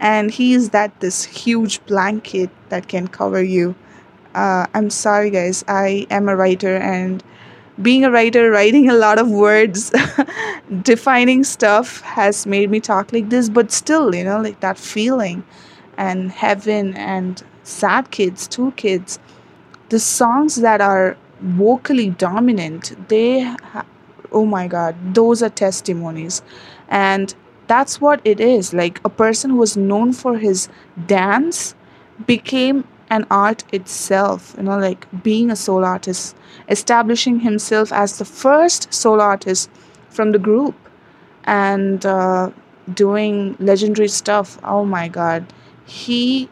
and 0.00 0.30
he 0.30 0.52
is 0.54 0.70
that 0.70 0.98
this 1.00 1.24
huge 1.24 1.84
blanket 1.86 2.50
that 2.68 2.88
can 2.88 3.08
cover 3.08 3.42
you 3.42 3.74
uh, 4.34 4.66
i'm 4.74 4.90
sorry 4.90 5.30
guys. 5.30 5.64
I 5.68 6.06
am 6.10 6.28
a 6.28 6.36
writer 6.36 6.76
and 6.76 7.22
being 7.80 8.04
a 8.04 8.10
writer 8.10 8.50
writing 8.50 8.88
a 8.90 8.94
lot 8.94 9.18
of 9.18 9.30
words 9.30 9.92
defining 10.82 11.44
stuff 11.44 12.00
has 12.02 12.46
made 12.46 12.70
me 12.70 12.80
talk 12.80 13.12
like 13.12 13.30
this 13.30 13.48
but 13.48 13.72
still 13.72 14.14
you 14.14 14.24
know 14.24 14.40
like 14.40 14.60
that 14.60 14.78
feeling 14.78 15.44
and 15.96 16.30
heaven 16.30 16.94
and 16.96 17.42
sad 17.64 18.10
kids 18.10 18.46
two 18.48 18.72
kids 18.72 19.18
the 19.88 19.98
songs 19.98 20.56
that 20.56 20.80
are 20.80 21.16
vocally 21.40 22.10
dominant 22.10 22.94
they 23.08 23.40
ha- 23.40 23.86
oh 24.32 24.44
my 24.46 24.66
god 24.68 24.94
those 25.14 25.42
are 25.42 25.50
testimonies. 25.50 26.42
And 26.88 27.34
that's 27.68 28.00
what 28.00 28.20
it 28.24 28.40
is. 28.40 28.74
Like 28.74 29.00
a 29.04 29.08
person 29.08 29.50
who 29.50 29.56
was 29.56 29.76
known 29.76 30.12
for 30.12 30.38
his 30.38 30.68
dance 31.06 31.74
became 32.26 32.84
an 33.10 33.26
art 33.30 33.64
itself 33.72 34.54
you 34.56 34.62
know 34.62 34.78
like 34.78 35.06
being 35.22 35.50
a 35.50 35.56
solo 35.56 35.86
artist 35.86 36.36
establishing 36.68 37.40
himself 37.40 37.92
as 37.92 38.18
the 38.18 38.24
first 38.24 38.92
solo 38.92 39.22
artist 39.22 39.70
from 40.08 40.32
the 40.32 40.38
group 40.38 40.74
and 41.44 42.06
uh, 42.06 42.50
doing 42.94 43.56
legendary 43.58 44.08
stuff 44.08 44.58
oh 44.64 44.84
my 44.84 45.08
god 45.08 45.44
he 45.86 46.48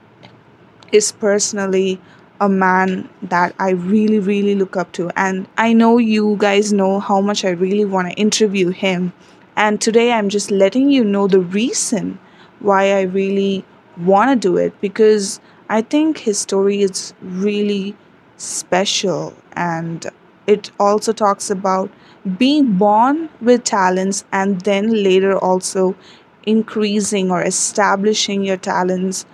is 0.93 1.13
personally 1.13 2.01
a 2.41 2.49
man 2.49 3.09
that 3.23 3.55
I 3.59 3.71
really, 3.71 4.19
really 4.21 4.55
look 4.55 4.77
up 4.77 4.93
to. 4.93 5.11
And 5.17 5.49
I 5.57 5.73
know 5.73 5.99
you 5.99 6.37
guys 6.39 6.73
know 6.73 7.01
how 7.01 7.21
much 7.21 7.45
I 7.45 7.51
really 7.51 7.85
want 7.85 8.09
to 8.09 8.15
interview 8.15 8.71
him. 8.71 9.13
And 9.57 9.81
today 9.81 10.13
I'm 10.13 10.29
just 10.29 10.51
letting 10.51 10.91
you 10.91 11.03
know 11.03 11.27
the 11.27 11.41
reason 11.41 12.19
why 12.61 12.93
I 12.93 13.03
really 13.03 13.65
want 13.97 14.31
to 14.31 14.49
do 14.49 14.57
it 14.57 14.81
because 14.81 15.41
I 15.69 15.83
think 15.83 16.19
his 16.19 16.39
story 16.39 16.83
is 16.83 17.13
really 17.23 17.97
special 18.37 19.35
and 19.53 20.07
it 20.47 20.71
also 20.81 21.13
talks 21.13 21.51
about 21.51 21.91
being 22.39 22.73
born 22.79 23.29
with 23.41 23.65
talents 23.65 24.25
and 24.33 24.61
then 24.63 24.91
later 25.03 25.37
also 25.37 25.95
increasing 26.45 27.31
or 27.31 27.43
establishing 27.43 28.43
your 28.45 28.57
talents 28.57 29.27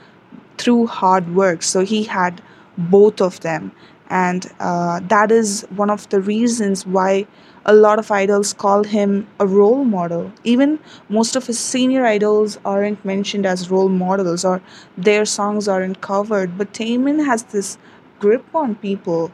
through 0.59 0.87
hard 0.87 1.35
work. 1.35 1.63
So 1.63 1.81
he 1.85 2.05
had 2.05 2.43
both 2.77 3.21
of 3.21 3.41
them. 3.41 3.73
And 4.11 4.51
uh, 4.61 5.01
that 5.09 5.31
is 5.33 5.67
one 5.77 5.91
of 5.91 6.09
the 6.11 6.21
reasons 6.21 6.87
why 6.87 7.27
a 7.67 7.75
lot 7.75 7.99
of 7.99 8.11
idols 8.11 8.53
call 8.53 8.85
him 8.85 9.27
a 9.41 9.47
role 9.47 9.85
model. 9.85 10.33
Even 10.45 10.79
most 11.09 11.37
of 11.37 11.47
his 11.47 11.59
senior 11.59 12.05
idols 12.05 12.59
aren't 12.65 13.05
mentioned 13.05 13.47
as 13.47 13.71
role 13.71 13.89
models 13.89 14.45
or 14.45 14.61
their 14.97 15.25
songs 15.25 15.69
aren't 15.69 16.01
covered. 16.01 16.59
But 16.59 16.73
Taemin 16.73 17.25
has 17.25 17.45
this 17.45 17.79
grip 18.21 18.45
on 18.55 18.75
people 18.77 19.33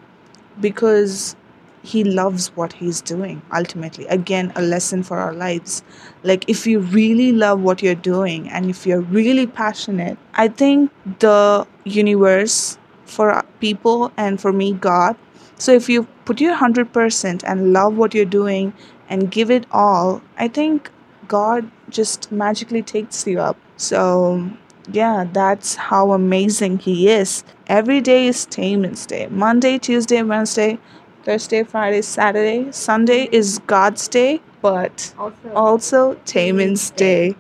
because 0.60 1.36
he 1.82 2.04
loves 2.04 2.48
what 2.56 2.74
he's 2.74 3.00
doing 3.00 3.40
ultimately 3.54 4.06
again 4.08 4.52
a 4.54 4.62
lesson 4.62 5.02
for 5.02 5.18
our 5.18 5.32
lives 5.32 5.82
like 6.22 6.46
if 6.48 6.66
you 6.66 6.80
really 6.80 7.32
love 7.32 7.60
what 7.60 7.82
you're 7.82 7.94
doing 7.94 8.48
and 8.50 8.68
if 8.68 8.86
you're 8.86 9.00
really 9.00 9.46
passionate 9.46 10.18
i 10.34 10.46
think 10.46 10.90
the 11.20 11.66
universe 11.84 12.76
for 13.06 13.42
people 13.60 14.12
and 14.18 14.40
for 14.40 14.52
me 14.52 14.72
god 14.72 15.16
so 15.60 15.72
if 15.72 15.88
you 15.88 16.04
put 16.24 16.40
your 16.40 16.56
100% 16.56 17.42
and 17.44 17.72
love 17.72 17.96
what 17.96 18.14
you're 18.14 18.32
doing 18.36 18.72
and 19.08 19.30
give 19.30 19.50
it 19.50 19.66
all 19.70 20.22
i 20.38 20.48
think 20.48 20.90
god 21.28 21.70
just 21.88 22.30
magically 22.32 22.82
takes 22.82 23.26
you 23.26 23.40
up 23.40 23.56
so 23.76 24.50
yeah 24.92 25.26
that's 25.32 25.74
how 25.88 26.12
amazing 26.12 26.78
he 26.78 27.08
is 27.08 27.44
every 27.66 28.00
day 28.00 28.26
is 28.26 28.46
Taemin's 28.46 29.04
day 29.06 29.26
monday 29.44 29.76
tuesday 29.78 30.22
wednesday 30.22 30.78
Thursday, 31.22 31.62
Friday, 31.64 32.00
Saturday. 32.00 32.72
Sunday 32.72 33.28
is 33.30 33.60
God's 33.66 34.08
day, 34.08 34.40
but 34.62 35.12
Also, 35.18 35.52
also 35.54 36.14
Taemin's 36.24 36.90
day. 36.92 37.36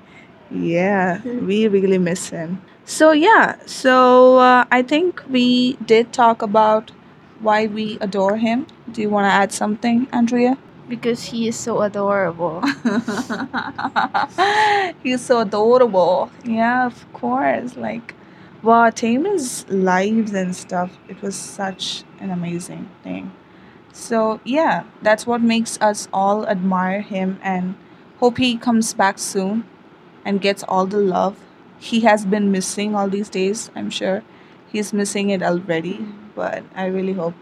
Yeah, 0.50 1.22
we 1.48 1.66
really 1.66 1.98
miss 1.98 2.28
him. 2.28 2.60
So, 2.84 3.12
yeah, 3.12 3.56
so 3.66 4.38
uh, 4.38 4.64
I 4.70 4.82
think 4.82 5.22
we 5.30 5.74
did 5.86 6.12
talk 6.12 6.42
about 6.42 6.92
why 7.40 7.66
we 7.66 7.98
adore 8.00 8.36
him. 8.36 8.66
Do 8.90 9.02
you 9.02 9.10
want 9.10 9.26
to 9.26 9.32
add 9.32 9.52
something, 9.52 10.06
Andrea? 10.12 10.56
because 10.90 11.24
he 11.26 11.48
is 11.48 11.56
so 11.56 11.80
adorable. 11.80 12.60
He's 15.02 15.22
so 15.22 15.40
adorable. 15.40 16.30
Yeah, 16.44 16.86
of 16.86 17.10
course. 17.14 17.76
Like, 17.76 18.14
wow, 18.62 18.90
Taemin's 18.90 19.66
lives 19.70 20.34
and 20.34 20.54
stuff, 20.54 20.98
it 21.08 21.22
was 21.22 21.36
such 21.36 22.04
an 22.18 22.30
amazing 22.30 22.90
thing. 23.02 23.32
So, 23.92 24.40
yeah, 24.44 24.84
that's 25.00 25.26
what 25.26 25.40
makes 25.40 25.80
us 25.80 26.08
all 26.12 26.46
admire 26.46 27.00
him 27.00 27.38
and 27.42 27.76
hope 28.18 28.36
he 28.38 28.58
comes 28.58 28.92
back 28.92 29.18
soon 29.18 29.64
and 30.24 30.40
gets 30.40 30.62
all 30.64 30.86
the 30.86 30.98
love 30.98 31.36
he 31.78 32.00
has 32.00 32.26
been 32.26 32.52
missing 32.52 32.94
all 32.94 33.08
these 33.08 33.30
days. 33.30 33.70
I'm 33.74 33.90
sure 33.90 34.22
he's 34.70 34.92
missing 34.92 35.30
it 35.30 35.42
already, 35.42 36.06
but 36.34 36.62
I 36.74 36.86
really 36.86 37.12
hope 37.12 37.34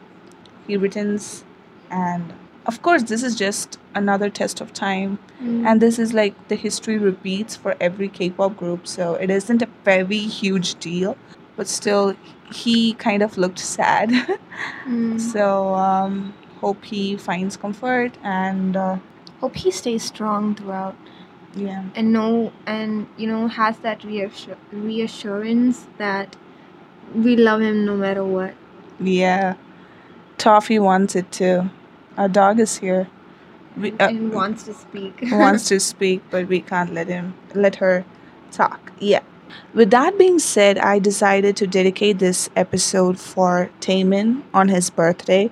he 0.67 0.77
returns. 0.77 1.45
And 1.91 2.33
of 2.67 2.83
course, 2.83 3.05
this 3.05 3.23
is 3.23 3.35
just 3.35 3.79
another 3.95 4.29
test 4.31 4.61
of 4.61 4.73
time, 4.73 5.19
and 5.41 5.81
this 5.81 5.99
is 5.99 6.13
like 6.13 6.35
the 6.49 6.55
history 6.55 6.99
repeats 6.99 7.57
for 7.57 7.77
every 7.81 8.09
K 8.09 8.31
pop 8.31 8.57
group, 8.57 8.87
so 8.87 9.15
it 9.15 9.31
isn't 9.31 9.63
a 9.63 9.69
very 9.85 10.19
huge 10.19 10.75
deal, 10.75 11.17
but 11.57 11.67
still, 11.69 12.15
he 12.53 12.95
kind 12.95 13.23
of 13.23 13.39
looked 13.39 13.59
sad. 13.59 14.11
Mm. 14.89 15.21
so, 15.21 15.75
um, 15.75 16.35
hope 16.61 16.85
he 16.85 17.17
finds 17.17 17.57
comfort 17.57 18.17
and 18.25 18.77
uh, 18.77 18.99
Hope 19.41 19.55
he 19.55 19.71
stays 19.71 20.03
strong 20.03 20.57
throughout 20.57 20.97
yeah. 21.55 21.85
and 21.95 22.13
know 22.13 22.53
and 22.67 23.07
you 23.17 23.27
know 23.29 23.47
has 23.49 23.79
that 23.79 24.01
reassur- 24.01 24.57
reassurance 24.73 25.87
that 25.99 26.37
we 27.15 27.37
love 27.37 27.61
him 27.61 27.85
no 27.85 27.97
matter 27.97 28.25
what. 28.25 28.55
Yeah. 29.01 29.55
Toffee 30.37 30.79
wants 30.79 31.17
it 31.17 31.31
too. 31.33 31.71
Our 32.17 32.29
dog 32.29 32.61
is 32.61 32.79
here. 32.79 33.09
We, 33.77 33.93
uh, 33.93 34.09
and 34.09 34.33
wants 34.33 34.65
to 34.65 34.75
speak. 34.75 35.19
wants 35.31 35.69
to 35.69 35.81
speak, 35.93 36.23
but 36.31 36.49
we 36.49 36.61
can't 36.61 36.93
let 36.93 37.09
him 37.09 37.35
let 37.55 37.77
her 37.77 38.05
talk. 38.51 38.93
Yeah. 38.99 39.21
With 39.75 39.91
that 39.91 40.19
being 40.19 40.39
said, 40.39 40.79
I 40.79 40.99
decided 40.99 41.57
to 41.57 41.67
dedicate 41.67 42.19
this 42.19 42.51
episode 42.57 43.19
for 43.19 43.71
Taemin 43.81 44.43
on 44.53 44.69
his 44.69 44.91
birthday. 44.91 45.51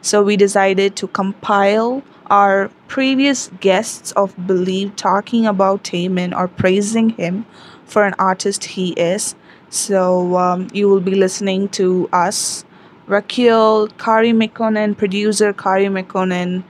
So 0.00 0.22
we 0.22 0.36
decided 0.36 0.96
to 0.96 1.08
compile 1.08 2.02
our 2.28 2.70
previous 2.88 3.50
guests 3.60 4.12
of 4.12 4.34
Believe 4.46 4.96
talking 4.96 5.46
about 5.46 5.84
Taemin 5.84 6.36
or 6.36 6.48
praising 6.48 7.10
him 7.10 7.46
for 7.84 8.04
an 8.04 8.14
artist 8.18 8.64
he 8.64 8.92
is. 8.92 9.34
So 9.68 10.36
um, 10.36 10.68
you 10.72 10.88
will 10.88 11.00
be 11.00 11.14
listening 11.14 11.68
to 11.70 12.08
us, 12.12 12.64
Rakil, 13.08 13.96
Kari 13.98 14.32
Mekonnen, 14.32 14.96
producer 14.96 15.52
Kari 15.52 15.86
Mekonnen, 15.86 16.64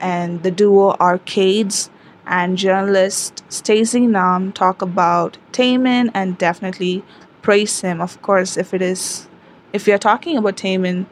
and 0.00 0.42
the 0.42 0.50
duo 0.50 0.96
Arcades 1.00 1.90
and 2.26 2.56
journalist 2.56 3.44
Stacey 3.48 4.06
Nam 4.06 4.52
talk 4.52 4.82
about 4.82 5.36
Taemin 5.52 6.10
and 6.14 6.38
definitely 6.38 7.04
praise 7.42 7.80
him. 7.80 8.00
Of 8.00 8.20
course, 8.22 8.56
if 8.56 8.72
it 8.72 8.82
is, 8.82 9.28
if 9.72 9.86
you're 9.86 9.98
talking 9.98 10.36
about 10.36 10.56
Taemin, 10.56 11.06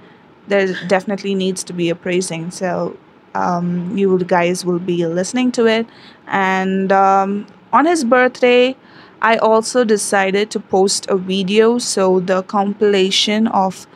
there 0.48 0.74
definitely 0.86 1.34
needs 1.34 1.62
to 1.64 1.72
be 1.72 1.90
a 1.90 1.94
praising. 1.94 2.50
So 2.50 2.96
um, 3.34 3.96
you 3.96 4.18
guys 4.18 4.64
will 4.64 4.78
be 4.78 5.06
listening 5.06 5.52
to 5.52 5.66
it. 5.66 5.86
And 6.26 6.92
um, 6.92 7.46
on 7.72 7.86
his 7.86 8.04
birthday, 8.04 8.76
I 9.20 9.36
also 9.36 9.84
decided 9.84 10.50
to 10.50 10.60
post 10.60 11.06
a 11.08 11.16
video. 11.16 11.78
So 11.78 12.20
the 12.20 12.42
compilation 12.42 13.46
of 13.48 13.86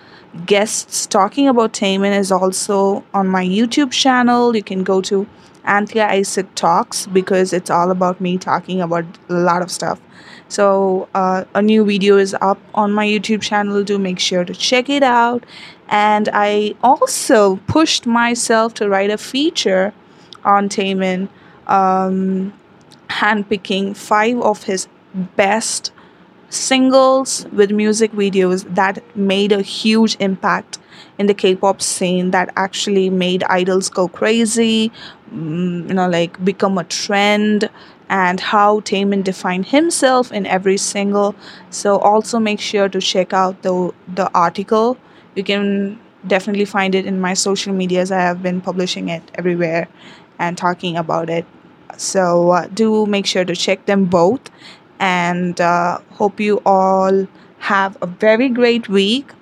guests 0.44 1.06
talking 1.06 1.48
about 1.48 1.72
Taemin 1.72 2.16
is 2.16 2.30
also 2.30 3.04
on 3.14 3.28
my 3.28 3.44
YouTube 3.44 3.92
channel. 3.92 4.54
You 4.54 4.62
can 4.62 4.84
go 4.84 5.00
to 5.02 5.26
Anthea 5.64 6.06
Isaac 6.08 6.54
Talks 6.54 7.06
because 7.06 7.52
it's 7.52 7.70
all 7.70 7.90
about 7.90 8.20
me 8.20 8.38
talking 8.38 8.80
about 8.80 9.04
a 9.28 9.34
lot 9.34 9.62
of 9.62 9.70
stuff. 9.70 10.00
So, 10.48 11.08
uh, 11.14 11.44
a 11.54 11.62
new 11.62 11.84
video 11.84 12.18
is 12.18 12.36
up 12.40 12.58
on 12.74 12.92
my 12.92 13.06
YouTube 13.06 13.42
channel. 13.42 13.82
Do 13.82 13.98
make 13.98 14.20
sure 14.20 14.44
to 14.44 14.54
check 14.54 14.88
it 14.88 15.02
out. 15.02 15.44
And 15.88 16.28
I 16.32 16.74
also 16.82 17.56
pushed 17.66 18.06
myself 18.06 18.74
to 18.74 18.88
write 18.88 19.10
a 19.10 19.18
feature 19.18 19.92
on 20.44 20.68
Taemin, 20.68 21.28
um, 21.66 22.52
handpicking 23.08 23.96
five 23.96 24.38
of 24.40 24.64
his 24.64 24.86
best 25.36 25.90
singles 26.48 27.46
with 27.52 27.70
music 27.70 28.12
videos 28.12 28.62
that 28.74 29.02
made 29.16 29.52
a 29.52 29.62
huge 29.62 30.16
impact 30.20 30.78
in 31.18 31.26
the 31.26 31.34
K-pop 31.34 31.80
scene 31.82 32.30
that 32.30 32.50
actually 32.56 33.10
made 33.10 33.42
idols 33.44 33.88
go 33.88 34.08
crazy, 34.08 34.92
mm, 35.32 35.88
you 35.88 35.94
know, 35.94 36.08
like 36.08 36.42
become 36.44 36.78
a 36.78 36.84
trend 36.84 37.68
and 38.08 38.38
how 38.40 38.80
Taemin 38.80 39.24
defined 39.24 39.66
himself 39.66 40.30
in 40.32 40.46
every 40.46 40.76
single. 40.76 41.34
So 41.70 41.98
also 41.98 42.38
make 42.38 42.60
sure 42.60 42.88
to 42.88 43.00
check 43.00 43.32
out 43.32 43.62
the 43.62 43.92
the 44.08 44.30
article. 44.34 44.96
You 45.34 45.44
can 45.44 45.98
definitely 46.26 46.64
find 46.64 46.94
it 46.94 47.06
in 47.06 47.20
my 47.20 47.34
social 47.34 47.72
medias. 47.74 48.12
I 48.12 48.20
have 48.20 48.42
been 48.42 48.60
publishing 48.60 49.08
it 49.08 49.22
everywhere 49.34 49.88
and 50.38 50.56
talking 50.56 50.96
about 50.96 51.30
it. 51.30 51.44
So 51.96 52.50
uh, 52.50 52.66
do 52.68 53.06
make 53.06 53.26
sure 53.26 53.44
to 53.44 53.56
check 53.56 53.86
them 53.86 54.04
both 54.04 54.50
and 54.98 55.60
uh, 55.60 55.98
hope 56.12 56.40
you 56.40 56.62
all 56.64 57.26
have 57.58 57.96
a 58.00 58.06
very 58.06 58.48
great 58.48 58.88
week. 58.88 59.32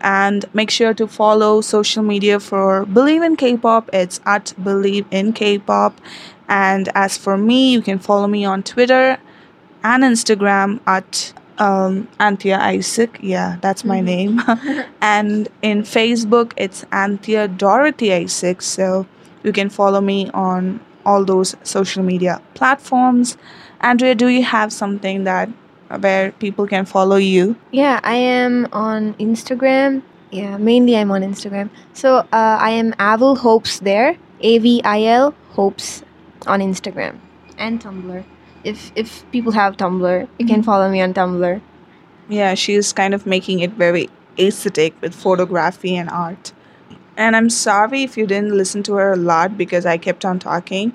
And 0.00 0.44
make 0.54 0.70
sure 0.70 0.94
to 0.94 1.08
follow 1.08 1.60
social 1.60 2.04
media 2.04 2.38
for 2.38 2.86
Bleav 2.86 3.26
in 3.26 3.36
k-pop. 3.36 3.90
It's 3.92 4.20
at 4.24 4.54
Bleav 4.60 5.04
in 5.10 5.32
k-pop. 5.32 6.00
And 6.48 6.88
as 6.94 7.18
for 7.18 7.36
me 7.36 7.72
you 7.72 7.82
can 7.82 7.98
follow 7.98 8.28
me 8.28 8.44
on 8.44 8.62
twitter 8.62 9.18
and 9.82 10.02
instagram 10.04 10.80
at 10.86 11.32
um, 11.58 12.06
anthea 12.20 12.58
isaac. 12.58 13.18
Yeah 13.20 13.58
that's 13.60 13.84
my 13.84 14.00
name. 14.00 14.40
And 15.00 15.48
in 15.62 15.82
facebook 15.82 16.52
it's 16.56 16.84
anthea 16.92 17.48
dorothy 17.48 18.12
isaac. 18.12 18.62
So 18.62 19.06
you 19.42 19.52
can 19.52 19.68
follow 19.68 20.00
me 20.00 20.30
on 20.30 20.80
all 21.04 21.24
those 21.24 21.56
social 21.64 22.04
media 22.04 22.40
platforms 22.54 23.36
andrea 23.80 24.14
do 24.14 24.28
you 24.28 24.42
have 24.42 24.72
something 24.72 25.24
that 25.24 25.48
where 26.00 26.32
people 26.32 26.66
can 26.66 26.84
follow 26.84 27.16
you 27.16 27.56
Yeah, 27.70 28.00
I 28.02 28.14
am 28.16 28.68
on 28.72 29.14
Instagram. 29.14 30.02
Yeah, 30.30 30.58
mainly 30.58 30.94
I'm 30.96 31.10
on 31.10 31.22
Instagram. 31.22 31.70
So 31.94 32.16
uh, 32.18 32.58
I 32.60 32.70
am 32.70 32.94
Avil 32.98 33.36
Hopes 33.36 33.80
there. 33.80 34.18
A 34.40 34.58
V 34.58 34.82
I 34.84 35.04
L 35.04 35.34
Hopes 35.52 36.02
on 36.46 36.60
Instagram 36.60 37.18
and 37.56 37.80
Tumblr. 37.82 38.22
If 38.64 38.92
if 38.94 39.24
people 39.32 39.52
have 39.52 39.78
Tumblr, 39.78 40.28
you 40.38 40.46
can 40.46 40.62
follow 40.62 40.90
me 40.90 41.00
on 41.00 41.14
Tumblr. 41.14 41.60
Yeah, 42.28 42.54
she's 42.54 42.92
kind 42.92 43.14
of 43.14 43.24
making 43.24 43.60
it 43.60 43.72
very 43.72 44.10
aesthetic 44.38 45.00
with 45.00 45.14
photography 45.14 45.96
and 45.96 46.10
art. 46.10 46.52
And 47.16 47.34
I'm 47.34 47.50
sorry 47.50 48.02
if 48.02 48.16
you 48.16 48.26
didn't 48.26 48.56
listen 48.56 48.82
to 48.84 48.94
her 48.94 49.12
a 49.12 49.16
lot 49.16 49.56
because 49.56 49.86
I 49.86 49.96
kept 49.96 50.24
on 50.24 50.38
talking. 50.38 50.92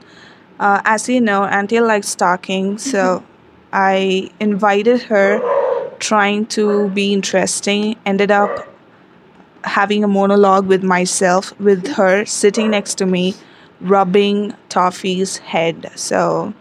Uh, 0.59 0.81
as 0.85 1.09
you 1.09 1.19
know, 1.19 1.43
Anthea 1.45 1.83
likes 1.83 2.15
talking, 2.15 2.77
so 2.77 3.23
I 3.71 4.29
invited 4.39 5.01
her 5.03 5.41
trying 5.99 6.45
to 6.47 6.89
be 6.89 7.13
interesting, 7.13 7.95
ended 8.05 8.31
up 8.31 8.67
having 9.63 10.03
a 10.03 10.07
monologue 10.07 10.67
with 10.67 10.83
myself, 10.83 11.57
with 11.59 11.87
her 11.95 12.25
sitting 12.25 12.69
next 12.69 12.95
to 12.95 13.05
me, 13.05 13.33
rubbing 13.81 14.53
Toffee's 14.69 15.37
head. 15.37 15.91
So, 15.95 16.53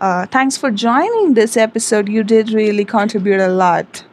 uh, 0.00 0.26
thanks 0.26 0.56
for 0.56 0.70
joining 0.70 1.34
this 1.34 1.56
episode. 1.56 2.08
You 2.08 2.22
did 2.22 2.50
really 2.50 2.84
contribute 2.84 3.40
a 3.40 3.48
lot. 3.48 4.04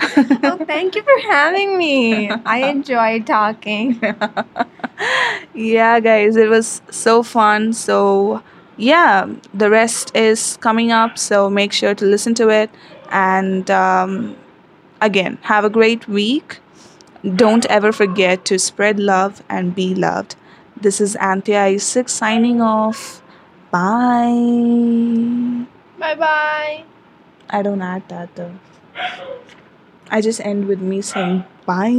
oh, 0.00 0.64
thank 0.66 0.94
you 0.94 1.02
for 1.02 1.18
having 1.30 1.78
me. 1.78 2.30
I 2.30 2.58
enjoyed 2.70 3.26
talking. 3.26 4.00
yeah, 5.54 6.00
guys, 6.00 6.36
it 6.36 6.48
was 6.48 6.82
so 6.90 7.22
fun. 7.22 7.72
So, 7.72 8.42
yeah, 8.76 9.32
the 9.52 9.70
rest 9.70 10.14
is 10.16 10.56
coming 10.58 10.90
up. 10.92 11.18
So, 11.18 11.48
make 11.50 11.72
sure 11.72 11.94
to 11.94 12.04
listen 12.04 12.34
to 12.34 12.48
it. 12.48 12.70
And 13.10 13.70
um, 13.70 14.36
again, 15.00 15.38
have 15.42 15.64
a 15.64 15.70
great 15.70 16.08
week. 16.08 16.60
Don't 17.36 17.64
ever 17.66 17.92
forget 17.92 18.44
to 18.46 18.58
spread 18.58 18.98
love 18.98 19.42
and 19.48 19.74
be 19.74 19.94
loved. 19.94 20.36
This 20.76 21.00
is 21.00 21.16
Anthea 21.16 21.64
Isaac 21.64 22.08
signing 22.08 22.60
off. 22.60 23.22
Bye. 23.70 25.66
bye 25.98 26.14
bye. 26.14 26.84
I 27.50 27.62
don't 27.62 27.82
add 27.82 28.08
that 28.08 28.34
though. 28.36 28.54
I 30.10 30.20
just 30.20 30.40
end 30.40 30.66
with 30.66 30.80
me 30.80 31.00
saying 31.00 31.44
bye. 31.66 31.90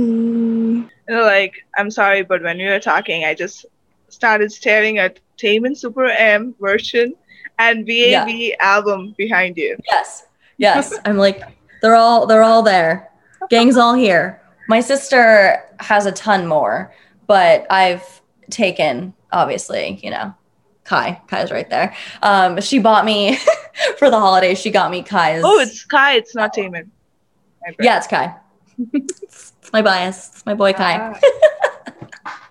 Like, 1.08 1.66
I'm 1.78 1.92
sorry, 1.92 2.24
but 2.24 2.42
when 2.44 2.58
we 2.58 2.66
were 2.66 2.80
talking, 2.80 3.26
I 3.26 3.34
just 3.34 3.66
started 4.10 4.52
staring 4.52 4.98
at 4.98 5.20
Taemin 5.38 5.76
Super 5.78 6.06
M 6.06 6.56
version 6.60 7.16
and 7.60 7.86
VAV 7.86 8.54
album 8.60 9.14
behind 9.18 9.58
you. 9.58 9.78
Yes. 9.90 10.26
Yes. 10.58 10.98
I'm 11.06 11.18
like, 11.18 11.42
they're 11.82 11.96
all 11.96 12.26
they're 12.26 12.44
all 12.44 12.64
there. 12.64 13.12
Gang's 13.50 13.78
all 13.78 13.94
here. 13.94 14.42
My 14.68 14.80
sister 14.80 15.64
has 15.80 16.06
a 16.06 16.12
ton 16.12 16.48
more, 16.48 16.94
but 17.28 17.68
I've 17.70 18.22
taken, 18.50 19.14
obviously, 19.32 20.00
you 20.02 20.10
know, 20.10 20.34
Kai. 20.84 21.22
Kai's 21.28 21.52
right 21.52 21.70
there. 21.70 21.96
Um, 22.24 22.60
she 22.62 22.80
bought 22.80 23.06
me 23.06 23.38
for 23.98 24.10
the 24.10 24.20
holidays, 24.20 24.60
she 24.60 24.72
got 24.72 24.90
me 24.90 25.04
Kai's. 25.04 25.44
Oh, 25.46 25.60
it's 25.60 25.86
Kai, 25.86 26.16
it's 26.16 26.34
not 26.34 26.56
Taemin. 26.56 26.90
My 27.62 27.76
yeah, 27.80 27.98
it's 27.98 28.08
Kai. 28.08 28.36
it's 28.94 29.54
my 29.72 29.82
bias. 29.82 30.30
It's 30.34 30.46
my 30.46 30.54
boy 30.54 30.74
Kai. 30.74 31.18
Ah. 32.26 32.42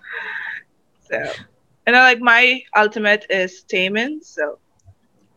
So, 1.09 1.31
you 1.87 1.93
know, 1.93 1.99
like, 1.99 2.19
my 2.19 2.61
ultimate 2.75 3.25
is 3.29 3.63
Taemin. 3.71 4.23
So, 4.23 4.59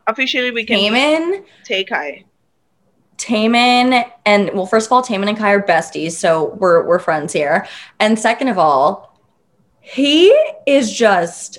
officially, 0.06 0.50
we 0.50 0.64
can 0.64 0.78
Taemin, 0.78 1.44
take 1.64 1.88
Kai. 1.88 2.24
Taemin, 3.18 4.08
and 4.24 4.50
well, 4.54 4.66
first 4.66 4.86
of 4.86 4.92
all, 4.92 5.02
Taemin 5.02 5.28
and 5.28 5.36
Kai 5.36 5.52
are 5.52 5.62
besties, 5.62 6.12
so 6.12 6.54
we're 6.60 6.86
we're 6.86 6.98
friends 7.00 7.32
here. 7.32 7.66
And 7.98 8.18
second 8.18 8.48
of 8.48 8.58
all, 8.58 9.20
he 9.80 10.28
is 10.66 10.92
just 10.92 11.58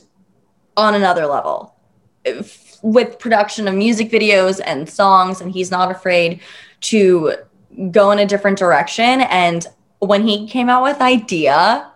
on 0.78 0.96
another 0.96 1.26
level 1.26 1.76
If- 2.24 2.68
with 2.82 3.20
production 3.20 3.68
of 3.68 3.76
music 3.76 4.10
videos 4.10 4.62
and 4.66 4.90
songs, 4.90 5.42
and 5.42 5.52
he's 5.52 5.70
not 5.70 5.92
afraid 5.92 6.40
to 6.82 7.34
go 7.92 8.12
in 8.12 8.20
a 8.20 8.26
different 8.26 8.58
direction. 8.58 9.22
And 9.22 9.68
when 10.00 10.26
he 10.26 10.48
came 10.48 10.70
out 10.70 10.82
with 10.82 11.02
Idea, 11.02 11.92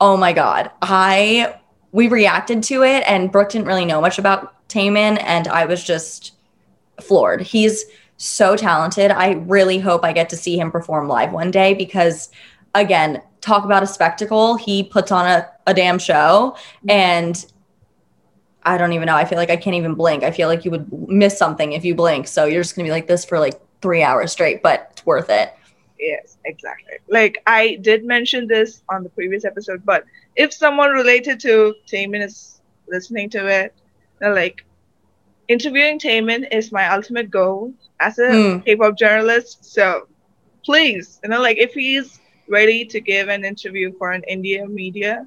oh 0.00 0.16
my 0.16 0.32
god, 0.32 0.70
I 0.80 1.59
we 1.92 2.08
reacted 2.08 2.62
to 2.64 2.82
it, 2.82 3.02
and 3.06 3.32
Brooke 3.32 3.50
didn't 3.50 3.66
really 3.66 3.84
know 3.84 4.00
much 4.00 4.18
about 4.18 4.68
Taemin, 4.68 5.22
and 5.22 5.48
I 5.48 5.64
was 5.64 5.82
just 5.82 6.32
floored. 7.00 7.40
He's 7.42 7.84
so 8.16 8.54
talented. 8.54 9.10
I 9.10 9.32
really 9.46 9.78
hope 9.78 10.04
I 10.04 10.12
get 10.12 10.28
to 10.30 10.36
see 10.36 10.58
him 10.58 10.70
perform 10.70 11.08
live 11.08 11.32
one 11.32 11.50
day 11.50 11.74
because, 11.74 12.30
again, 12.74 13.22
talk 13.40 13.64
about 13.64 13.82
a 13.82 13.86
spectacle. 13.86 14.56
He 14.56 14.82
puts 14.82 15.10
on 15.10 15.26
a, 15.26 15.48
a 15.66 15.72
damn 15.72 15.98
show. 15.98 16.56
And 16.88 17.44
I 18.62 18.76
don't 18.76 18.92
even 18.92 19.06
know. 19.06 19.16
I 19.16 19.24
feel 19.24 19.38
like 19.38 19.50
I 19.50 19.56
can't 19.56 19.76
even 19.76 19.94
blink. 19.94 20.22
I 20.22 20.30
feel 20.30 20.48
like 20.48 20.66
you 20.66 20.70
would 20.70 21.08
miss 21.08 21.38
something 21.38 21.72
if 21.72 21.84
you 21.84 21.94
blink. 21.94 22.28
So 22.28 22.44
you're 22.44 22.62
just 22.62 22.76
going 22.76 22.84
to 22.84 22.88
be 22.88 22.92
like 22.92 23.06
this 23.06 23.24
for 23.24 23.38
like 23.38 23.58
three 23.80 24.02
hours 24.02 24.32
straight, 24.32 24.62
but 24.62 24.88
it's 24.92 25.06
worth 25.06 25.30
it. 25.30 25.54
Yes, 26.00 26.38
exactly. 26.46 26.94
Like 27.08 27.42
I 27.46 27.76
did 27.82 28.04
mention 28.04 28.46
this 28.46 28.82
on 28.88 29.02
the 29.04 29.10
previous 29.10 29.44
episode, 29.44 29.84
but 29.84 30.04
if 30.36 30.52
someone 30.52 30.90
related 30.90 31.40
to 31.40 31.74
Taemin 31.92 32.24
is 32.24 32.60
listening 32.88 33.28
to 33.30 33.46
it, 33.46 33.74
they're 34.18 34.34
like 34.34 34.64
interviewing 35.48 35.98
Taemin 35.98 36.48
is 36.52 36.72
my 36.72 36.88
ultimate 36.88 37.30
goal 37.30 37.74
as 38.00 38.18
a 38.18 38.22
Mm. 38.22 38.64
K-pop 38.64 38.96
journalist. 38.96 39.64
So 39.64 40.08
please, 40.64 41.20
you 41.22 41.30
know, 41.30 41.40
like 41.40 41.58
if 41.58 41.74
he's 41.74 42.18
ready 42.48 42.84
to 42.86 43.00
give 43.00 43.28
an 43.28 43.44
interview 43.44 43.92
for 43.98 44.12
an 44.12 44.22
India 44.26 44.66
media, 44.66 45.26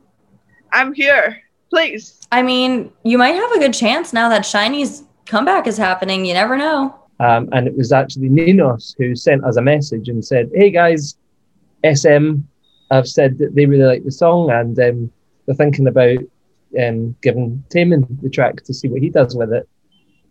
I'm 0.73 0.93
here. 0.93 1.41
Please. 1.69 2.19
I 2.31 2.41
mean, 2.41 2.91
you 3.03 3.17
might 3.17 3.35
have 3.35 3.51
a 3.51 3.59
good 3.59 3.73
chance 3.73 4.13
now 4.13 4.29
that 4.29 4.41
SHINee's 4.43 5.03
comeback 5.25 5.67
is 5.67 5.77
happening. 5.77 6.25
You 6.25 6.33
never 6.33 6.57
know. 6.57 6.95
Um, 7.23 7.47
and 7.53 7.67
it 7.67 7.77
was 7.77 7.91
actually 7.91 8.29
Ninos 8.29 8.95
who 8.97 9.15
sent 9.15 9.43
us 9.45 9.55
a 9.55 9.61
message 9.61 10.09
and 10.09 10.23
said, 10.23 10.51
"Hey 10.53 10.69
guys, 10.71 11.15
SM 11.83 12.39
have 12.91 13.07
said 13.07 13.37
that 13.37 13.55
they 13.55 13.65
really 13.65 13.85
like 13.85 14.03
the 14.03 14.11
song 14.11 14.51
and 14.51 14.77
um, 14.79 15.11
they're 15.45 15.55
thinking 15.55 15.87
about 15.87 16.19
um, 16.79 17.15
giving 17.21 17.63
Taemin 17.69 18.21
the 18.21 18.29
track 18.29 18.63
to 18.63 18.73
see 18.73 18.89
what 18.89 19.01
he 19.01 19.09
does 19.09 19.35
with 19.35 19.53
it." 19.53 19.67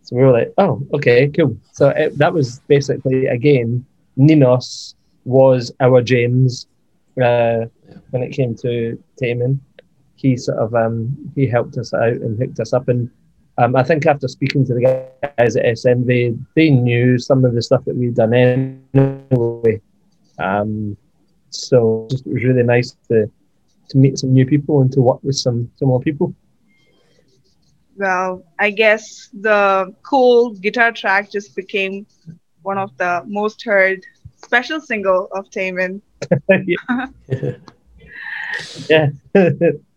So 0.03 0.16
we 0.16 0.22
were 0.22 0.32
like, 0.32 0.53
"Oh, 0.59 0.86
okay, 0.95 1.28
cool." 1.28 1.57
So 1.72 1.88
it, 1.88 2.18
that 2.18 2.34
was 2.34 2.61
basically 2.68 3.26
again, 3.26 3.86
Ninos 4.16 4.95
was 5.24 5.72
our 5.80 6.03
James. 6.03 6.66
Uh, 7.22 7.66
when 8.11 8.22
it 8.22 8.32
came 8.32 8.55
to 8.55 9.03
Taemin. 9.20 9.59
He 10.16 10.36
sort 10.36 10.59
of 10.59 10.74
um, 10.74 11.16
he 11.34 11.47
helped 11.47 11.76
us 11.76 11.93
out 11.93 12.12
and 12.12 12.38
hooked 12.38 12.61
us 12.61 12.72
up, 12.72 12.88
and 12.88 13.11
um, 13.59 13.77
I 13.77 13.83
think 13.83 14.07
after 14.07 14.29
speaking 14.29 14.65
to 14.67 14.75
the 14.75 15.09
guys 15.39 15.57
at 15.57 15.79
SM, 15.79 16.05
they 16.05 16.35
they 16.57 16.71
knew 16.71 17.19
some 17.19 17.45
of 17.45 17.55
the 17.55 17.63
stuff 17.63 17.85
that 17.85 17.97
we'd 17.97 18.15
done 18.15 18.33
anyway. 18.35 19.81
Um, 20.39 20.97
so 21.51 22.07
just, 22.11 22.27
it 22.27 22.33
was 22.33 22.45
really 22.45 22.63
nice 22.63 22.97
to 23.09 23.31
to 23.89 23.99
meet 23.99 24.19
some 24.19 24.33
new 24.33 24.47
people 24.47 24.81
and 24.81 24.91
to 24.93 25.01
work 25.01 25.23
with 25.23 25.37
some 25.37 25.71
some 25.77 25.89
more 25.89 26.01
people. 26.01 26.35
Well, 27.97 28.43
I 28.59 28.71
guess 28.71 29.29
the 29.33 29.95
cool 30.03 30.55
guitar 30.55 30.93
track 30.93 31.31
just 31.31 31.55
became 31.55 32.07
one 32.63 32.79
of 32.79 32.97
the 32.97 33.23
most 33.27 33.63
heard 33.65 34.03
special 34.43 34.81
single 34.81 35.29
of 35.33 35.51
Taemin. 35.51 36.01
yeah. 36.49 37.07
yeah. 38.89 39.11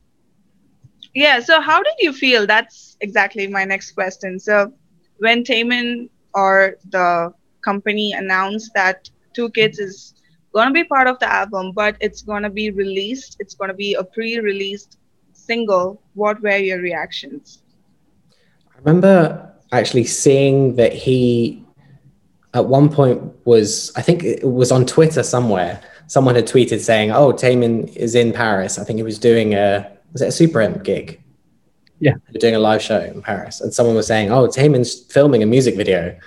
Yeah 1.16 1.39
so 1.39 1.59
how 1.61 1.82
did 1.82 1.95
you 1.99 2.13
feel? 2.13 2.45
That's 2.45 2.97
exactly 3.01 3.47
my 3.47 3.66
next 3.66 3.91
question. 3.91 4.39
So 4.39 4.72
when 5.18 5.43
Taemin 5.43 6.09
or 6.34 6.78
the 6.89 7.34
company 7.61 8.13
announced 8.13 8.72
that 8.76 9.09
Two 9.34 9.49
Kids 9.49 9.80
is 9.80 10.13
going 10.53 10.68
to 10.68 10.74
be 10.74 10.84
part 10.84 11.07
of 11.07 11.20
the 11.20 11.32
album, 11.32 11.72
but 11.74 11.97
it's 11.99 12.22
going 12.22 12.43
to 12.43 12.49
be 12.49 12.70
released, 12.72 13.38
it's 13.39 13.55
going 13.55 13.70
to 13.70 13.74
be 13.74 13.95
a 13.95 14.03
pre-released 14.03 14.97
single, 15.34 16.01
what 16.13 16.41
were 16.41 16.57
your 16.57 16.80
reactions? 16.80 17.61
I 18.74 18.78
remember 18.78 19.51
actually 19.72 20.05
seeing 20.05 20.76
that 20.76 20.93
he 20.93 21.63
at 22.53 22.66
one 22.66 22.89
point 22.89 23.22
was 23.45 23.91
I 23.95 24.01
think 24.01 24.24
it 24.24 24.43
was 24.43 24.72
on 24.72 24.86
Twitter 24.86 25.24
somewhere. 25.24 25.82
Someone 26.07 26.36
had 26.36 26.47
tweeted 26.47 26.80
saying, 26.80 27.11
"Oh, 27.11 27.34
Taemin 27.34 27.93
is 27.95 28.16
in 28.16 28.32
Paris. 28.32 28.78
I 28.80 28.84
think 28.84 28.97
he 28.97 29.03
was 29.03 29.20
doing 29.20 29.55
a 29.55 29.91
was 30.14 30.22
it 30.22 30.28
a 30.28 30.32
Super 30.32 30.62
M 30.62 30.82
gig? 30.84 31.22
Yeah, 31.99 32.16
They're 32.30 32.39
doing 32.39 32.56
a 32.56 32.60
live 32.60 32.82
show 32.82 32.99
in 32.99 33.22
Paris." 33.22 33.62
And 33.62 33.74
someone 33.74 33.95
was 33.95 34.08
saying, 34.08 34.32
"Oh, 34.32 34.47
Taemin's 34.47 35.01
filming 35.12 35.43
a 35.43 35.45
music 35.45 35.76
video 35.76 36.18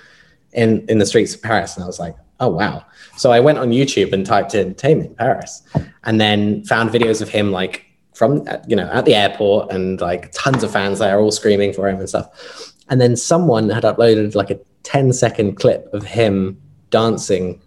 in 0.53 0.85
in 0.89 0.99
the 0.99 1.05
streets 1.05 1.35
of 1.35 1.41
Paris." 1.41 1.75
And 1.75 1.83
I 1.83 1.87
was 1.87 1.99
like, 1.99 2.15
"Oh 2.39 2.49
wow!" 2.49 2.85
So 3.17 3.31
I 3.31 3.39
went 3.39 3.57
on 3.57 3.69
YouTube 3.69 4.13
and 4.13 4.25
typed 4.25 4.55
in 4.55 4.75
Taemin 4.75 5.15
Paris, 5.15 5.61
and 6.03 6.19
then 6.19 6.63
found 6.65 6.89
videos 6.89 7.21
of 7.21 7.29
him 7.29 7.51
like 7.51 7.85
from 8.13 8.45
you 8.67 8.75
know 8.75 8.89
at 8.91 9.05
the 9.05 9.15
airport 9.15 9.71
and 9.71 10.01
like 10.01 10.31
tons 10.33 10.63
of 10.63 10.71
fans 10.71 10.99
there 10.99 11.19
all 11.19 11.31
screaming 11.31 11.71
for 11.73 11.87
him 11.87 11.99
and 11.99 12.09
stuff. 12.09 12.73
And 12.89 12.99
then 12.99 13.15
someone 13.15 13.69
had 13.69 13.83
uploaded 13.83 14.35
like 14.35 14.49
a 14.49 14.59
10 14.83 15.13
second 15.13 15.55
clip 15.55 15.87
of 15.93 16.03
him 16.03 16.59
dancing 16.89 17.61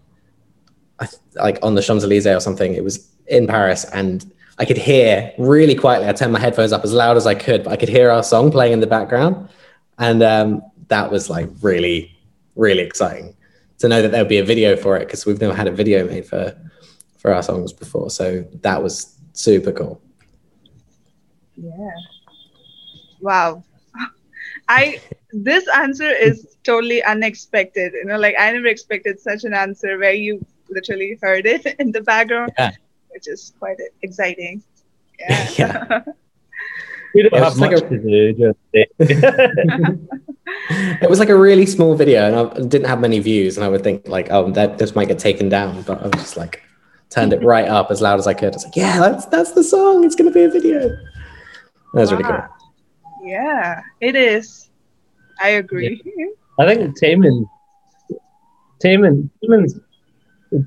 like 1.35 1.57
on 1.63 1.75
the 1.75 1.81
Champs-Elysees 1.81 2.27
or 2.27 2.39
something. 2.39 2.73
It 2.73 2.83
was 2.83 3.09
in 3.27 3.47
Paris 3.47 3.85
and 3.85 4.31
I 4.59 4.65
could 4.65 4.77
hear 4.77 5.33
really 5.37 5.75
quietly. 5.75 6.07
I 6.07 6.13
turned 6.13 6.33
my 6.33 6.39
headphones 6.39 6.71
up 6.71 6.83
as 6.83 6.93
loud 6.93 7.17
as 7.17 7.25
I 7.25 7.35
could, 7.35 7.63
but 7.63 7.73
I 7.73 7.75
could 7.75 7.89
hear 7.89 8.11
our 8.11 8.23
song 8.23 8.51
playing 8.51 8.73
in 8.73 8.79
the 8.79 8.87
background. 8.87 9.49
And 9.97 10.21
um, 10.21 10.61
that 10.89 11.11
was 11.11 11.29
like 11.29 11.49
really, 11.61 12.15
really 12.55 12.83
exciting 12.83 13.35
to 13.79 13.87
know 13.87 14.01
that 14.01 14.11
there'll 14.11 14.27
be 14.27 14.37
a 14.37 14.45
video 14.45 14.75
for 14.75 14.95
it 14.97 15.05
because 15.05 15.25
we've 15.25 15.41
never 15.41 15.55
had 15.55 15.67
a 15.67 15.71
video 15.71 16.05
made 16.05 16.25
for 16.25 16.55
for 17.17 17.33
our 17.33 17.41
songs 17.41 17.73
before. 17.73 18.09
So 18.09 18.45
that 18.61 18.83
was 18.83 19.17
super 19.33 19.71
cool. 19.71 20.01
Yeah. 21.55 21.91
Wow. 23.21 23.63
I 24.69 25.01
this 25.31 25.67
answer 25.75 26.09
is 26.09 26.55
totally 26.63 27.03
unexpected. 27.03 27.93
You 27.93 28.05
know, 28.05 28.17
like 28.17 28.35
I 28.37 28.51
never 28.51 28.67
expected 28.67 29.19
such 29.19 29.43
an 29.43 29.53
answer 29.53 29.97
where 29.97 30.13
you 30.13 30.45
literally 30.69 31.17
heard 31.21 31.45
it 31.45 31.65
in 31.79 31.91
the 31.91 32.01
background, 32.01 32.51
yeah. 32.57 32.71
Which 33.13 33.27
is 33.27 33.53
quite 33.59 33.77
exciting. 34.01 34.63
Yeah. 35.19 35.47
yeah. 35.57 36.01
We 37.13 37.21
don't 37.21 37.35
have 37.35 37.55
much 37.57 37.71
like 37.71 37.83
a, 37.83 37.89
to 37.89 37.99
do. 37.99 38.55
it 41.03 41.09
was 41.09 41.19
like 41.19 41.29
a 41.29 41.37
really 41.37 41.67
small 41.67 41.93
video, 41.95 42.25
and 42.25 42.35
I 42.35 42.67
didn't 42.67 42.87
have 42.87 42.99
many 42.99 43.19
views. 43.19 43.55
And 43.55 43.63
I 43.63 43.69
would 43.69 43.83
think 43.83 44.07
like, 44.07 44.31
oh, 44.31 44.49
that 44.51 44.79
this 44.79 44.95
might 44.95 45.07
get 45.07 45.19
taken 45.19 45.49
down, 45.49 45.83
but 45.83 46.01
I 46.01 46.07
was 46.07 46.13
just 46.13 46.35
like, 46.35 46.63
turned 47.13 47.31
it 47.31 47.43
right 47.43 47.67
up 47.67 47.91
as 47.91 48.01
loud 48.01 48.19
as 48.19 48.25
I 48.25 48.33
could. 48.33 48.53
I 48.53 48.55
was 48.55 48.63
like, 48.65 48.75
yeah, 48.75 48.99
that's 48.99 49.25
that's 49.27 49.51
the 49.51 49.63
song. 49.63 50.03
It's 50.03 50.15
gonna 50.15 50.31
be 50.31 50.43
a 50.43 50.49
video. 50.49 50.89
That 51.93 52.01
was 52.01 52.11
wow. 52.11 52.17
really 52.17 52.29
cool. 52.29 52.43
Yeah, 53.23 53.81
it 54.01 54.15
is. 54.15 54.69
I 55.39 55.49
agree. 55.49 56.01
Yeah. 56.03 56.25
I 56.59 56.73
think 56.75 56.99
Taemin, 56.99 57.45
Taemin, 58.83 59.29
Taemin's, 59.43 59.79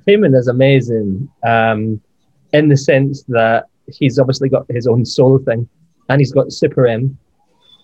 Taemin 0.07 0.37
is 0.37 0.49
amazing 0.49 1.29
um, 1.47 2.01
in 2.57 2.69
the 2.69 2.77
sense 2.77 3.23
that 3.29 3.67
he's 3.93 4.19
obviously 4.19 4.49
got 4.49 4.67
his 4.71 4.87
own 4.87 5.05
solo 5.05 5.39
thing, 5.39 5.69
and 6.09 6.21
he's 6.21 6.33
got 6.33 6.53
Super 6.53 6.87
M, 6.87 7.17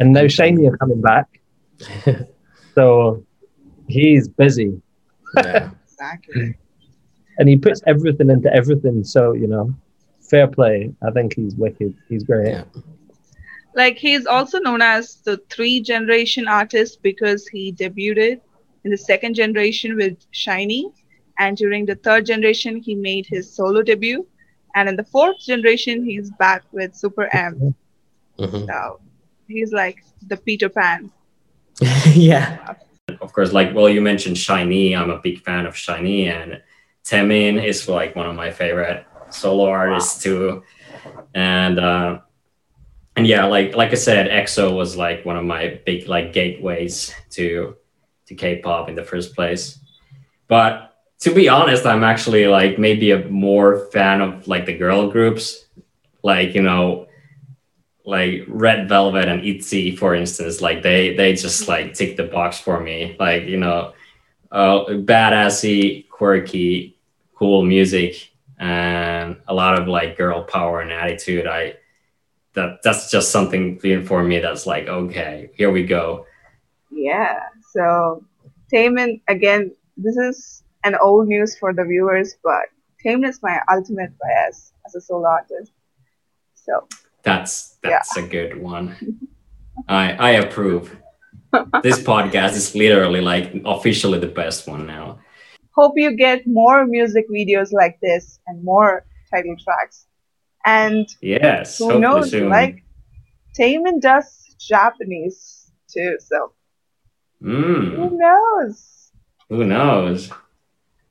and 0.01 0.13
now 0.13 0.23
SHINee 0.23 0.71
are 0.71 0.77
coming 0.77 1.01
back, 1.01 1.41
so 2.75 3.25
he's 3.89 4.29
busy. 4.29 4.81
Yeah. 5.37 5.71
exactly. 5.85 6.57
And 7.39 7.49
he 7.49 7.57
puts 7.57 7.81
everything 7.87 8.29
into 8.29 8.53
everything, 8.55 9.03
so 9.03 9.33
you 9.33 9.47
know, 9.47 9.75
fair 10.21 10.47
play. 10.47 10.93
I 11.03 11.11
think 11.13 11.35
he's 11.35 11.55
wicked. 11.55 11.95
He's 12.07 12.25
great. 12.25 12.49
Yeah 12.49 12.65
like 13.75 13.97
he's 13.97 14.27
also 14.27 14.59
known 14.59 14.83
as 14.83 15.17
the 15.25 15.39
three 15.49 15.81
generation 15.81 16.47
artist 16.49 17.03
because 17.03 17.47
he 17.49 17.73
debuted 17.73 18.41
in 18.85 18.91
the 18.91 18.97
second 18.97 19.35
generation 19.35 19.97
with 19.97 20.19
SHINee, 20.33 20.93
and 21.39 21.57
during 21.57 21.87
the 21.87 21.95
third 21.97 22.27
generation 22.27 22.77
he 22.77 22.95
made 22.95 23.27
his 23.27 23.53
solo 23.53 23.83
debut 23.83 24.27
and 24.75 24.89
in 24.89 24.97
the 24.97 25.05
fourth 25.05 25.39
generation 25.41 26.05
he's 26.05 26.31
back 26.33 26.63
with 26.73 26.95
super 26.95 27.29
m 27.35 27.75
mm-hmm. 28.39 28.67
so 28.67 29.01
he's 29.49 29.73
like 29.73 30.05
the 30.29 30.37
peter 30.37 30.69
pan 30.69 31.11
yeah 32.15 32.75
of 33.21 33.33
course 33.33 33.53
like 33.53 33.75
well 33.75 33.89
you 33.89 34.01
mentioned 34.01 34.37
SHINee 34.37 34.97
i'm 34.97 35.11
a 35.11 35.19
big 35.19 35.43
fan 35.43 35.67
of 35.67 35.75
SHINee 35.75 36.27
and 36.27 36.63
Taemin 37.05 37.63
is 37.63 37.89
like 37.89 38.15
one 38.15 38.27
of 38.27 38.37
my 38.37 38.51
favorite 38.51 39.05
solo 39.31 39.69
artists 39.69 40.25
wow. 40.25 40.33
too 40.33 40.63
and 41.35 41.79
uh 41.79 42.19
and 43.17 43.27
yeah, 43.27 43.45
like 43.45 43.77
like 43.77 43.91
I 43.91 43.95
said, 43.95 44.31
EXO 44.31 44.75
was 44.75 44.97
like 44.97 45.25
one 45.25 45.37
of 45.37 45.45
my 45.45 45.81
big 45.85 46.09
like 46.09 46.33
gateways 46.33 47.15
to 47.31 47.77
to 48.27 48.35
K-pop 48.35 48.89
in 48.89 48.95
the 48.95 49.03
first 49.03 49.35
place. 49.35 49.79
But 50.49 50.92
to 51.23 51.33
be 51.33 51.49
honest, 51.49 51.87
I'm 51.87 52.03
actually 52.03 52.49
like 52.49 52.79
maybe 52.79 53.13
a 53.13 53.29
more 53.29 53.87
fan 53.93 54.21
of 54.21 54.49
like 54.49 54.67
the 54.67 54.77
girl 54.77 55.09
groups, 55.09 55.67
like 56.23 56.55
you 56.55 56.63
know, 56.63 57.07
like 58.05 58.45
Red 58.49 58.89
Velvet 58.89 59.29
and 59.29 59.41
ITZY, 59.43 59.97
for 59.97 60.17
instance. 60.17 60.61
Like 60.61 60.83
they 60.83 61.15
they 61.15 61.35
just 61.35 61.69
like 61.69 61.95
tick 61.95 62.17
the 62.17 62.25
box 62.25 62.59
for 62.59 62.81
me. 62.81 63.17
Like 63.21 63.45
you 63.45 63.57
know, 63.57 63.93
uh, 64.51 64.85
badassy, 64.87 66.09
quirky, 66.09 66.99
cool 67.37 67.63
music, 67.63 68.33
and 68.59 69.37
a 69.47 69.55
lot 69.55 69.81
of 69.81 69.87
like 69.87 70.17
girl 70.17 70.43
power 70.43 70.81
and 70.81 70.91
attitude. 70.91 71.47
I 71.47 71.77
that 72.55 72.83
that's 72.83 73.11
just 73.11 73.31
something 73.31 73.79
for 74.05 74.23
me 74.23 74.39
that's 74.39 74.67
like 74.67 74.87
okay 74.87 75.51
here 75.55 75.71
we 75.71 75.85
go 75.85 76.27
yeah 76.91 77.41
so 77.73 78.23
Taemin 78.71 79.21
again 79.29 79.75
this 79.97 80.17
is 80.17 80.62
an 80.85 80.97
old 81.03 81.29
news 81.29 81.57
for 81.59 81.73
the 81.73 81.85
viewers 81.85 82.37
but 82.43 82.67
Taemin 83.05 83.29
is 83.29 83.41
my 83.43 83.61
ultimate 83.71 84.13
bias 84.21 84.73
as 84.87 84.95
a 84.95 85.01
solo 85.01 85.29
artist 85.29 85.73
so 86.55 86.87
that's 87.23 87.79
that's 87.83 88.17
yeah. 88.17 88.25
a 88.25 88.27
good 88.29 88.61
one 88.61 88.97
i 89.89 90.13
i 90.13 90.31
approve 90.31 90.97
this 91.83 92.03
podcast 92.13 92.53
is 92.53 92.75
literally 92.75 93.21
like 93.21 93.53
officially 93.65 94.19
the 94.19 94.27
best 94.27 94.67
one 94.69 94.87
now 94.87 95.19
hope 95.71 95.95
you 95.97 96.17
get 96.17 96.47
more 96.47 96.87
music 96.87 97.27
videos 97.31 97.73
like 97.73 97.99
this 98.01 98.39
and 98.47 98.63
more 98.63 99.05
title 99.31 99.57
tracks 99.65 100.07
and 100.65 101.09
yes, 101.21 101.79
who 101.79 101.99
knows? 101.99 102.31
Soon. 102.31 102.49
Like 102.49 102.85
Taemin 103.59 104.01
does 104.01 104.55
Japanese 104.59 105.71
too, 105.93 106.17
so 106.21 106.53
mm. 107.43 107.97
who 107.97 108.17
knows? 108.17 109.11
Who 109.49 109.65
knows? 109.65 110.31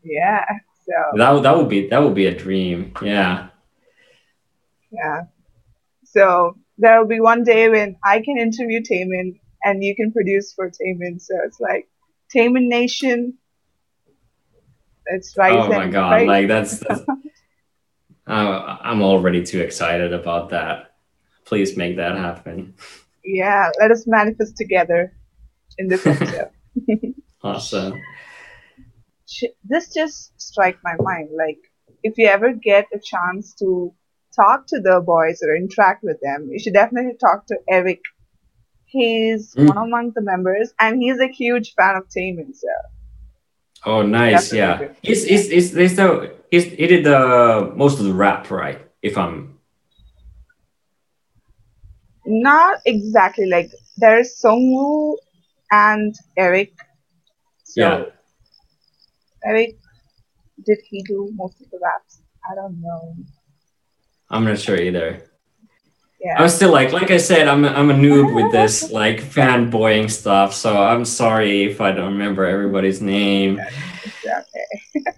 Yeah. 0.03 0.45
So 0.85 1.17
that 1.17 1.43
that 1.43 1.57
would 1.57 1.69
be 1.69 1.87
that 1.89 1.99
would 1.99 2.15
be 2.15 2.25
a 2.25 2.35
dream. 2.35 2.93
Yeah. 3.01 3.49
Yeah. 4.91 5.23
So 6.03 6.57
there'll 6.77 7.07
be 7.07 7.19
one 7.19 7.43
day 7.43 7.69
when 7.69 7.95
I 8.03 8.21
can 8.21 8.37
interview 8.37 8.81
Taemin 8.81 9.39
and 9.63 9.83
you 9.83 9.95
can 9.95 10.11
produce 10.11 10.53
for 10.53 10.69
Taemin. 10.69 11.21
So 11.21 11.35
it's 11.45 11.59
like 11.59 11.87
Taemin 12.35 12.67
Nation. 12.67 13.37
It's 15.05 15.37
right. 15.37 15.53
Oh 15.53 15.67
my 15.67 15.87
god! 15.87 16.11
Right? 16.11 16.27
Like 16.27 16.47
that's, 16.47 16.79
that's 16.79 17.01
uh, 18.27 18.77
I'm 18.81 19.01
already 19.01 19.43
too 19.43 19.59
excited 19.59 20.13
about 20.13 20.49
that. 20.49 20.93
Please 21.45 21.75
make 21.75 21.97
that 21.97 22.15
happen. 22.17 22.75
Yeah, 23.23 23.71
let 23.79 23.91
us 23.91 24.05
manifest 24.07 24.57
together 24.57 25.13
in 25.77 25.87
this 25.87 26.05
episode. 26.07 26.49
awesome. 27.43 28.01
This 29.63 29.93
just 29.93 30.39
strike 30.41 30.77
my 30.83 30.95
mind. 30.99 31.29
Like, 31.35 31.59
if 32.03 32.17
you 32.17 32.27
ever 32.27 32.53
get 32.53 32.85
a 32.93 32.99
chance 32.99 33.53
to 33.55 33.93
talk 34.35 34.67
to 34.67 34.79
the 34.79 35.01
boys 35.01 35.41
or 35.43 35.55
interact 35.55 36.03
with 36.03 36.19
them, 36.21 36.49
you 36.51 36.59
should 36.59 36.73
definitely 36.73 37.17
talk 37.19 37.45
to 37.47 37.57
Eric. 37.69 38.01
He's 38.85 39.55
Mm. 39.55 39.67
one 39.67 39.77
among 39.77 40.11
the 40.11 40.21
members, 40.21 40.73
and 40.79 41.01
he's 41.01 41.19
a 41.19 41.27
huge 41.27 41.73
fan 41.75 41.95
of 41.95 42.09
Taemin. 42.09 42.55
So 42.55 42.67
Oh, 43.85 44.01
nice. 44.03 44.53
Yeah. 44.53 44.89
He's, 45.01 45.25
he's, 45.25 45.49
he's, 45.49 45.73
he's 45.73 45.95
the, 45.95 46.35
he's, 46.51 46.65
he 46.65 46.85
did 46.87 47.03
the 47.03 47.71
most 47.75 47.99
of 47.99 48.05
the 48.05 48.13
rap, 48.13 48.51
right? 48.51 48.79
If 49.01 49.17
I'm, 49.17 49.57
not 52.25 52.79
exactly 52.85 53.47
like 53.47 53.71
there's 53.97 54.39
Sunwoo 54.39 55.15
and 55.71 56.13
Eric. 56.37 56.73
So 57.63 57.81
Yeah. 57.81 58.05
Eric, 59.45 59.77
did 60.65 60.79
he 60.89 61.01
do 61.03 61.31
most 61.35 61.61
of 61.61 61.69
the 61.71 61.79
raps? 61.81 62.21
I 62.51 62.55
don't 62.55 62.79
know. 62.81 63.15
I'm 64.29 64.45
not 64.45 64.59
sure 64.59 64.77
either. 64.79 65.23
Yeah. 66.19 66.35
I'm 66.37 66.49
still 66.49 66.71
like, 66.71 66.91
like 66.93 67.09
I 67.09 67.17
said, 67.17 67.47
I'm, 67.47 67.65
a- 67.65 67.69
I'm 67.69 67.89
a 67.89 67.93
noob 67.95 68.35
with 68.35 68.51
this 68.51 68.91
like 68.91 69.21
fanboying 69.21 70.09
stuff. 70.09 70.53
So 70.53 70.77
I'm 70.81 71.03
sorry 71.03 71.63
if 71.63 71.81
I 71.81 71.91
don't 71.91 72.13
remember 72.13 72.45
everybody's 72.45 73.01
name. 73.01 73.59
Okay. 73.59 75.03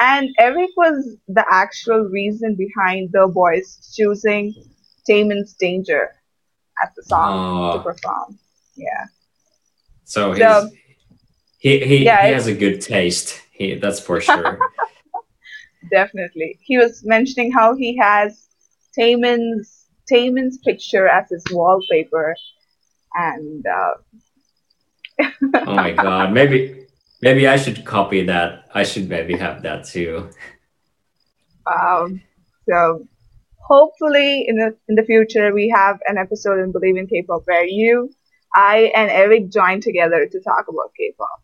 and 0.00 0.28
Eric 0.38 0.70
was 0.76 1.16
the 1.28 1.44
actual 1.50 2.00
reason 2.04 2.54
behind 2.54 3.10
the 3.12 3.28
boys 3.28 3.92
choosing 3.96 4.54
Taemin's 5.08 5.54
Danger 5.54 6.10
as 6.82 6.90
the 6.96 7.02
song 7.04 7.72
to 7.72 7.78
Oh, 7.78 7.82
perform. 7.82 8.38
Yeah. 8.76 9.06
so 10.04 10.32
he's, 10.32 10.42
So- 10.42 10.70
he, 11.60 11.78
he, 11.80 12.04
Yeah, 12.04 12.26
he 12.26 12.32
has 12.32 12.46
a 12.46 12.54
good 12.54 12.80
taste. 12.80 13.38
He, 13.52 13.74
that's 13.74 14.00
for 14.00 14.20
sure. 14.20 14.58
Definitely. 15.90 16.58
He 16.62 16.78
was 16.78 17.04
mentioning 17.04 17.52
how 17.52 17.76
he 17.76 17.98
has 17.98 18.48
Taemin's 18.98 19.86
Taemin's 20.10 20.58
picture 20.58 21.06
as 21.06 21.28
his 21.28 21.44
wallpaper 21.50 22.34
and 23.14 23.64
uh, 23.66 23.94
oh 25.66 25.74
my 25.74 25.92
God. 25.92 26.32
Maybe, 26.32 26.86
maybe 27.20 27.46
I 27.46 27.56
should 27.56 27.84
copy 27.84 28.24
that. 28.24 28.68
I 28.74 28.82
should 28.82 29.08
maybe 29.08 29.36
have 29.36 29.62
that 29.62 29.84
too. 29.84 30.30
Um, 31.66 32.22
so 32.66 33.06
hopefully 33.58 34.46
in 34.48 34.56
the 34.56 34.74
in 34.88 34.94
the 34.94 35.04
future 35.04 35.52
we 35.52 35.68
have 35.68 35.98
an 36.06 36.16
episode 36.16 36.58
in 36.58 36.72
Bleav 36.72 36.98
in 36.98 37.06
K-pop 37.06 37.42
where 37.44 37.66
you, 37.66 38.10
I, 38.54 38.92
and 38.96 39.10
Eric 39.10 39.50
join 39.50 39.82
together 39.82 40.26
to 40.26 40.40
talk 40.40 40.68
about 40.68 40.92
K-pop 40.96 41.42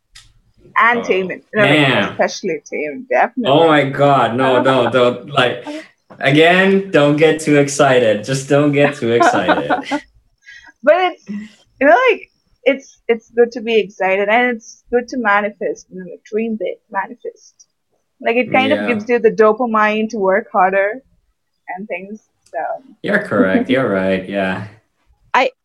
and 0.79 0.99
Oh, 0.99 1.03
know, 1.23 1.37
like, 1.55 2.11
especially 2.11 2.63
Taemin, 2.71 3.09
definitely. 3.09 3.51
Oh 3.53 3.67
my 3.69 3.85
god, 3.89 4.37
no, 4.37 4.63
no, 4.63 4.91
don't 4.91 5.31
like 5.31 5.65
again, 6.19 6.91
don't 6.91 7.17
get 7.17 7.41
too 7.41 7.57
excited. 7.59 8.25
Just 8.25 8.49
don't 8.49 8.73
get 8.73 8.97
too 8.97 9.13
excited. 9.13 9.71
But 10.83 10.97
it's 11.13 11.29
you 11.29 11.87
know 11.87 11.99
like 12.11 12.31
it's 12.65 13.01
it's 13.09 13.31
good 13.31 13.51
to 13.53 13.61
be 13.61 13.79
excited 13.79 14.29
and 14.29 14.57
it's 14.57 14.85
good 14.91 15.09
to 15.09 15.19
manifest, 15.19 15.87
you 15.91 15.99
know, 15.99 16.11
like 16.11 16.23
dream 16.25 16.57
big, 16.57 16.79
manifest. 16.91 17.67
Like 18.21 18.37
it 18.37 18.53
kind 18.53 18.71
Yeah. 18.71 18.83
of 18.83 18.89
gives 18.89 19.09
you 19.09 19.19
the 19.19 19.31
dopamine 19.33 20.09
to 20.11 20.19
work 20.19 20.49
harder 20.53 21.03
and 21.77 21.89
things. 21.89 22.23
So 22.53 22.59
You're 23.03 23.19
correct. 23.23 23.69
You're 23.69 23.89
right. 23.89 24.29
Yeah. 24.29 24.69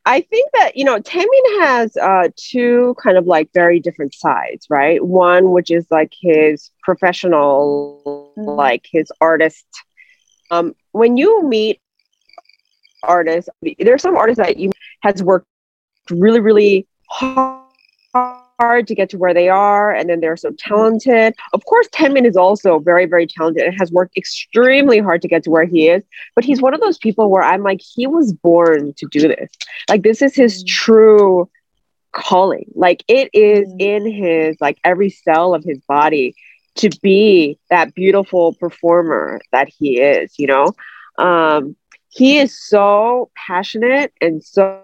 I 0.06 0.22
think 0.22 0.52
that 0.54 0.76
you 0.76 0.84
know 0.84 1.00
Taemin 1.00 1.60
has 1.62 1.96
uh 1.98 2.30
two 2.36 2.96
kind 3.02 3.18
of 3.18 3.28
like 3.28 3.50
very 3.54 3.80
different 3.80 4.14
sides, 4.14 4.68
right? 4.70 5.04
One 5.04 5.52
which 5.52 5.72
is 5.72 5.86
like 5.92 6.14
his 6.22 6.72
professional, 6.84 8.34
Mhm. 8.38 8.58
like 8.58 8.86
his 8.92 9.12
artist. 9.22 9.66
Um, 10.50 10.76
when 10.92 11.18
you 11.18 11.44
meet 11.44 11.80
artists, 13.04 13.50
there's 13.80 14.02
some 14.02 14.16
artists 14.18 14.38
that 14.40 14.58
you 14.58 14.72
has 15.02 15.24
worked 15.24 15.48
really 16.10 16.40
really 16.40 16.88
hard 17.10 17.62
to 18.62 18.82
get 18.82 18.96
to 18.96 19.04
where 19.04 19.22
they 19.22 19.34
are, 19.34 19.82
and 19.82 19.96
then 19.96 20.06
they're 20.06 20.22
so 20.22 20.36
talented. 20.46 21.26
Of 21.42 21.56
course, 21.56 21.88
Taemin 21.88 22.26
is 22.26 22.36
also 22.36 22.80
very 22.80 23.06
very 23.06 23.26
talented 23.28 23.64
and 23.64 23.74
has 23.80 23.92
worked 23.92 24.16
extremely 24.18 25.00
hard 25.00 25.22
to 25.22 25.28
get 25.28 25.44
to 25.44 25.50
where 25.50 25.66
he 25.66 25.88
is 25.90 26.04
but 26.36 26.44
he's 26.44 26.62
one 26.62 26.74
of 26.74 26.80
those 26.82 26.98
people 26.98 27.30
where 27.30 27.44
I'm 27.44 27.64
like, 27.64 27.82
he 27.82 28.08
was 28.08 28.34
born 28.34 28.94
to 28.98 29.08
do 29.12 29.28
this. 29.28 29.50
Like, 29.90 30.04
this 30.04 30.22
is 30.22 30.36
his 30.36 30.64
Mm. 30.64 30.68
true 30.68 31.50
calling. 32.12 32.66
Like, 32.76 33.04
it 33.08 33.30
is 33.34 33.74
Mm. 33.74 33.80
in 33.80 34.06
his, 34.12 34.58
like, 34.62 34.78
every 34.84 35.10
cell 35.10 35.54
of 35.54 35.64
his 35.64 35.80
body 35.88 36.36
to 36.76 36.90
be 37.02 37.58
that 37.70 37.94
beautiful 37.94 38.54
performer 38.54 39.40
that 39.52 39.68
he 39.70 40.00
is, 40.00 40.34
you 40.38 40.48
know? 40.48 40.74
Um, 41.18 41.76
he 42.10 42.38
is 42.40 42.58
so 42.58 43.30
passionate 43.36 44.14
and 44.22 44.44
so, 44.44 44.82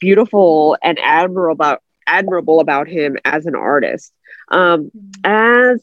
beautiful 0.00 0.76
and 0.82 0.98
admirable 0.98 1.52
about 1.52 1.82
admirable 2.08 2.60
about 2.60 2.88
him 2.88 3.16
as 3.24 3.46
an 3.46 3.54
artist. 3.54 4.12
Um, 4.48 4.90
as 5.24 5.82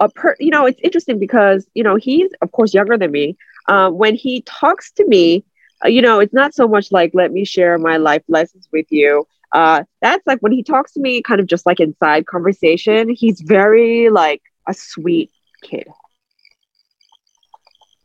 a 0.00 0.08
per, 0.08 0.34
you 0.40 0.50
know, 0.50 0.66
it's 0.66 0.80
interesting 0.82 1.18
because 1.18 1.66
you 1.74 1.84
know 1.84 1.96
he's 1.96 2.30
of 2.42 2.52
course 2.52 2.74
younger 2.74 2.98
than 2.98 3.12
me. 3.12 3.36
Uh, 3.68 3.90
when 3.90 4.14
he 4.14 4.42
talks 4.42 4.90
to 4.92 5.06
me, 5.06 5.44
uh, 5.84 5.88
you 5.88 6.02
know, 6.02 6.18
it's 6.18 6.34
not 6.34 6.54
so 6.54 6.66
much 6.66 6.90
like 6.90 7.12
let 7.14 7.32
me 7.32 7.44
share 7.44 7.78
my 7.78 7.96
life 7.96 8.24
lessons 8.28 8.68
with 8.72 8.86
you. 8.90 9.26
Uh, 9.52 9.84
that's 10.02 10.26
like 10.26 10.40
when 10.40 10.52
he 10.52 10.62
talks 10.62 10.92
to 10.92 11.00
me, 11.00 11.22
kind 11.22 11.40
of 11.40 11.46
just 11.46 11.66
like 11.66 11.80
inside 11.80 12.26
conversation. 12.26 13.08
He's 13.08 13.40
very 13.40 14.10
like 14.10 14.42
a 14.66 14.74
sweet 14.74 15.30
kid, 15.62 15.86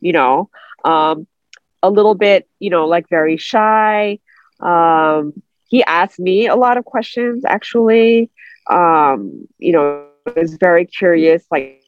you 0.00 0.12
know, 0.12 0.50
um, 0.84 1.26
a 1.82 1.90
little 1.90 2.14
bit, 2.14 2.48
you 2.58 2.70
know, 2.70 2.86
like 2.86 3.08
very 3.08 3.36
shy. 3.36 4.18
Um, 4.60 5.42
he 5.68 5.82
asked 5.84 6.18
me 6.18 6.46
a 6.46 6.56
lot 6.56 6.76
of 6.76 6.84
questions 6.84 7.44
actually. 7.44 8.30
Um, 8.68 9.46
you 9.58 9.72
know, 9.72 10.06
was 10.34 10.56
very 10.58 10.86
curious, 10.86 11.44
like 11.50 11.82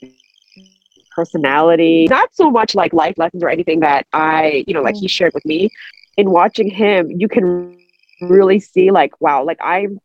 personality, 1.17 2.07
not 2.09 2.35
so 2.35 2.51
much 2.51 2.75
like 2.75 2.93
life 2.93 3.15
lessons 3.17 3.43
or 3.43 3.49
anything 3.49 3.81
that 3.81 4.07
I, 4.13 4.65
you 4.67 4.75
know, 4.75 4.83
like 4.83 4.97
he 4.97 5.09
shared 5.09 5.35
with 5.35 5.45
me. 5.45 5.71
In 6.17 6.31
watching 6.31 6.71
him, 6.71 7.11
you 7.11 7.29
can 7.29 7.77
really 8.21 8.61
see 8.61 8.91
like, 8.91 9.21
wow, 9.21 9.45
like 9.45 9.59
I'm 9.61 10.01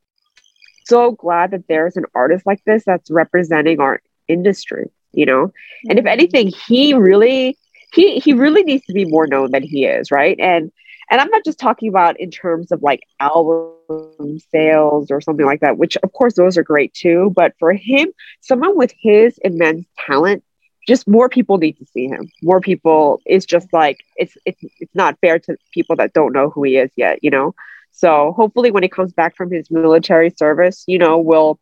so 0.86 1.12
glad 1.12 1.52
that 1.52 1.68
there's 1.68 1.98
an 1.98 2.06
artist 2.14 2.46
like 2.46 2.64
this 2.66 2.84
that's 2.86 3.10
representing 3.10 3.80
our 3.80 4.02
industry, 4.28 4.90
you 5.12 5.26
know? 5.26 5.52
And 5.90 6.00
if 6.00 6.06
anything, 6.06 6.52
he 6.68 6.94
really 6.94 7.58
he 7.94 8.20
he 8.20 8.34
really 8.34 8.64
needs 8.64 8.86
to 8.86 8.94
be 8.94 9.06
more 9.06 9.28
known 9.28 9.52
than 9.52 9.64
he 9.64 9.86
is, 9.86 10.12
right? 10.12 10.38
And 10.40 10.72
and 11.10 11.22
I'm 11.22 11.30
not 11.30 11.46
just 11.46 11.60
talking 11.60 11.90
about 11.90 12.20
in 12.20 12.32
terms 12.32 12.72
of 12.72 12.82
like 12.82 13.02
album 13.20 14.40
sales 14.52 15.12
or 15.12 15.22
something 15.22 15.46
like 15.46 15.60
that, 15.62 15.78
which 15.78 15.98
of 15.98 16.12
course 16.14 16.34
those 16.36 16.58
are 16.58 16.64
great 16.64 16.94
too. 16.94 17.32
But 17.36 17.54
for 17.60 17.74
him, 17.74 18.12
someone 18.42 18.78
with 18.78 18.94
his 19.00 19.38
immense 19.44 19.86
talent, 20.08 20.44
just 20.88 21.08
more 21.08 21.30
people 21.30 21.58
need 21.58 21.78
to 21.78 21.86
see 21.86 22.08
him. 22.08 22.30
More 22.42 22.60
people 22.62 23.22
is 23.26 23.46
just 23.46 23.72
like 23.74 24.00
it's 24.16 24.36
it's 24.46 24.62
it's 24.80 24.96
not 24.96 25.20
fair 25.22 25.40
to 25.40 25.58
people 25.74 25.96
that 25.98 26.14
don't 26.14 26.34
know 26.34 26.50
who 26.50 26.64
he 26.64 26.78
is 26.78 26.92
yet, 26.96 27.20
you 27.22 27.30
know. 27.30 27.54
So 27.92 28.34
hopefully 28.36 28.72
when 28.72 28.84
he 28.84 28.90
comes 28.90 29.14
back 29.14 29.36
from 29.36 29.52
his 29.52 29.70
military 29.70 30.32
service, 30.32 30.84
you 30.88 30.98
know, 30.98 31.20
we'll 31.20 31.60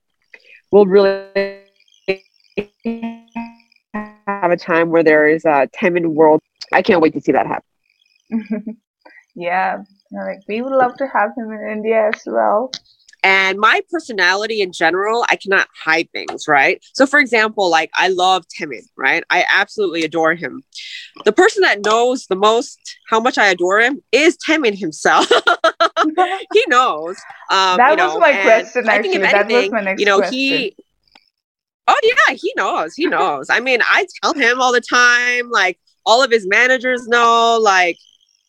we'll 0.72 0.86
really 0.86 1.62
have 3.94 4.52
a 4.52 4.58
time 4.58 4.90
where 4.90 5.04
there 5.04 5.28
is 5.28 5.46
a 5.46 5.70
Taemin 5.76 6.08
world. 6.14 6.42
I 6.74 6.82
can't 6.82 7.02
wait 7.02 7.14
to 7.14 7.22
see 7.22 7.32
that 7.34 7.48
happen. 7.48 7.64
yeah, 9.36 9.84
like 10.12 10.40
we 10.48 10.62
would 10.62 10.74
love 10.74 10.96
to 10.98 11.08
have 11.08 11.32
him 11.38 11.52
in 11.52 11.70
India 11.72 12.10
as 12.14 12.22
well. 12.26 12.72
and 13.24 13.60
my 13.60 13.82
personality 13.92 14.62
in 14.62 14.72
general 14.72 15.26
i 15.30 15.36
cannot 15.36 15.68
hide 15.86 16.10
things 16.12 16.48
right 16.48 16.84
so 16.94 17.06
for 17.06 17.20
example 17.20 17.70
like 17.70 17.92
i 17.96 18.08
love 18.08 18.44
Taemin 18.48 18.82
right 18.98 19.24
i 19.30 19.46
absolutely 19.54 20.04
adore 20.04 20.34
him 20.34 20.64
the 21.26 21.32
person 21.32 21.62
that 21.62 21.84
knows 21.86 22.26
the 22.28 22.36
most 22.36 22.80
how 23.10 23.20
much 23.20 23.38
I 23.38 23.48
adore 23.48 23.80
him 23.82 24.02
is 24.12 24.38
Taemin 24.38 24.78
himself. 24.78 25.28
he 26.54 26.64
knows. 26.68 27.18
Um, 27.50 27.78
that 27.78 27.92
you 27.92 27.96
know, 27.98 28.08
was 28.08 28.20
my 28.20 28.32
and 28.32 28.44
question. 28.44 28.90
I 28.90 28.96
Actually, 28.96 29.12
think 29.12 29.24
if 29.26 29.32
that 29.32 29.50
was 29.52 29.72
my 29.72 29.82
next 29.82 30.00
you 30.00 30.06
know, 30.06 30.18
question. 30.20 30.34
he. 30.34 30.76
Oh 31.88 32.00
yeah, 32.04 32.36
he 32.36 32.54
knows. 32.56 32.94
He 32.96 33.06
knows. 33.08 33.50
I 33.50 33.60
mean, 33.60 33.80
I 33.84 34.06
tell 34.22 34.34
him 34.34 34.62
all 34.62 34.72
the 34.72 34.82
time. 34.82 35.50
Like 35.50 35.80
all 36.06 36.24
of 36.24 36.32
his 36.32 36.48
managers 36.48 37.08
know. 37.08 37.60
Like, 37.62 37.98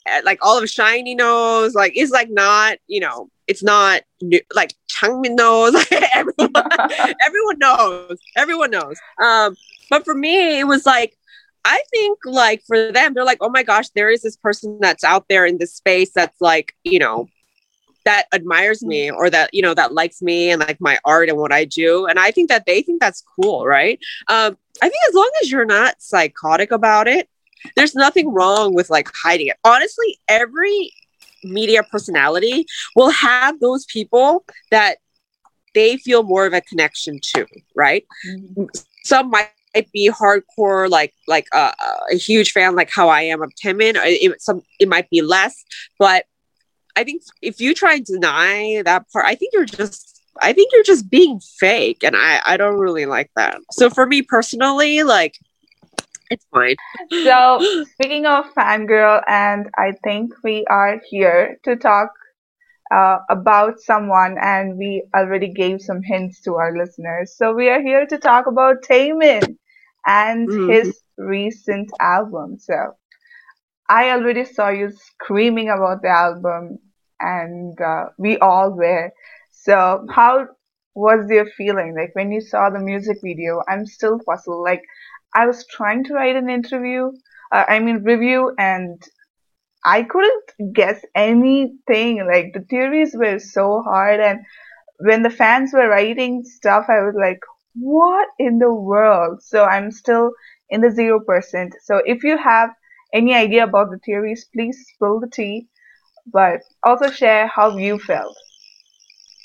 eh, 0.06 0.20
like 0.24 0.38
all 0.42 0.58
of 0.58 0.64
SHINee 0.64 1.16
knows. 1.16 1.74
Like 1.74 1.92
it's 1.94 2.12
like 2.12 2.30
not. 2.30 2.78
You 2.86 3.00
know, 3.00 3.28
it's 3.46 3.62
not 3.62 4.02
new, 4.20 4.40
like 4.54 4.74
Changmin 4.90 5.36
knows. 5.36 5.74
everyone, 6.14 6.52
everyone 7.24 7.58
knows. 7.58 8.18
Everyone 8.36 8.70
knows. 8.70 8.96
Um, 9.22 9.56
but 9.90 10.04
for 10.04 10.14
me, 10.14 10.58
it 10.60 10.64
was 10.64 10.86
like. 10.86 11.16
I 11.64 11.80
think 11.92 12.18
like 12.24 12.60
for 12.66 12.90
them, 12.90 13.14
they're 13.14 13.24
like, 13.24 13.38
oh 13.40 13.48
my 13.48 13.62
gosh, 13.62 13.88
there 13.90 14.10
is 14.10 14.22
this 14.22 14.36
person 14.36 14.78
that's 14.80 15.04
out 15.04 15.26
there 15.28 15.46
in 15.46 15.58
this 15.58 15.72
space 15.72 16.10
that's 16.12 16.40
like, 16.40 16.74
you 16.82 16.98
know, 16.98 17.28
that 18.04 18.26
admires 18.32 18.82
me 18.82 19.10
or 19.10 19.30
that 19.30 19.52
you 19.52 19.62
know 19.62 19.74
that 19.74 19.92
likes 19.92 20.22
me 20.22 20.50
and 20.50 20.60
like 20.60 20.80
my 20.80 20.98
art 21.04 21.28
and 21.28 21.38
what 21.38 21.52
I 21.52 21.64
do. 21.64 22.06
And 22.06 22.18
I 22.18 22.30
think 22.30 22.48
that 22.48 22.66
they 22.66 22.82
think 22.82 23.00
that's 23.00 23.22
cool, 23.36 23.66
right? 23.66 23.98
Um, 24.28 24.56
I 24.82 24.88
think 24.88 25.00
as 25.08 25.14
long 25.14 25.30
as 25.42 25.50
you're 25.50 25.64
not 25.64 26.00
psychotic 26.00 26.72
about 26.72 27.08
it, 27.08 27.28
there's 27.76 27.94
nothing 27.94 28.32
wrong 28.32 28.74
with 28.74 28.90
like 28.90 29.10
hiding 29.14 29.48
it. 29.48 29.56
Honestly, 29.64 30.18
every 30.28 30.92
media 31.44 31.82
personality 31.82 32.66
will 32.94 33.10
have 33.10 33.58
those 33.60 33.84
people 33.86 34.44
that 34.70 34.98
they 35.74 35.96
feel 35.96 36.22
more 36.22 36.46
of 36.46 36.52
a 36.52 36.60
connection 36.60 37.18
to, 37.20 37.46
right? 37.74 38.04
Some 39.04 39.30
might 39.30 39.50
be 39.92 40.10
hardcore, 40.10 40.88
like 40.88 41.14
like 41.26 41.46
uh, 41.52 41.72
a 42.10 42.16
huge 42.16 42.52
fan, 42.52 42.76
like 42.76 42.90
how 42.90 43.08
I 43.08 43.22
am 43.22 43.42
of 43.42 43.52
Taemin. 43.54 43.94
It, 43.96 44.40
some 44.40 44.62
it 44.78 44.88
might 44.88 45.08
be 45.10 45.22
less, 45.22 45.64
but 45.98 46.26
I 46.96 47.04
think 47.04 47.22
if 47.42 47.60
you 47.60 47.74
try 47.74 47.94
and 47.94 48.04
deny 48.04 48.82
that 48.84 49.10
part, 49.12 49.26
I 49.26 49.34
think 49.34 49.52
you're 49.54 49.64
just 49.66 50.20
I 50.40 50.52
think 50.52 50.72
you're 50.72 50.82
just 50.82 51.10
being 51.10 51.40
fake, 51.40 52.02
and 52.02 52.16
I 52.16 52.40
I 52.44 52.56
don't 52.56 52.78
really 52.78 53.06
like 53.06 53.30
that. 53.36 53.58
So 53.70 53.90
for 53.90 54.06
me 54.06 54.22
personally, 54.22 55.02
like 55.02 55.38
it's 56.30 56.46
fine. 56.52 56.76
so 57.22 57.66
speaking 57.82 58.26
of 58.26 58.44
fangirl, 58.54 59.22
and 59.28 59.68
I 59.76 59.92
think 60.04 60.32
we 60.44 60.64
are 60.68 61.00
here 61.08 61.58
to 61.64 61.76
talk 61.76 62.10
uh, 62.94 63.18
about 63.30 63.80
someone, 63.80 64.36
and 64.40 64.76
we 64.78 65.04
already 65.14 65.52
gave 65.52 65.80
some 65.80 66.02
hints 66.02 66.40
to 66.42 66.56
our 66.56 66.76
listeners. 66.76 67.34
So 67.36 67.54
we 67.54 67.68
are 67.68 67.80
here 67.82 68.06
to 68.06 68.18
talk 68.18 68.46
about 68.46 68.82
Taemin 68.82 69.56
and 70.06 70.50
Mhm. 70.50 70.66
his 70.66 71.02
recent 71.18 71.90
album. 72.00 72.58
So 72.58 72.94
I 73.92 74.10
already 74.10 74.44
saw 74.44 74.70
you 74.70 74.90
screaming 74.90 75.70
about 75.70 76.02
the 76.02 76.08
album, 76.08 76.78
and 77.20 77.80
uh, 77.80 78.06
we 78.18 78.38
all 78.38 78.72
were. 78.72 79.12
So 79.52 80.06
how 80.10 80.48
was 80.94 81.26
your 81.30 81.46
feeling 81.46 81.94
like 81.96 82.14
when 82.14 82.32
you 82.32 82.40
saw 82.40 82.70
the 82.70 82.80
music 82.80 83.18
video? 83.22 83.62
I'm 83.68 83.86
still 83.86 84.18
puzzled. 84.28 84.64
Like 84.64 84.82
I 85.34 85.46
was 85.46 85.66
trying 85.68 86.04
to 86.06 86.14
write 86.14 86.36
an 86.36 86.50
interview, 86.50 87.12
uh, 87.52 87.64
I 87.68 87.80
mean 87.80 88.02
review, 88.04 88.54
and 88.58 89.02
I 89.84 90.02
couldn't 90.02 90.74
guess 90.74 91.04
anything. 91.14 92.26
Like 92.26 92.52
the 92.54 92.62
theories 92.68 93.14
were 93.16 93.38
so 93.38 93.82
hard, 93.82 94.20
and 94.20 94.40
when 94.98 95.22
the 95.22 95.30
fans 95.30 95.72
were 95.72 95.88
writing 95.88 96.44
stuff, 96.44 96.86
I 96.88 97.00
was 97.02 97.14
like, 97.18 97.40
"What 97.74 98.28
in 98.38 98.58
the 98.58 98.74
world?" 98.74 99.42
So 99.42 99.64
I'm 99.64 99.90
still 99.92 100.32
in 100.70 100.80
the 100.82 100.90
zero 100.90 101.20
percent. 101.20 101.74
So 101.82 102.02
if 102.06 102.24
you 102.24 102.38
have 102.38 102.70
any 103.12 103.34
idea 103.34 103.64
about 103.64 103.90
the 103.90 103.98
theories, 103.98 104.46
please 104.52 104.86
spill 104.94 105.20
the 105.20 105.28
tea, 105.28 105.68
but 106.32 106.60
also 106.84 107.10
share 107.10 107.46
how 107.46 107.76
you 107.76 107.98
felt. 107.98 108.36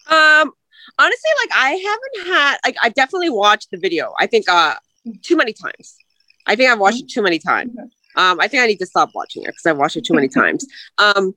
Um, 0.10 0.52
honestly, 0.98 1.32
like 1.42 1.50
I 1.54 1.70
haven't 1.72 2.34
had 2.34 2.58
like 2.66 2.76
I 2.82 2.90
definitely 2.90 3.30
watched 3.30 3.72
the 3.72 3.78
video. 3.78 4.14
I 4.20 4.28
think 4.28 4.48
uh 4.50 4.76
too 5.22 5.36
many 5.36 5.54
times. 5.54 5.98
I 6.46 6.56
think 6.56 6.70
I've 6.70 6.80
watched 6.80 7.02
it 7.02 7.10
too 7.10 7.22
many 7.22 7.40
times. 7.40 7.72
Um, 8.16 8.40
I 8.40 8.48
think 8.48 8.64
I 8.64 8.68
need 8.68 8.80
to 8.80 8.86
stop 8.86 9.12
watching 9.14 9.44
it 9.44 9.48
because 9.48 9.66
I've 9.66 9.78
watched 9.78 9.98
it 9.98 10.06
too 10.06 10.14
many 10.14 10.28
times. 10.42 10.66
Um, 10.98 11.36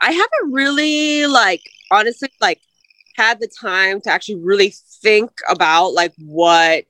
I 0.00 0.12
haven't 0.12 0.52
really 0.52 1.26
like 1.26 1.62
honestly 1.90 2.28
like 2.40 2.60
had 3.16 3.40
the 3.40 3.48
time 3.60 4.00
to 4.02 4.10
actually 4.10 4.36
really 4.36 4.72
think 5.02 5.30
about 5.50 5.88
like 5.90 6.14
what 6.18 6.84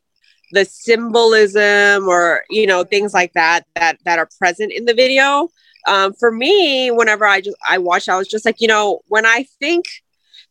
the 0.52 0.64
symbolism 0.64 2.08
or 2.08 2.44
you 2.50 2.66
know 2.66 2.84
things 2.84 3.12
like 3.14 3.32
that 3.34 3.64
that 3.74 3.98
that 4.04 4.18
are 4.18 4.28
present 4.38 4.72
in 4.72 4.84
the 4.84 4.94
video. 4.94 5.48
Um, 5.88 6.12
for 6.12 6.30
me, 6.30 6.90
whenever 6.92 7.26
I 7.26 7.40
just 7.40 7.56
I 7.68 7.78
watched, 7.78 8.08
I 8.08 8.16
was 8.16 8.28
just 8.28 8.44
like, 8.44 8.60
you 8.60 8.68
know, 8.68 9.00
when 9.08 9.26
I 9.26 9.46
think, 9.58 9.86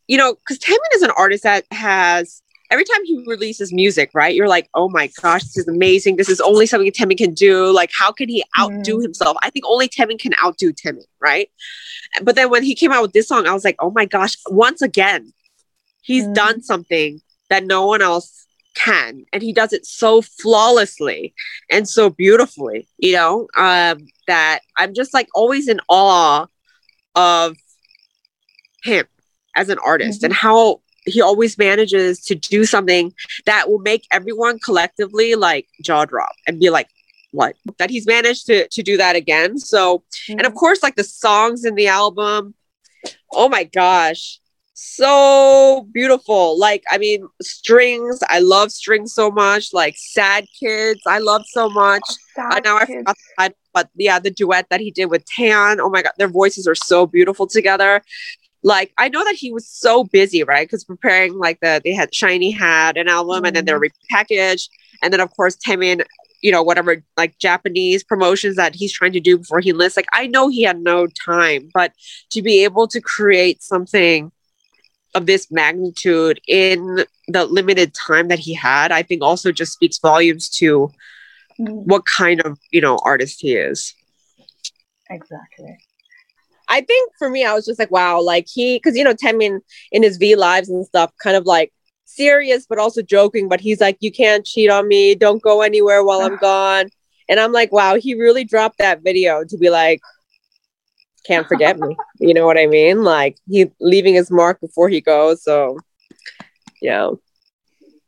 you 0.06 0.18
know, 0.18 0.34
because 0.34 0.58
Taemin 0.58 0.94
is 0.94 1.02
an 1.02 1.10
artist 1.16 1.44
that 1.44 1.64
has 1.70 2.42
every 2.70 2.84
time 2.84 3.04
he 3.04 3.24
releases 3.26 3.72
music, 3.72 4.10
right? 4.12 4.34
You're 4.34 4.48
like, 4.48 4.68
oh 4.74 4.88
my 4.90 5.10
gosh, 5.22 5.42
this 5.44 5.56
is 5.58 5.68
amazing. 5.68 6.16
This 6.16 6.28
is 6.28 6.40
only 6.40 6.66
something 6.66 6.90
Taemin 6.90 7.16
can 7.16 7.32
do. 7.32 7.70
Like, 7.72 7.90
how 7.98 8.12
can 8.12 8.28
he 8.28 8.44
outdo 8.58 8.98
himself? 9.00 9.36
I 9.42 9.48
think 9.50 9.64
only 9.66 9.88
Taemin 9.88 10.18
can 10.18 10.32
outdo 10.44 10.72
Taemin, 10.72 11.04
right? 11.20 11.48
But 12.22 12.34
then 12.34 12.50
when 12.50 12.62
he 12.62 12.74
came 12.74 12.92
out 12.92 13.00
with 13.02 13.12
this 13.12 13.28
song, 13.28 13.46
I 13.46 13.52
was 13.54 13.64
like, 13.64 13.76
oh 13.78 13.90
my 13.90 14.04
gosh, 14.04 14.36
once 14.48 14.82
again, 14.82 15.32
he's 16.02 16.24
Mm. 16.24 16.34
done 16.34 16.62
something 16.62 17.20
that 17.48 17.64
no 17.64 17.86
one 17.86 18.02
else 18.02 18.41
can. 18.74 19.24
And 19.32 19.42
he 19.42 19.52
does 19.52 19.72
it 19.72 19.86
so 19.86 20.22
flawlessly 20.22 21.34
and 21.70 21.88
so 21.88 22.10
beautifully, 22.10 22.88
you 22.98 23.12
know, 23.12 23.48
um, 23.56 24.06
that 24.26 24.60
I'm 24.76 24.94
just 24.94 25.14
like 25.14 25.28
always 25.34 25.68
in 25.68 25.80
awe 25.88 26.46
of 27.14 27.56
him 28.82 29.06
as 29.56 29.68
an 29.68 29.78
artist 29.84 30.22
and 30.22 30.32
how 30.32 30.80
he 31.04 31.20
always 31.20 31.58
manages 31.58 32.20
to 32.20 32.34
do 32.34 32.64
something 32.64 33.12
that 33.46 33.68
will 33.68 33.80
make 33.80 34.06
everyone 34.12 34.58
collectively 34.58 35.34
like 35.34 35.66
jaw 35.82 36.04
drop 36.04 36.32
and 36.46 36.60
be 36.60 36.70
like 36.70 36.88
what? 37.32 37.56
That 37.78 37.90
he's 37.90 38.06
managed 38.06 38.46
to 38.46 38.68
to 38.68 38.82
do 38.82 38.98
that 38.98 39.16
again. 39.16 39.58
So 39.58 40.04
and 40.28 40.42
of 40.42 40.54
course 40.54 40.82
like 40.82 40.96
the 40.96 41.04
songs 41.04 41.64
in 41.64 41.74
the 41.74 41.88
album 41.88 42.54
oh 43.32 43.48
my 43.48 43.64
gosh 43.64 44.38
so 44.82 45.88
beautiful. 45.92 46.58
Like 46.58 46.82
i 46.90 46.98
mean 46.98 47.26
strings 47.40 48.20
i 48.28 48.38
love 48.38 48.70
strings 48.72 49.14
so 49.14 49.30
much 49.30 49.72
like 49.72 49.94
sad 49.96 50.46
kids 50.58 51.00
i 51.06 51.18
love 51.18 51.42
so 51.46 51.68
much. 51.70 52.02
Uh, 52.38 52.60
now 52.64 52.76
i 52.78 52.86
forgot 52.86 53.16
but 53.74 53.88
yeah 53.96 54.18
the 54.18 54.30
duet 54.30 54.66
that 54.70 54.80
he 54.80 54.90
did 54.90 55.06
with 55.06 55.24
tan 55.24 55.80
oh 55.80 55.88
my 55.88 56.02
god 56.02 56.12
their 56.18 56.28
voices 56.28 56.66
are 56.66 56.74
so 56.74 57.06
beautiful 57.06 57.46
together. 57.46 58.02
Like 58.62 58.92
I 58.98 59.08
know 59.08 59.24
that 59.24 59.34
he 59.34 59.52
was 59.52 59.66
so 59.68 60.04
busy, 60.04 60.44
right? 60.44 60.66
Because 60.68 60.84
preparing 60.84 61.36
like 61.38 61.58
the 61.60 61.80
they 61.84 61.92
had 61.92 62.12
SHINee 62.12 62.56
had 62.56 62.96
an 62.96 63.08
album 63.08 63.44
and 63.44 63.56
then 63.56 63.64
they're 63.64 63.80
repackaged, 63.80 64.68
and 65.02 65.12
then 65.12 65.20
of 65.20 65.30
course 65.34 65.56
Taemin, 65.56 66.04
you 66.42 66.52
know, 66.52 66.62
whatever 66.62 67.02
like 67.16 67.38
Japanese 67.38 68.04
promotions 68.04 68.56
that 68.56 68.74
he's 68.74 68.92
trying 68.92 69.12
to 69.12 69.20
do 69.20 69.38
before 69.38 69.60
he 69.60 69.72
lists 69.72 69.96
Like 69.96 70.06
I 70.12 70.26
know 70.28 70.48
he 70.48 70.62
had 70.62 70.80
no 70.80 71.06
time, 71.26 71.70
but 71.74 71.92
to 72.30 72.42
be 72.42 72.62
able 72.64 72.86
to 72.88 73.00
create 73.00 73.62
something 73.62 74.30
of 75.14 75.26
this 75.26 75.50
magnitude 75.50 76.40
in 76.48 77.04
the 77.28 77.44
limited 77.46 77.94
time 77.94 78.28
that 78.28 78.38
he 78.38 78.54
had, 78.54 78.92
I 78.92 79.02
think 79.02 79.22
also 79.22 79.52
just 79.52 79.72
speaks 79.72 79.98
volumes 79.98 80.48
to 80.56 80.90
mm. 81.60 81.84
what 81.86 82.04
kind 82.06 82.40
of 82.42 82.58
you 82.70 82.80
know 82.80 82.98
artist 83.04 83.40
he 83.40 83.54
is. 83.54 83.94
Exactly. 85.10 85.76
I 86.68 86.80
think 86.80 87.12
for 87.18 87.28
me, 87.28 87.44
I 87.44 87.52
was 87.52 87.66
just 87.66 87.78
like, 87.78 87.90
wow, 87.90 88.20
like 88.20 88.46
he, 88.50 88.76
because 88.76 88.96
you 88.96 89.04
know, 89.04 89.14
Taemin 89.14 89.60
in 89.90 90.02
his 90.02 90.16
V 90.16 90.36
lives 90.36 90.70
and 90.70 90.86
stuff, 90.86 91.12
kind 91.22 91.36
of 91.36 91.44
like 91.44 91.72
serious 92.04 92.66
but 92.66 92.78
also 92.78 93.02
joking. 93.02 93.48
But 93.48 93.60
he's 93.60 93.80
like, 93.80 93.98
you 94.00 94.10
can't 94.10 94.44
cheat 94.44 94.70
on 94.70 94.88
me. 94.88 95.14
Don't 95.14 95.42
go 95.42 95.62
anywhere 95.62 96.02
while 96.04 96.20
I'm 96.20 96.36
gone. 96.40 96.88
And 97.28 97.38
I'm 97.38 97.52
like, 97.52 97.72
wow, 97.72 97.96
he 97.96 98.14
really 98.14 98.44
dropped 98.44 98.78
that 98.78 99.02
video 99.02 99.44
to 99.44 99.58
be 99.58 99.70
like, 99.70 100.00
can't 101.24 101.46
forget 101.46 101.78
me. 101.78 101.96
You 102.18 102.34
know 102.34 102.46
what 102.46 102.58
I 102.58 102.66
mean? 102.66 103.02
Like 103.04 103.36
he 103.48 103.70
leaving 103.80 104.14
his 104.14 104.30
mark 104.30 104.60
before 104.60 104.88
he 104.88 105.00
goes. 105.00 105.42
So, 105.42 105.78
yeah. 106.80 107.10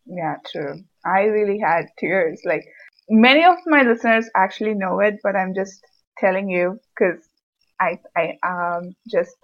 Yeah, 0.07 0.37
true. 0.51 0.83
I 1.05 1.23
really 1.23 1.59
had 1.59 1.87
tears. 1.99 2.41
Like 2.45 2.65
many 3.09 3.45
of 3.45 3.57
my 3.67 3.83
listeners 3.83 4.29
actually 4.37 4.75
know 4.75 5.01
it, 5.01 5.17
but 5.23 5.37
I'm 5.37 5.55
just 5.55 5.81
telling 6.19 6.49
you 6.49 6.79
because 6.97 7.21
I 7.81 7.99
I 8.17 8.39
um 8.47 8.95
just 9.11 9.37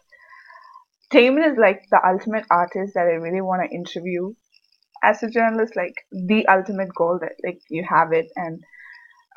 Taemin 1.13 1.51
is 1.51 1.59
like 1.59 1.83
the 1.91 2.01
ultimate 2.07 2.45
artist 2.51 2.95
that 2.95 3.07
I 3.07 3.15
really 3.15 3.41
want 3.41 3.63
to 3.63 3.75
interview 3.75 4.33
as 5.03 5.23
a 5.23 5.31
journalist. 5.31 5.75
Like 5.77 5.95
the 6.13 6.47
ultimate 6.47 6.95
goal 6.95 7.19
that 7.21 7.33
like 7.45 7.61
you 7.69 7.85
have 7.89 8.13
it, 8.13 8.31
and 8.37 8.63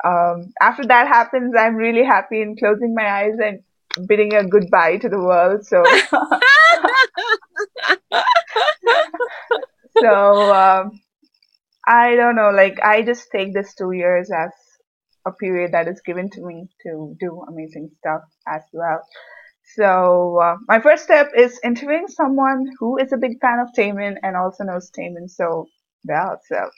um 0.04 0.52
after 0.60 0.84
that 0.86 1.08
happens, 1.08 1.54
I'm 1.58 1.76
really 1.76 2.04
happy 2.04 2.42
in 2.42 2.56
closing 2.56 2.94
my 2.94 3.06
eyes 3.06 3.38
and 3.42 3.60
bidding 4.08 4.34
a 4.34 4.46
goodbye 4.48 4.96
to 4.98 5.08
the 5.08 5.18
world. 5.18 5.66
So 5.66 5.82
so 10.00 10.52
um, 10.52 11.00
I 11.86 12.14
don't 12.16 12.36
know. 12.36 12.50
Like 12.50 12.78
I 12.82 13.02
just 13.02 13.28
take 13.32 13.54
this 13.54 13.74
two 13.74 13.92
years 13.92 14.30
as 14.30 14.50
a 15.26 15.32
period 15.32 15.72
that 15.72 15.88
is 15.88 16.00
given 16.04 16.28
to 16.30 16.46
me 16.46 16.68
to 16.84 17.16
do 17.20 17.44
amazing 17.48 17.90
stuff 17.98 18.22
as 18.48 18.62
well. 18.72 19.00
So 19.76 20.38
uh, 20.40 20.56
my 20.68 20.80
first 20.80 21.04
step 21.04 21.30
is 21.36 21.58
interviewing 21.64 22.06
someone 22.08 22.66
who 22.78 22.98
is 22.98 23.12
a 23.12 23.16
big 23.16 23.40
fan 23.40 23.58
of 23.60 23.68
Taemin 23.76 24.16
and 24.22 24.36
also 24.36 24.64
knows 24.64 24.90
Taemin 24.90 25.28
so 25.28 25.66
well. 26.04 26.38
So 26.48 26.68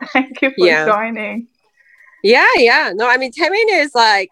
thank 0.12 0.40
you 0.42 0.50
for 0.58 0.66
Yeah. 0.66 0.72
joining. 0.72 1.48
Yeah, 2.22 2.46
yeah. 2.56 2.92
No, 2.94 3.08
I 3.08 3.16
mean 3.16 3.32
Taemin 3.32 3.82
is 3.82 3.94
like 3.94 4.30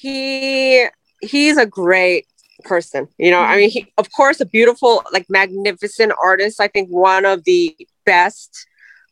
he 0.00 0.86
he's 1.20 1.56
a 1.56 1.66
great 1.66 2.26
person. 2.64 3.08
You 3.18 3.30
know, 3.30 3.40
I 3.40 3.56
mean 3.56 3.70
he 3.70 3.92
of 3.98 4.08
course 4.12 4.40
a 4.40 4.46
beautiful, 4.46 5.02
like 5.12 5.26
magnificent 5.28 6.12
artist. 6.22 6.60
I 6.60 6.68
think 6.68 6.88
one 6.90 7.24
of 7.24 7.44
the 7.44 7.76
best 8.04 8.66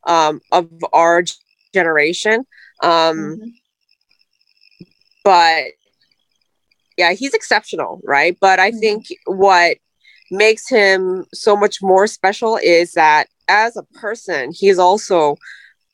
um 0.07 0.41
of 0.53 0.68
our 0.93 1.22
generation. 1.22 2.45
Um 2.82 3.39
Mhm. 3.39 3.53
but 5.24 5.64
yeah, 6.97 7.12
he's 7.12 7.35
exceptional, 7.35 8.01
right? 8.05 8.37
But 8.41 8.59
I 8.61 8.70
Mhm. 8.70 8.80
think 8.80 9.07
what 9.26 9.78
makes 10.30 10.68
him 10.68 11.26
so 11.32 11.57
much 11.57 11.82
more 11.82 12.07
special 12.07 12.59
is 12.62 12.93
that 12.93 13.28
as 13.49 13.76
a 13.76 13.82
person, 14.01 14.53
he's 14.53 14.78
also 14.78 15.37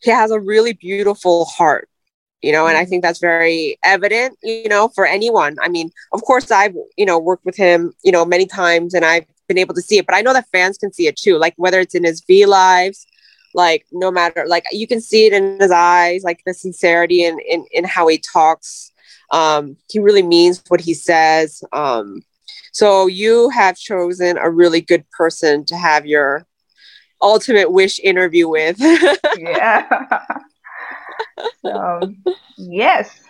he 0.03 0.11
has 0.11 0.31
a 0.31 0.41
really 0.41 0.73
beautiful 0.73 1.45
heart, 1.47 1.89
you 2.43 2.53
know, 2.53 2.67
and 2.67 2.77
I 2.77 2.85
Mhm. 2.85 2.89
think 2.89 3.03
that's 3.03 3.19
very 3.21 3.79
evident, 3.85 4.39
you 4.43 4.69
know, 4.69 4.89
for 4.89 5.07
anyone. 5.07 5.57
I 5.63 5.69
mean, 5.69 5.91
of 6.13 6.23
course, 6.23 6.51
I've 6.51 6.75
you 6.97 7.07
know 7.07 7.19
worked 7.19 7.45
with 7.45 7.57
him, 7.57 7.93
you 8.05 8.13
know, 8.13 8.25
many 8.25 8.47
times, 8.47 8.95
and 8.95 9.05
I've 9.05 9.27
been 9.49 9.59
able 9.59 9.75
to 9.75 9.83
see 9.83 9.99
it, 9.99 10.07
but 10.07 10.15
I 10.15 10.23
know 10.23 10.33
that 10.33 10.47
fans 10.53 10.79
can 10.79 10.93
see 10.93 11.07
it 11.07 11.17
too, 11.17 11.37
like 11.39 11.55
whether 11.57 11.81
it's 11.81 11.95
in 11.95 12.05
his 12.05 12.23
V 12.27 12.47
lives. 12.47 13.07
Like 13.55 13.85
no 13.93 14.13
matter 14.13 14.45
like 14.47 14.65
you 14.71 14.87
can 14.87 15.01
see 15.01 15.27
it 15.27 15.33
in 15.33 15.59
his 15.61 15.73
eyes, 15.73 16.23
like 16.23 16.41
the 16.47 16.55
sincerity 16.55 17.25
in 17.25 17.39
in, 17.41 17.67
in 17.73 17.85
how 17.85 18.07
he 18.07 18.19
talks 18.19 18.93
um, 19.33 19.77
he 19.91 19.99
really 20.01 20.23
means 20.23 20.63
what 20.69 20.81
he 20.81 20.95
says. 20.95 21.63
Um, 21.73 22.23
so 22.73 23.07
you 23.07 23.49
have 23.51 23.77
chosen 23.77 24.39
a 24.39 24.51
really 24.51 24.81
good 24.81 25.05
person 25.11 25.65
to 25.67 25.77
have 25.77 26.07
your 26.07 26.47
ultimate 27.23 27.71
wish 27.73 28.01
interview 28.01 28.49
with. 28.49 28.79
Yeah. 29.39 29.87
so 31.63 32.01
yes. 32.57 33.30